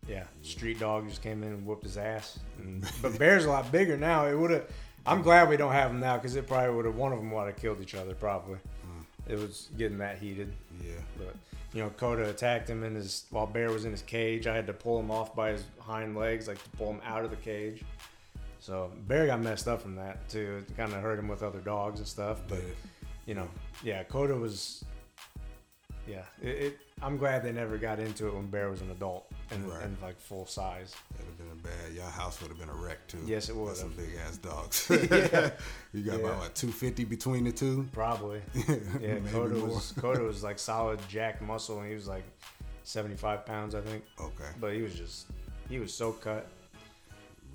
yeah, 0.07 0.25
street 0.41 0.79
dog 0.79 1.07
just 1.07 1.21
came 1.21 1.43
in 1.43 1.49
and 1.49 1.65
whooped 1.65 1.83
his 1.83 1.97
ass. 1.97 2.39
And, 2.57 2.85
but 3.01 3.17
Bear's 3.17 3.45
a 3.45 3.49
lot 3.49 3.71
bigger 3.71 3.97
now. 3.97 4.27
It 4.27 4.35
would 4.37 4.51
have. 4.51 4.65
I'm 5.05 5.21
glad 5.21 5.49
we 5.49 5.57
don't 5.57 5.71
have 5.71 5.91
him 5.91 5.99
now 5.99 6.17
because 6.17 6.35
it 6.35 6.47
probably 6.47 6.75
would 6.75 6.85
have. 6.85 6.95
One 6.95 7.11
of 7.13 7.19
them 7.19 7.31
would 7.31 7.47
have 7.47 7.55
killed 7.57 7.81
each 7.81 7.95
other 7.95 8.13
probably. 8.13 8.57
Hmm. 8.57 9.31
It 9.31 9.39
was 9.39 9.69
getting 9.77 9.97
that 9.99 10.17
heated. 10.17 10.53
Yeah. 10.83 10.93
But 11.17 11.35
you 11.73 11.81
know, 11.81 11.89
Coda 11.91 12.29
attacked 12.29 12.69
him 12.69 12.83
in 12.83 12.95
his 12.95 13.25
while 13.29 13.47
Bear 13.47 13.71
was 13.71 13.85
in 13.85 13.91
his 13.91 14.01
cage. 14.01 14.47
I 14.47 14.55
had 14.55 14.67
to 14.67 14.73
pull 14.73 14.99
him 14.99 15.11
off 15.11 15.35
by 15.35 15.51
his 15.51 15.63
hind 15.79 16.15
legs, 16.17 16.47
like 16.47 16.61
to 16.61 16.69
pull 16.71 16.91
him 16.91 17.01
out 17.05 17.23
of 17.23 17.31
the 17.31 17.37
cage. 17.37 17.83
So 18.59 18.91
Bear 19.07 19.25
got 19.27 19.41
messed 19.41 19.67
up 19.67 19.81
from 19.81 19.95
that 19.95 20.27
too. 20.29 20.63
It 20.67 20.75
kind 20.75 20.93
of 20.93 21.01
hurt 21.01 21.17
him 21.17 21.27
with 21.27 21.43
other 21.43 21.59
dogs 21.59 21.99
and 21.99 22.07
stuff. 22.07 22.41
But 22.47 22.59
But 22.59 22.65
you 23.25 23.35
know, 23.35 23.47
yeah, 23.83 24.03
Coda 24.03 24.35
was. 24.35 24.83
Yeah, 26.09 26.23
it, 26.41 26.47
it. 26.47 26.79
I'm 27.01 27.17
glad 27.17 27.43
they 27.43 27.51
never 27.51 27.77
got 27.77 27.99
into 27.99 28.27
it 28.27 28.33
when 28.33 28.47
Bear 28.47 28.69
was 28.69 28.81
an 28.81 28.89
adult 28.91 29.31
and, 29.51 29.63
Right. 29.71 29.83
and 29.83 29.95
like 30.01 30.19
full 30.19 30.45
size. 30.47 30.95
it'd 31.13 31.25
have 31.27 31.37
been 31.37 31.51
a 31.51 31.55
bad. 31.63 31.93
Your 31.93 32.03
house 32.05 32.41
would 32.41 32.49
have 32.49 32.59
been 32.59 32.69
a 32.69 32.73
wreck 32.73 33.07
too. 33.07 33.19
Yes, 33.25 33.47
it 33.49 33.55
would 33.55 33.77
Some 33.77 33.89
big 33.93 34.09
ass 34.27 34.37
dogs. 34.37 34.87
Yeah. 34.89 35.51
you 35.93 36.01
got 36.03 36.19
Yeah. 36.19 36.25
about 36.25 36.39
what 36.39 36.55
250 36.55 37.05
between 37.05 37.43
the 37.43 37.51
two. 37.51 37.87
Probably. 37.93 38.41
Yeah, 38.99 39.19
Coda 39.31 39.55
was 39.63 39.93
Coda 39.99 40.21
was 40.23 40.43
like 40.43 40.57
solid 40.59 40.99
jack 41.07 41.41
muscle, 41.41 41.79
and 41.79 41.87
he 41.87 41.93
was 41.93 42.07
like 42.07 42.23
75 42.85 43.45
pounds, 43.45 43.75
I 43.75 43.81
think. 43.81 44.03
Okay. 44.19 44.49
But 44.59 44.73
he 44.73 44.81
was 44.81 44.95
just, 44.95 45.27
he 45.69 45.79
was 45.79 45.93
so 45.93 46.11
cut. 46.11 46.47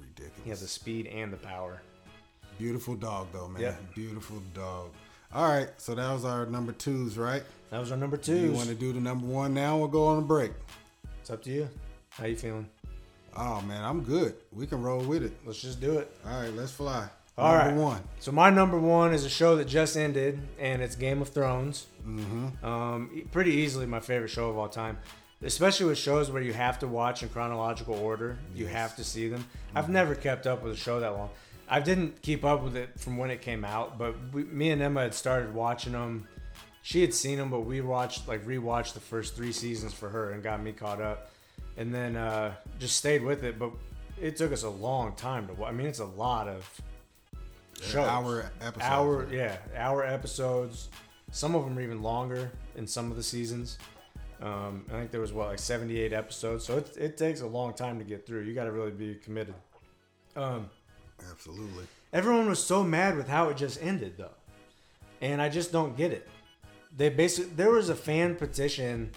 Ridiculous. 0.00 0.40
He 0.44 0.50
had 0.50 0.58
the 0.60 0.68
speed 0.68 1.06
and 1.08 1.32
the 1.32 1.36
power. 1.36 1.82
Beautiful 2.58 2.94
dog 2.94 3.26
though, 3.32 3.48
man. 3.48 3.60
Yeah. 3.62 3.74
Beautiful 3.94 4.40
dog. 4.54 4.90
All 5.34 5.48
right, 5.48 5.68
so 5.78 5.96
that 5.96 6.12
was 6.12 6.24
our 6.24 6.46
number 6.46 6.70
twos, 6.70 7.18
right? 7.18 7.42
That 7.74 7.80
was 7.80 7.90
our 7.90 7.98
number 7.98 8.16
Do 8.16 8.36
you 8.36 8.50
two. 8.50 8.52
want 8.52 8.68
to 8.68 8.74
do 8.76 8.92
the 8.92 9.00
number 9.00 9.26
one 9.26 9.52
now 9.52 9.78
or 9.78 9.90
go 9.90 10.06
on 10.06 10.18
a 10.18 10.22
break? 10.22 10.52
It's 11.20 11.28
up 11.28 11.42
to 11.42 11.50
you. 11.50 11.68
How 12.10 12.26
you 12.26 12.36
feeling? 12.36 12.68
Oh 13.36 13.60
man, 13.62 13.82
I'm 13.82 14.04
good. 14.04 14.36
We 14.52 14.68
can 14.68 14.80
roll 14.80 15.00
with 15.00 15.24
it. 15.24 15.32
Let's 15.44 15.60
just 15.60 15.80
do 15.80 15.98
it. 15.98 16.08
All 16.24 16.40
right, 16.40 16.54
let's 16.54 16.70
fly. 16.70 17.08
All 17.36 17.52
number 17.52 17.70
right. 17.70 17.76
one. 17.76 18.02
So 18.20 18.30
my 18.30 18.48
number 18.48 18.78
one 18.78 19.12
is 19.12 19.24
a 19.24 19.28
show 19.28 19.56
that 19.56 19.64
just 19.64 19.96
ended, 19.96 20.38
and 20.60 20.82
it's 20.82 20.94
Game 20.94 21.20
of 21.20 21.30
Thrones. 21.30 21.86
Mm-hmm. 22.06 22.64
Um, 22.64 23.28
pretty 23.32 23.50
easily 23.50 23.86
my 23.86 23.98
favorite 23.98 24.28
show 24.28 24.50
of 24.50 24.56
all 24.56 24.68
time, 24.68 24.96
especially 25.42 25.86
with 25.86 25.98
shows 25.98 26.30
where 26.30 26.42
you 26.42 26.52
have 26.52 26.78
to 26.78 26.86
watch 26.86 27.24
in 27.24 27.28
chronological 27.28 27.96
order. 27.96 28.38
You 28.54 28.68
have 28.68 28.94
to 28.98 29.02
see 29.02 29.26
them. 29.26 29.44
I've 29.74 29.88
never 29.88 30.14
kept 30.14 30.46
up 30.46 30.62
with 30.62 30.74
a 30.74 30.76
show 30.76 31.00
that 31.00 31.08
long. 31.08 31.30
I 31.68 31.80
didn't 31.80 32.22
keep 32.22 32.44
up 32.44 32.62
with 32.62 32.76
it 32.76 33.00
from 33.00 33.16
when 33.16 33.32
it 33.32 33.40
came 33.40 33.64
out, 33.64 33.98
but 33.98 34.14
we, 34.32 34.44
me 34.44 34.70
and 34.70 34.80
Emma 34.80 35.00
had 35.02 35.14
started 35.14 35.52
watching 35.52 35.94
them. 35.94 36.28
She 36.84 37.00
had 37.00 37.14
seen 37.14 37.38
them, 37.38 37.48
but 37.48 37.60
we 37.60 37.80
watched 37.80 38.28
like 38.28 38.44
rewatched 38.44 38.92
the 38.92 39.00
first 39.00 39.34
three 39.34 39.52
seasons 39.52 39.94
for 39.94 40.10
her 40.10 40.32
and 40.32 40.42
got 40.42 40.62
me 40.62 40.70
caught 40.70 41.00
up, 41.00 41.30
and 41.78 41.94
then 41.94 42.14
uh, 42.14 42.52
just 42.78 42.96
stayed 42.96 43.24
with 43.24 43.42
it. 43.42 43.58
But 43.58 43.70
it 44.20 44.36
took 44.36 44.52
us 44.52 44.64
a 44.64 44.68
long 44.68 45.14
time 45.14 45.48
to. 45.48 45.64
I 45.64 45.72
mean, 45.72 45.86
it's 45.86 46.00
a 46.00 46.04
lot 46.04 46.46
of 46.46 46.82
shows. 47.80 48.06
Hour 48.06 48.50
episodes. 48.60 48.84
Hour, 48.84 49.26
yeah, 49.32 49.56
hour 49.74 50.04
episodes. 50.04 50.90
Some 51.30 51.54
of 51.54 51.64
them 51.64 51.78
are 51.78 51.80
even 51.80 52.02
longer 52.02 52.52
in 52.76 52.86
some 52.86 53.10
of 53.10 53.16
the 53.16 53.22
seasons. 53.22 53.78
Um, 54.42 54.84
I 54.90 54.98
think 54.98 55.10
there 55.10 55.22
was 55.22 55.32
what 55.32 55.48
like 55.48 55.60
78 55.60 56.12
episodes, 56.12 56.66
so 56.66 56.76
it, 56.76 56.94
it 56.98 57.16
takes 57.16 57.40
a 57.40 57.46
long 57.46 57.72
time 57.72 57.98
to 57.98 58.04
get 58.04 58.26
through. 58.26 58.42
You 58.42 58.52
got 58.52 58.64
to 58.64 58.72
really 58.72 58.90
be 58.90 59.14
committed. 59.14 59.54
Um, 60.36 60.68
Absolutely. 61.30 61.86
everyone 62.12 62.46
was 62.46 62.62
so 62.62 62.84
mad 62.84 63.16
with 63.16 63.26
how 63.26 63.48
it 63.48 63.56
just 63.56 63.82
ended, 63.82 64.18
though, 64.18 64.34
and 65.22 65.40
I 65.40 65.48
just 65.48 65.72
don't 65.72 65.96
get 65.96 66.12
it. 66.12 66.28
They 66.96 67.08
basically 67.08 67.52
there 67.56 67.70
was 67.70 67.88
a 67.88 67.94
fan 67.94 68.36
petition 68.36 69.10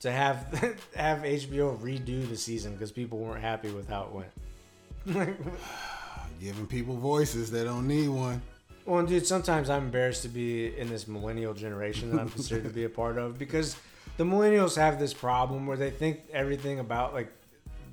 to 0.00 0.10
have 0.12 0.46
have 0.96 1.20
HBO 1.20 1.78
redo 1.78 2.28
the 2.28 2.36
season 2.36 2.72
because 2.72 2.92
people 2.92 3.18
weren't 3.18 3.42
happy 3.42 3.70
with 3.70 3.88
how 3.88 4.02
it 4.04 5.14
went. 5.14 5.36
Giving 6.40 6.66
people 6.66 6.96
voices 6.96 7.50
they 7.50 7.64
don't 7.64 7.86
need 7.86 8.08
one. 8.08 8.42
Well, 8.86 9.04
dude, 9.06 9.26
sometimes 9.26 9.70
I'm 9.70 9.84
embarrassed 9.84 10.22
to 10.22 10.28
be 10.28 10.76
in 10.76 10.88
this 10.90 11.08
millennial 11.08 11.54
generation 11.54 12.10
that 12.10 12.20
I'm 12.20 12.28
considered 12.28 12.64
to 12.64 12.70
be 12.70 12.84
a 12.84 12.88
part 12.88 13.16
of 13.16 13.38
because 13.38 13.76
the 14.18 14.24
millennials 14.24 14.76
have 14.76 14.98
this 14.98 15.14
problem 15.14 15.66
where 15.66 15.78
they 15.78 15.90
think 15.90 16.20
everything 16.32 16.80
about 16.80 17.14
like, 17.14 17.32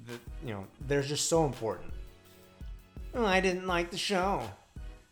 the, 0.08 0.14
you 0.46 0.54
know, 0.54 0.66
they're 0.88 1.02
just 1.02 1.30
so 1.30 1.46
important. 1.46 1.94
Oh, 3.14 3.26
I 3.26 3.40
didn't 3.40 3.68
like 3.68 3.90
the 3.90 3.98
show. 3.98 4.44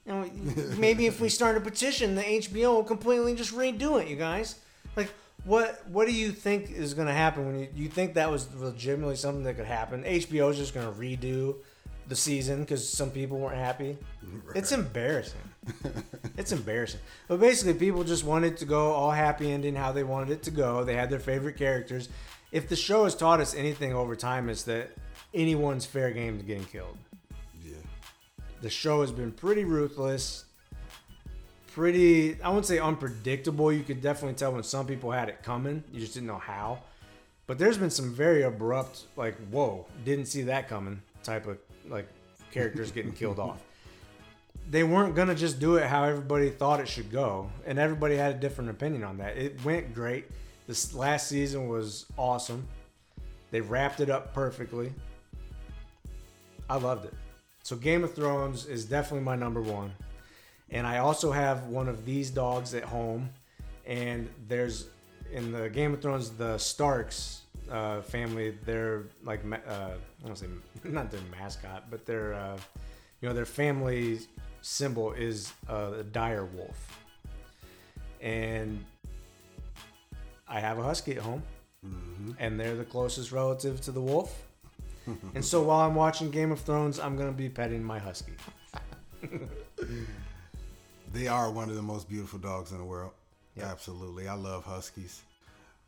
You 0.10 0.16
know, 0.16 0.30
maybe 0.78 1.06
if 1.06 1.22
we 1.22 1.30
start 1.40 1.56
a 1.56 1.62
petition, 1.62 2.16
the 2.16 2.24
HBO 2.24 2.76
will 2.76 2.84
completely 2.84 3.36
just 3.36 3.54
redo 3.54 4.02
it. 4.02 4.08
You 4.08 4.16
guys, 4.16 4.56
like, 4.96 5.14
what 5.46 5.88
what 5.88 6.08
do 6.08 6.14
you 6.14 6.32
think 6.32 6.72
is 6.72 6.94
going 6.94 7.08
to 7.08 7.14
happen 7.14 7.46
when 7.46 7.60
you 7.60 7.68
you 7.76 7.88
think 7.88 8.16
that 8.16 8.30
was 8.30 8.54
legitimately 8.56 9.16
something 9.16 9.44
that 9.44 9.56
could 9.56 9.66
happen? 9.66 10.04
HBO 10.04 10.50
is 10.50 10.58
just 10.58 10.74
going 10.74 10.92
to 10.92 11.00
redo 11.00 11.56
the 12.08 12.16
season 12.16 12.62
because 12.62 12.88
some 12.90 13.12
people 13.12 13.38
weren't 13.38 13.56
happy. 13.56 13.98
It's 14.56 14.72
embarrassing. 14.72 15.40
it's 16.38 16.52
embarrassing. 16.52 17.00
But 17.28 17.40
basically, 17.40 17.76
people 17.76 18.04
just 18.04 18.24
wanted 18.24 18.58
to 18.58 18.66
go 18.66 18.92
all 18.92 19.12
happy 19.12 19.52
ending 19.52 19.76
how 19.76 19.92
they 19.92 20.04
wanted 20.04 20.32
it 20.32 20.44
to 20.44 20.52
go. 20.52 20.84
They 20.84 20.96
had 20.96 21.12
their 21.12 21.20
favorite 21.20 21.56
characters. 21.56 22.10
If 22.52 22.68
the 22.68 22.76
show 22.76 23.04
has 23.04 23.16
taught 23.16 23.40
us 23.40 23.54
anything 23.54 23.94
over 23.94 24.16
time, 24.16 24.50
it's 24.50 24.64
that 24.64 24.90
anyone's 25.36 25.86
fair 25.86 26.10
game 26.10 26.40
to 26.40 26.44
getting 26.44 26.66
killed. 26.66 26.98
The 28.62 28.70
show 28.70 29.02
has 29.02 29.12
been 29.12 29.32
pretty 29.32 29.64
ruthless, 29.64 30.46
pretty, 31.74 32.42
I 32.42 32.50
wouldn't 32.50 32.66
say 32.66 32.80
unpredictable. 32.80 33.72
You 33.72 33.84
could 33.84 34.02
definitely 34.02 34.36
tell 34.36 34.52
when 34.52 34.64
some 34.64 34.86
people 34.86 35.12
had 35.12 35.30
it 35.30 35.44
coming, 35.44 35.84
you 35.94 36.00
just 36.00 36.14
didn't 36.14 36.28
know 36.28 36.38
how. 36.38 36.80
But 37.48 37.58
there's 37.58 37.78
been 37.78 37.90
some 37.90 38.14
very 38.14 38.44
abrupt, 38.44 39.06
like, 39.16 39.36
whoa, 39.50 39.86
didn't 40.04 40.26
see 40.26 40.44
that 40.44 40.68
coming 40.68 41.02
type 41.24 41.48
of 41.48 41.58
like 41.88 42.08
characters 42.52 42.92
getting 42.92 43.14
killed 43.14 43.40
off. 43.48 43.60
They 44.70 44.84
weren't 44.84 45.16
gonna 45.16 45.34
just 45.34 45.60
do 45.60 45.78
it 45.78 45.88
how 45.88 46.04
everybody 46.04 46.50
thought 46.50 46.80
it 46.80 46.88
should 46.88 47.12
go, 47.12 47.50
and 47.66 47.80
everybody 47.80 48.16
had 48.18 48.36
a 48.36 48.38
different 48.38 48.70
opinion 48.70 49.04
on 49.04 49.18
that. 49.18 49.38
It 49.38 49.64
went 49.66 49.96
great. 49.96 50.26
This 50.68 50.94
last 50.94 51.28
season 51.28 51.68
was 51.68 52.06
awesome. 52.18 52.68
They 53.50 53.62
wrapped 53.62 54.00
it 54.00 54.12
up 54.12 54.34
perfectly. 54.34 54.94
I 56.70 56.78
loved 56.78 57.06
it. 57.06 57.14
So 57.64 57.76
Game 57.76 58.04
of 58.04 58.14
Thrones 58.14 58.66
is 58.66 58.86
definitely 58.86 59.26
my 59.26 59.36
number 59.36 59.62
one. 59.62 59.92
And 60.72 60.86
I 60.86 61.00
also 61.00 61.32
have 61.32 61.66
one 61.66 61.88
of 61.88 62.06
these 62.06 62.30
dogs 62.30 62.74
at 62.74 62.84
home. 62.84 63.30
And 63.86 64.30
there's 64.48 64.88
in 65.32 65.52
the 65.52 65.70
Game 65.70 65.94
of 65.94 66.02
Thrones 66.02 66.32
the 66.32 66.58
Starks 66.58 67.42
uh, 67.72 68.02
family. 68.02 68.56
They're 68.66 69.04
like 69.24 69.42
uh, 69.52 69.58
I 70.24 70.26
don't 70.26 70.38
say 70.38 70.48
not 70.84 71.12
their 71.12 71.22
mascot, 71.32 71.86
but 71.90 72.06
their 72.06 72.34
uh, 72.34 72.58
you 73.22 73.30
know 73.30 73.36
their 73.36 73.46
family 73.46 74.20
symbol 74.62 75.14
is 75.14 75.54
uh, 75.70 75.94
a 76.00 76.04
dire 76.04 76.46
wolf. 76.46 77.04
And 78.22 78.84
I 80.48 80.60
have 80.60 80.78
a 80.78 80.84
husky 80.84 81.16
at 81.16 81.22
home, 81.22 81.44
and 82.38 82.60
they're 82.60 82.76
the 82.76 82.84
closest 82.84 83.32
relative 83.32 83.80
to 83.82 83.92
the 83.92 84.02
wolf. 84.02 84.49
And 85.36 85.44
so 85.44 85.62
while 85.64 85.88
I'm 85.88 85.96
watching 85.96 86.30
Game 86.32 86.52
of 86.52 86.60
Thrones, 86.62 87.00
I'm 87.00 87.16
gonna 87.18 87.32
be 87.32 87.50
petting 87.50 87.84
my 87.84 88.00
husky. 88.00 88.34
They 91.12 91.28
are 91.28 91.50
one 91.50 91.70
of 91.70 91.76
the 91.76 91.82
most 91.82 92.08
beautiful 92.08 92.38
dogs 92.38 92.72
in 92.72 92.78
the 92.78 92.84
world. 92.84 93.12
Absolutely. 93.60 94.28
I 94.28 94.36
love 94.36 94.64
Huskies. 94.64 95.24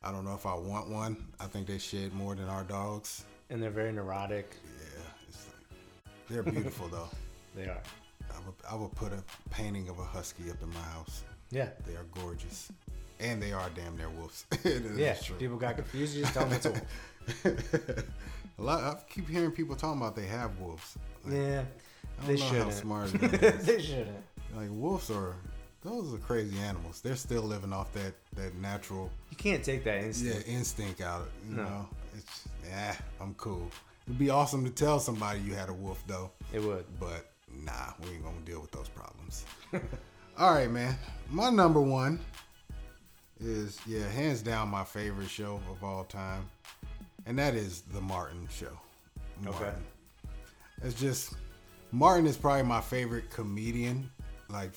I 0.03 0.11
don't 0.11 0.25
know 0.25 0.33
if 0.33 0.45
I 0.47 0.55
want 0.55 0.89
one. 0.89 1.15
I 1.39 1.45
think 1.45 1.67
they 1.67 1.77
shed 1.77 2.11
more 2.13 2.33
than 2.33 2.49
our 2.49 2.63
dogs. 2.63 3.23
And 3.51 3.61
they're 3.61 3.69
very 3.69 3.91
neurotic. 3.91 4.55
Yeah, 4.63 5.03
like, 5.27 6.27
they're 6.27 6.43
beautiful 6.53 6.87
though. 6.87 7.09
They 7.55 7.63
are. 7.65 7.81
I 8.33 8.39
would, 8.45 8.55
I 8.71 8.75
would 8.75 8.95
put 8.95 9.11
a 9.11 9.21
painting 9.49 9.89
of 9.89 9.99
a 9.99 10.03
husky 10.05 10.49
up 10.49 10.61
in 10.63 10.69
my 10.69 10.79
house. 10.95 11.23
Yeah. 11.51 11.67
They 11.85 11.95
are 11.97 12.05
gorgeous, 12.13 12.71
and 13.19 13.43
they 13.43 13.51
are 13.51 13.69
damn 13.75 13.97
near 13.97 14.09
wolves. 14.09 14.45
Yeah. 14.95 15.13
true. 15.15 15.35
People 15.35 15.57
got 15.57 15.75
confused. 15.75 16.15
You 16.15 16.21
just 16.21 16.33
tell 16.33 16.45
them 16.45 16.53
it's 16.53 16.65
a 16.65 16.71
wolf. 16.71 18.05
A 18.61 18.63
lot. 18.65 18.83
I 18.83 18.95
keep 19.13 19.27
hearing 19.29 19.51
people 19.51 19.75
talking 19.75 19.99
about 20.01 20.15
they 20.15 20.25
have 20.27 20.57
wolves. 20.59 20.97
Like, 21.25 21.33
Yeah. 21.35 21.63
I 22.21 22.25
They 22.27 22.35
don't 22.35 22.45
know 22.45 22.57
shouldn't. 22.59 22.73
smart 22.73 23.11
they 23.65 23.81
shouldn't. 23.81 24.23
like 24.55 24.69
wolves 24.71 25.09
are. 25.09 25.35
Those 25.83 26.13
are 26.13 26.17
crazy 26.19 26.59
animals. 26.59 27.01
They're 27.01 27.15
still 27.15 27.41
living 27.41 27.73
off 27.73 27.91
that 27.93 28.13
that 28.35 28.53
natural 28.55 29.09
You 29.31 29.37
can't 29.37 29.63
take 29.63 29.83
that 29.85 29.99
yeah 30.01 30.05
instinct. 30.07 30.47
instinct 30.47 31.01
out. 31.01 31.29
You 31.49 31.55
No. 31.55 31.63
know, 31.63 31.89
it's 32.15 32.47
yeah. 32.67 32.95
I'm 33.19 33.33
cool. 33.35 33.71
It'd 34.05 34.19
be 34.19 34.29
awesome 34.29 34.63
to 34.65 34.69
tell 34.71 34.99
somebody 34.99 35.39
you 35.41 35.55
had 35.55 35.69
a 35.69 35.73
wolf 35.73 36.03
though. 36.07 36.29
It 36.53 36.61
would. 36.61 36.85
But 36.99 37.31
nah, 37.51 37.93
we 38.03 38.11
ain't 38.15 38.23
gonna 38.23 38.35
deal 38.45 38.61
with 38.61 38.71
those 38.71 38.89
problems. 38.89 39.45
All 40.37 40.53
right, 40.53 40.69
man. 40.69 40.95
My 41.29 41.49
number 41.49 41.81
one 41.81 42.19
is 43.39 43.79
yeah, 43.87 44.07
hands 44.09 44.41
down 44.43 44.69
my 44.69 44.83
favorite 44.83 45.29
show 45.29 45.59
of 45.71 45.83
all 45.83 46.03
time, 46.03 46.47
and 47.25 47.37
that 47.39 47.55
is 47.55 47.81
the 47.93 48.01
Martin 48.01 48.47
Show. 48.51 48.77
Okay. 49.45 49.71
It's 50.83 50.99
just 50.99 51.33
Martin 51.91 52.25
is 52.25 52.37
probably 52.37 52.63
my 52.63 52.81
favorite 52.81 53.29
comedian. 53.29 54.09
Like 54.49 54.71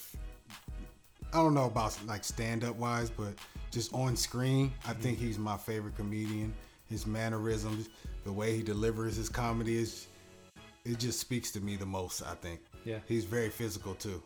I 1.33 1.39
don't 1.39 1.55
know 1.55 1.67
about 1.67 1.99
like 2.07 2.25
stand 2.25 2.65
up 2.65 2.77
wise, 2.77 3.11
but 3.11 3.35
just 3.71 3.93
on 3.93 4.17
screen, 4.17 4.73
I 4.85 4.91
mm-hmm. 4.93 5.01
think 5.01 5.19
he's 5.19 5.39
my 5.39 5.57
favorite 5.57 5.97
comedian. 5.97 6.55
His 6.89 7.07
mannerisms, 7.07 7.89
the 8.25 8.33
way 8.33 8.55
he 8.55 8.63
delivers 8.63 9.17
his 9.17 9.29
comedy 9.29 9.77
is 9.77 10.07
it 10.85 10.99
just 10.99 11.19
speaks 11.19 11.51
to 11.53 11.61
me 11.61 11.77
the 11.77 11.87
most, 11.87 12.23
I 12.23 12.35
think. 12.35 12.61
Yeah. 12.85 12.99
He's 13.07 13.25
very 13.25 13.49
physical 13.49 13.95
too. 13.95 14.23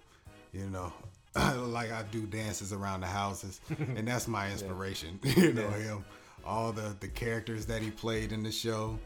You 0.53 0.67
know. 0.67 0.93
like 1.35 1.93
I 1.93 2.03
do 2.11 2.27
dances 2.27 2.73
around 2.73 3.03
the 3.03 3.07
houses 3.07 3.61
and 3.79 4.09
that's 4.09 4.27
my 4.27 4.51
inspiration. 4.51 5.21
you 5.37 5.53
know 5.53 5.63
Yeah. 5.63 5.79
him. 5.79 6.05
All 6.45 6.73
the 6.73 6.97
the 7.01 7.09
characters 7.09 7.67
that 7.67 7.83
he 7.83 7.91
played 7.91 8.33
in 8.33 8.43
the 8.43 8.53
show. 8.53 8.99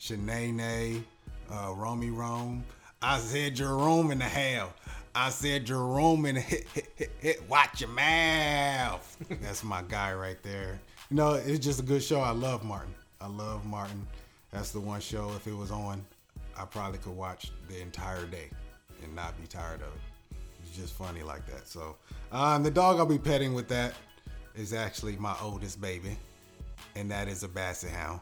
Shanae, 0.00 1.02
uh, 1.50 1.72
Romy 1.76 2.10
Rome. 2.10 2.64
I 3.00 3.18
said 3.18 3.56
Jerome 3.56 4.10
in 4.10 4.18
the 4.18 4.24
hell. 4.24 4.72
I 5.14 5.30
said 5.30 5.66
Jerome 5.66 6.24
in 6.24 6.36
hit, 6.36 6.66
hit, 6.68 6.88
hit, 6.96 7.10
hit. 7.20 7.48
Watch 7.48 7.80
your 7.80 7.90
mouth. 7.90 9.16
That's 9.42 9.62
my 9.62 9.82
guy 9.86 10.14
right 10.14 10.42
there. 10.42 10.80
You 11.10 11.16
know, 11.16 11.34
it's 11.34 11.64
just 11.64 11.80
a 11.80 11.82
good 11.82 12.02
show. 12.02 12.20
I 12.20 12.30
love 12.30 12.64
Martin. 12.64 12.94
I 13.20 13.26
love 13.26 13.66
Martin. 13.66 14.06
That's 14.50 14.70
the 14.70 14.80
one 14.80 15.00
show. 15.00 15.30
If 15.36 15.46
it 15.46 15.54
was 15.54 15.70
on, 15.70 16.04
I 16.56 16.64
probably 16.64 16.98
could 16.98 17.16
watch 17.16 17.52
the 17.68 17.80
entire 17.80 18.26
day 18.26 18.48
and 19.02 19.14
not 19.14 19.38
be 19.40 19.46
tired 19.46 19.82
of 19.82 19.88
it. 19.88 20.36
It's 20.62 20.76
just 20.76 20.94
funny 20.94 21.22
like 21.22 21.46
that. 21.46 21.68
So, 21.68 21.96
um, 22.30 22.62
the 22.62 22.70
dog 22.70 22.98
I'll 22.98 23.06
be 23.06 23.18
petting 23.18 23.52
with 23.52 23.68
that 23.68 23.94
is 24.54 24.72
actually 24.72 25.16
my 25.16 25.36
oldest 25.42 25.80
baby, 25.80 26.16
and 26.96 27.10
that 27.10 27.28
is 27.28 27.42
a 27.42 27.48
Basset 27.48 27.90
Hound 27.90 28.20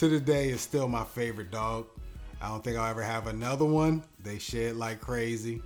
to 0.00 0.08
the 0.08 0.18
day 0.18 0.48
is 0.48 0.62
still 0.62 0.88
my 0.88 1.04
favorite 1.04 1.50
dog. 1.50 1.86
I 2.40 2.48
don't 2.48 2.64
think 2.64 2.78
I'll 2.78 2.88
ever 2.90 3.02
have 3.02 3.26
another 3.26 3.66
one. 3.66 4.02
They 4.18 4.38
shed 4.38 4.76
like 4.76 4.98
crazy. 4.98 5.60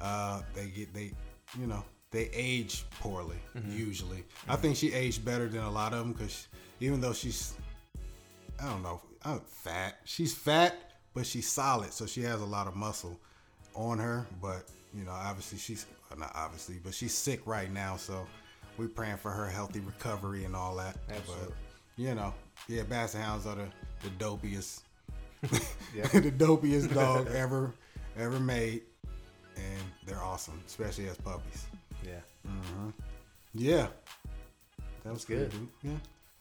Uh, 0.00 0.40
they 0.54 0.68
get 0.68 0.94
they, 0.94 1.12
you 1.58 1.66
know, 1.66 1.84
they 2.10 2.30
age 2.32 2.84
poorly 3.00 3.36
usually. 3.68 4.24
I 4.48 4.56
think 4.56 4.76
she 4.76 4.94
aged 4.94 5.26
better 5.26 5.46
than 5.46 5.62
a 5.62 5.70
lot 5.70 5.92
of 5.92 5.98
them 5.98 6.12
because 6.12 6.48
even 6.80 7.02
though 7.02 7.12
she's, 7.12 7.54
I 8.58 8.64
don't 8.64 8.82
know, 8.82 9.02
I'm 9.22 9.40
fat. 9.40 9.96
She's 10.04 10.34
fat, 10.34 10.74
but 11.12 11.26
she's 11.26 11.46
solid, 11.46 11.92
so 11.92 12.06
she 12.06 12.22
has 12.22 12.40
a 12.40 12.46
lot 12.46 12.66
of 12.66 12.76
muscle 12.76 13.20
on 13.74 13.98
her. 13.98 14.26
But 14.40 14.64
you 14.94 15.04
know, 15.04 15.12
obviously 15.12 15.58
she's 15.58 15.84
not 16.16 16.32
obviously, 16.34 16.76
but 16.82 16.94
she's 16.94 17.12
sick 17.12 17.40
right 17.44 17.70
now, 17.70 17.96
so 17.96 18.26
we're 18.78 18.88
praying 18.88 19.16
for 19.18 19.30
her 19.30 19.46
healthy 19.48 19.80
recovery 19.80 20.44
and 20.44 20.54
all 20.56 20.76
that. 20.76 20.96
Absolutely. 21.10 21.46
But 21.48 22.02
you 22.02 22.14
know, 22.14 22.34
yeah, 22.68 22.82
Basset 22.82 23.22
Hounds 23.22 23.46
are 23.46 23.54
the, 23.54 23.66
the 24.02 24.10
dopiest, 24.24 24.80
the 25.42 26.32
dopiest 26.32 26.92
dog 26.94 27.28
ever 27.34 27.72
ever 28.18 28.40
made, 28.40 28.82
and 29.56 29.82
they're 30.06 30.22
awesome, 30.22 30.60
especially 30.66 31.08
as 31.08 31.16
puppies. 31.18 31.66
Yeah. 32.04 32.20
Yeah, 33.54 33.86
that 35.04 35.12
was 35.12 35.24
good. 35.24 35.50
dude. 35.50 35.68
Yeah, 35.82 35.90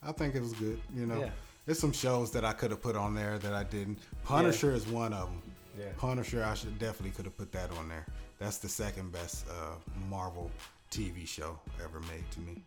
I 0.03 0.11
think 0.11 0.35
it 0.35 0.41
was 0.41 0.53
good. 0.53 0.79
You 0.93 1.05
know, 1.05 1.19
Yeah. 1.19 1.29
there's 1.65 1.79
some 1.79 1.93
shows 1.93 2.31
that 2.31 2.43
I 2.43 2.51
could 2.53 2.71
have 2.71 2.81
put 2.81 2.95
on 2.97 3.15
there 3.15 3.39
that 3.39 3.53
I 3.53 3.63
didn't. 3.63 3.99
Punisher 4.25 4.71
is 4.71 4.85
one 4.87 5.13
of 5.13 5.29
them. 5.29 5.41
Yeah. 5.79 5.85
Punisher, 5.97 6.43
I 6.43 6.53
should 6.55 6.77
definitely 6.77 7.11
could 7.11 7.25
have 7.25 7.37
put 7.37 7.51
that 7.53 7.71
on 7.71 7.87
there. 7.87 8.05
That's 8.39 8.57
the 8.57 8.67
second 8.69 9.11
best 9.13 9.45
uh, 9.49 9.75
Marvel 10.09 10.51
TV 10.91 11.27
show 11.27 11.59
ever 11.83 11.99
made 12.01 12.29
to 12.31 12.39
me. 12.41 12.61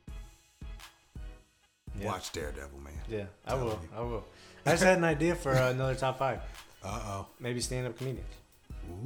Yeah. 1.99 2.07
Watch 2.07 2.33
Daredevil, 2.33 2.79
man. 2.81 2.93
Yeah. 3.09 3.25
I 3.47 3.55
will. 3.55 3.69
you. 3.83 3.89
I 3.97 4.01
will. 4.01 4.25
I 4.67 4.71
just 4.73 4.83
had 4.85 4.99
an 4.99 5.05
idea 5.05 5.35
for 5.35 5.53
uh, 5.53 5.71
another 5.71 5.95
top 5.95 6.19
five. 6.19 6.41
Uh 6.85 7.01
oh. 7.05 7.27
Maybe 7.41 7.61
stand 7.61 7.87
up 7.87 7.97
comedians. 7.97 8.27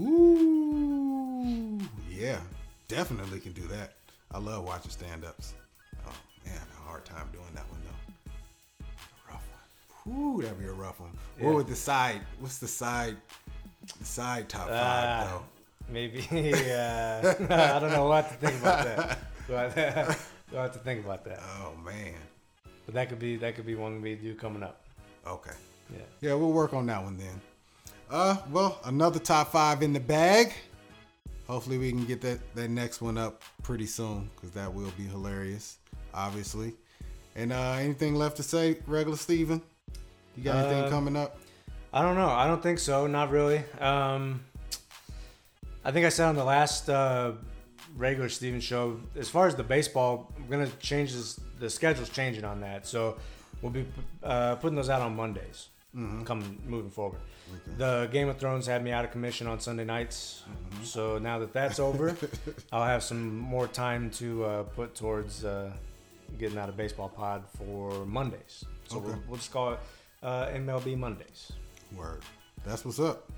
Ooh, 0.00 1.78
yeah, 2.10 2.38
definitely 2.88 3.40
can 3.40 3.52
do 3.52 3.66
that. 3.68 3.94
I 4.32 4.38
love 4.38 4.64
watching 4.64 4.90
stand-ups. 4.90 5.54
Oh 6.06 6.12
man, 6.46 6.60
a 6.78 6.88
hard 6.88 7.04
time 7.04 7.28
doing 7.32 7.44
that 7.54 7.64
one 7.70 7.80
though. 7.84 8.84
A 8.84 9.32
rough 9.32 9.44
one. 10.04 10.14
Ooh, 10.16 10.42
that'd 10.42 10.58
be 10.58 10.66
a 10.66 10.72
rough 10.72 11.00
one. 11.00 11.10
Yeah. 11.38 11.46
What 11.46 11.54
would 11.56 11.66
the 11.68 11.74
side? 11.76 12.20
What's 12.40 12.58
the 12.58 12.68
side? 12.68 13.16
The 13.98 14.04
side 14.04 14.48
top 14.48 14.68
five 14.68 14.78
Ah. 14.78 15.26
though. 15.30 15.42
Maybe. 15.92 16.26
Uh, 16.72 17.34
I 17.50 17.78
don't 17.78 17.90
know. 17.92 18.04
We'll 18.04 18.12
have 18.14 18.30
to 18.30 18.46
think 18.46 18.60
about 18.60 18.84
that. 18.84 19.18
We'll 19.48 19.58
have 19.58 19.74
to, 19.74 20.16
we'll 20.52 20.62
have 20.62 20.72
to 20.72 20.78
think 20.78 21.04
about 21.04 21.24
that. 21.24 21.40
Oh 21.42 21.72
man. 21.84 22.14
But 22.86 22.94
that 22.94 23.08
could 23.08 23.18
be 23.18 23.36
that 23.36 23.54
could 23.54 23.66
be 23.66 23.74
one 23.74 24.00
we 24.00 24.14
do 24.14 24.34
coming 24.34 24.62
up. 24.62 24.80
Okay. 25.26 25.52
Yeah. 25.92 25.98
Yeah, 26.20 26.34
we'll 26.34 26.52
work 26.52 26.72
on 26.72 26.86
that 26.86 27.02
one 27.02 27.16
then. 27.18 27.40
Uh, 28.10 28.36
well, 28.50 28.80
another 28.84 29.18
top 29.18 29.52
five 29.52 29.82
in 29.82 29.92
the 29.92 30.00
bag. 30.00 30.52
Hopefully, 31.46 31.78
we 31.78 31.90
can 31.90 32.04
get 32.06 32.20
that 32.22 32.40
that 32.54 32.70
next 32.70 33.00
one 33.02 33.18
up 33.18 33.42
pretty 33.62 33.86
soon 33.86 34.30
because 34.34 34.50
that 34.52 34.72
will 34.72 34.92
be 34.96 35.04
hilarious, 35.04 35.78
obviously. 36.14 36.74
And 37.36 37.52
uh, 37.52 37.72
anything 37.72 38.14
left 38.14 38.36
to 38.38 38.42
say, 38.42 38.78
regular 38.86 39.16
Steven? 39.16 39.60
You 40.36 40.44
got 40.44 40.56
anything 40.56 40.84
Uh, 40.84 40.90
coming 40.90 41.16
up? 41.16 41.38
I 41.92 42.02
don't 42.02 42.16
know. 42.16 42.28
I 42.28 42.46
don't 42.46 42.62
think 42.62 42.78
so. 42.78 43.06
Not 43.06 43.30
really. 43.30 43.62
Um, 43.80 44.42
I 45.84 45.90
think 45.92 46.06
I 46.06 46.08
said 46.10 46.26
on 46.26 46.34
the 46.36 46.44
last 46.44 46.88
uh, 46.88 47.32
regular 47.96 48.28
Steven 48.28 48.60
show, 48.60 49.00
as 49.16 49.28
far 49.28 49.46
as 49.46 49.54
the 49.54 49.64
baseball, 49.64 50.32
I'm 50.36 50.46
gonna 50.48 50.68
change 50.80 51.12
this. 51.12 51.40
The 51.58 51.68
schedule's 51.70 52.08
changing 52.08 52.44
on 52.44 52.60
that, 52.60 52.86
so 52.86 53.16
we'll 53.60 53.72
be 53.72 53.86
uh, 54.22 54.56
putting 54.56 54.76
those 54.76 54.90
out 54.90 55.00
on 55.02 55.16
Mondays. 55.16 55.68
Coming 56.24 56.58
moving 56.66 56.90
forward. 56.90 57.20
The 57.76 58.08
Game 58.10 58.26
of 58.30 58.38
Thrones 58.38 58.66
had 58.66 58.82
me 58.82 58.92
out 58.92 59.04
of 59.04 59.10
commission 59.10 59.46
on 59.46 59.60
Sunday 59.60 59.84
nights, 59.84 60.42
so 60.82 61.18
now 61.18 61.38
that 61.40 61.52
that's 61.52 61.78
over, 61.78 62.16
I'll 62.72 62.86
have 62.86 63.02
some 63.02 63.36
more 63.36 63.66
time 63.68 64.08
to 64.12 64.42
uh, 64.44 64.62
put 64.62 64.94
towards 64.94 65.44
uh, 65.44 65.70
getting 66.38 66.56
out 66.56 66.70
of 66.70 66.78
baseball 66.78 67.10
pod 67.10 67.44
for 67.58 68.06
Mondays. 68.06 68.64
So 68.88 68.96
Okay. 68.96 69.06
we'll, 69.08 69.18
we'll 69.28 69.36
just 69.36 69.52
call 69.52 69.72
it 69.74 69.80
uh, 70.22 70.46
MLB 70.46 70.96
Mondays. 70.96 71.52
Word. 71.94 72.22
That's 72.64 72.86
what's 72.86 72.98
up. 72.98 73.30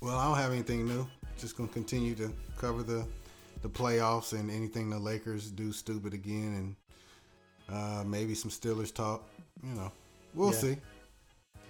Well, 0.00 0.18
I 0.18 0.24
don't 0.26 0.38
have 0.38 0.50
anything 0.50 0.88
new. 0.88 1.06
Just 1.40 1.56
gonna 1.56 1.68
continue 1.70 2.14
to 2.16 2.32
cover 2.58 2.82
the 2.82 3.06
the 3.62 3.68
playoffs 3.68 4.32
and 4.38 4.50
anything 4.50 4.90
the 4.90 4.98
Lakers 4.98 5.50
do 5.50 5.72
stupid 5.72 6.12
again, 6.14 6.76
and 7.68 7.74
uh, 7.76 8.04
maybe 8.04 8.34
some 8.34 8.50
Steelers 8.50 8.92
talk. 8.94 9.22
You 9.62 9.74
know, 9.74 9.92
we'll 10.34 10.52
Yeah. 10.52 10.58
see. 10.58 10.76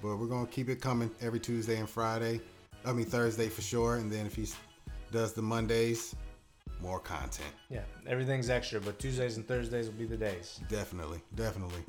But 0.03 0.17
we're 0.17 0.27
gonna 0.27 0.47
keep 0.47 0.69
it 0.69 0.81
coming 0.81 1.11
every 1.21 1.39
Tuesday 1.41 1.77
and 1.79 1.89
Friday. 1.89 2.41
I 2.85 2.93
mean 2.93 3.05
Thursday 3.07 3.49
for 3.49 3.63
sure, 3.63 3.97
and 3.97 4.11
then 4.11 4.27
if 4.27 4.35
he 4.35 4.49
does 5.13 5.35
the 5.35 5.43
Mondays, 5.43 6.15
more 6.81 6.99
content. 6.99 7.53
Yeah, 7.69 7.83
everything's 8.07 8.49
extra, 8.51 8.81
but 8.81 8.99
Tuesdays 8.99 9.37
and 9.37 9.47
Thursdays 9.47 9.87
will 9.87 9.95
be 9.99 10.07
the 10.07 10.17
days. 10.17 10.59
Definitely, 10.69 11.21
definitely. 11.35 11.83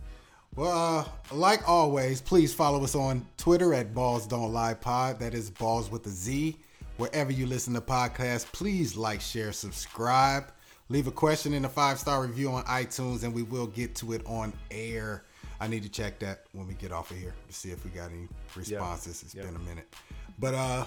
Well, 0.56 1.00
uh, 1.32 1.36
like 1.36 1.68
always, 1.68 2.20
please 2.22 2.54
follow 2.54 2.84
us 2.84 2.94
on 2.94 3.26
Twitter 3.38 3.74
at 3.74 3.94
Balls 3.94 4.28
Don't 4.28 4.52
Lie 4.52 4.74
Pod. 4.74 5.20
That 5.20 5.34
is 5.34 5.50
Balls 5.50 5.90
with 5.90 6.06
a 6.08 6.10
Z 6.10 6.58
wherever 7.02 7.32
you 7.32 7.48
listen 7.48 7.74
to 7.74 7.82
podcasts. 7.82 8.46
Please 8.52 8.96
like, 8.96 9.20
share, 9.20 9.52
subscribe. 9.52 10.44
Leave 10.88 11.08
a 11.08 11.12
question 11.12 11.52
in 11.52 11.66
a 11.66 11.70
five 11.70 11.98
star 11.98 12.22
review 12.22 12.52
on 12.52 12.64
iTunes, 12.66 13.24
and 13.24 13.34
we 13.34 13.42
will 13.42 13.66
get 13.66 13.96
to 13.96 14.14
it 14.14 14.22
on 14.28 14.54
air. 14.70 15.24
I 15.60 15.68
need 15.68 15.82
to 15.82 15.90
check 15.90 16.20
that 16.20 16.46
when 16.54 16.68
we 16.68 16.76
get 16.76 16.92
off 16.92 17.10
of 17.10 17.18
here 17.18 17.34
to 17.48 17.54
see 17.54 17.72
if 17.72 17.84
we 17.84 17.90
got 17.90 18.12
any 18.12 18.28
responses. 18.56 19.24
Yep. 19.24 19.26
It's 19.26 19.36
yep. 19.36 19.46
been 19.46 19.56
a 19.56 19.60
minute. 19.68 19.94
But 20.38 20.54
uh 20.54 20.86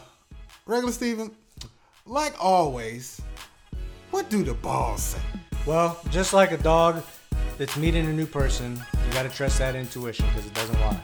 regular 0.66 0.92
Steven, 0.92 1.32
like 2.06 2.34
always, 2.42 3.20
what 4.12 4.30
do 4.30 4.44
the 4.44 4.54
balls 4.54 5.02
say? 5.02 5.20
Well, 5.66 6.00
just 6.10 6.32
like 6.32 6.52
a 6.52 6.58
dog 6.58 7.02
that's 7.58 7.76
meeting 7.76 8.06
a 8.06 8.12
new 8.12 8.26
person, 8.26 8.80
you 8.92 9.12
gotta 9.12 9.30
trust 9.30 9.58
that 9.58 9.74
intuition 9.74 10.26
because 10.28 10.46
it 10.46 10.54
doesn't 10.54 10.80
lie. 10.80 11.00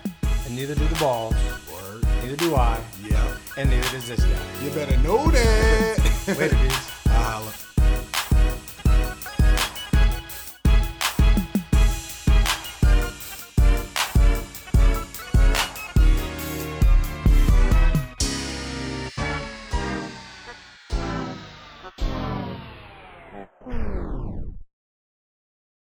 And 0.46 0.54
neither 0.54 0.74
do 0.76 0.86
the 0.86 0.98
balls. 1.00 1.34
Word. 1.72 2.04
Neither 2.22 2.36
do 2.36 2.54
I. 2.54 2.80
Yeah 3.08 3.29
and 3.56 3.70
neither 3.70 3.90
does 3.90 4.08
this 4.08 4.24
guy. 4.24 4.64
You 4.64 4.70
better 4.70 4.96
know 4.98 5.30
that. 5.30 5.98
Wait 6.38 6.52
a 6.52 6.54
minute. 6.54 6.89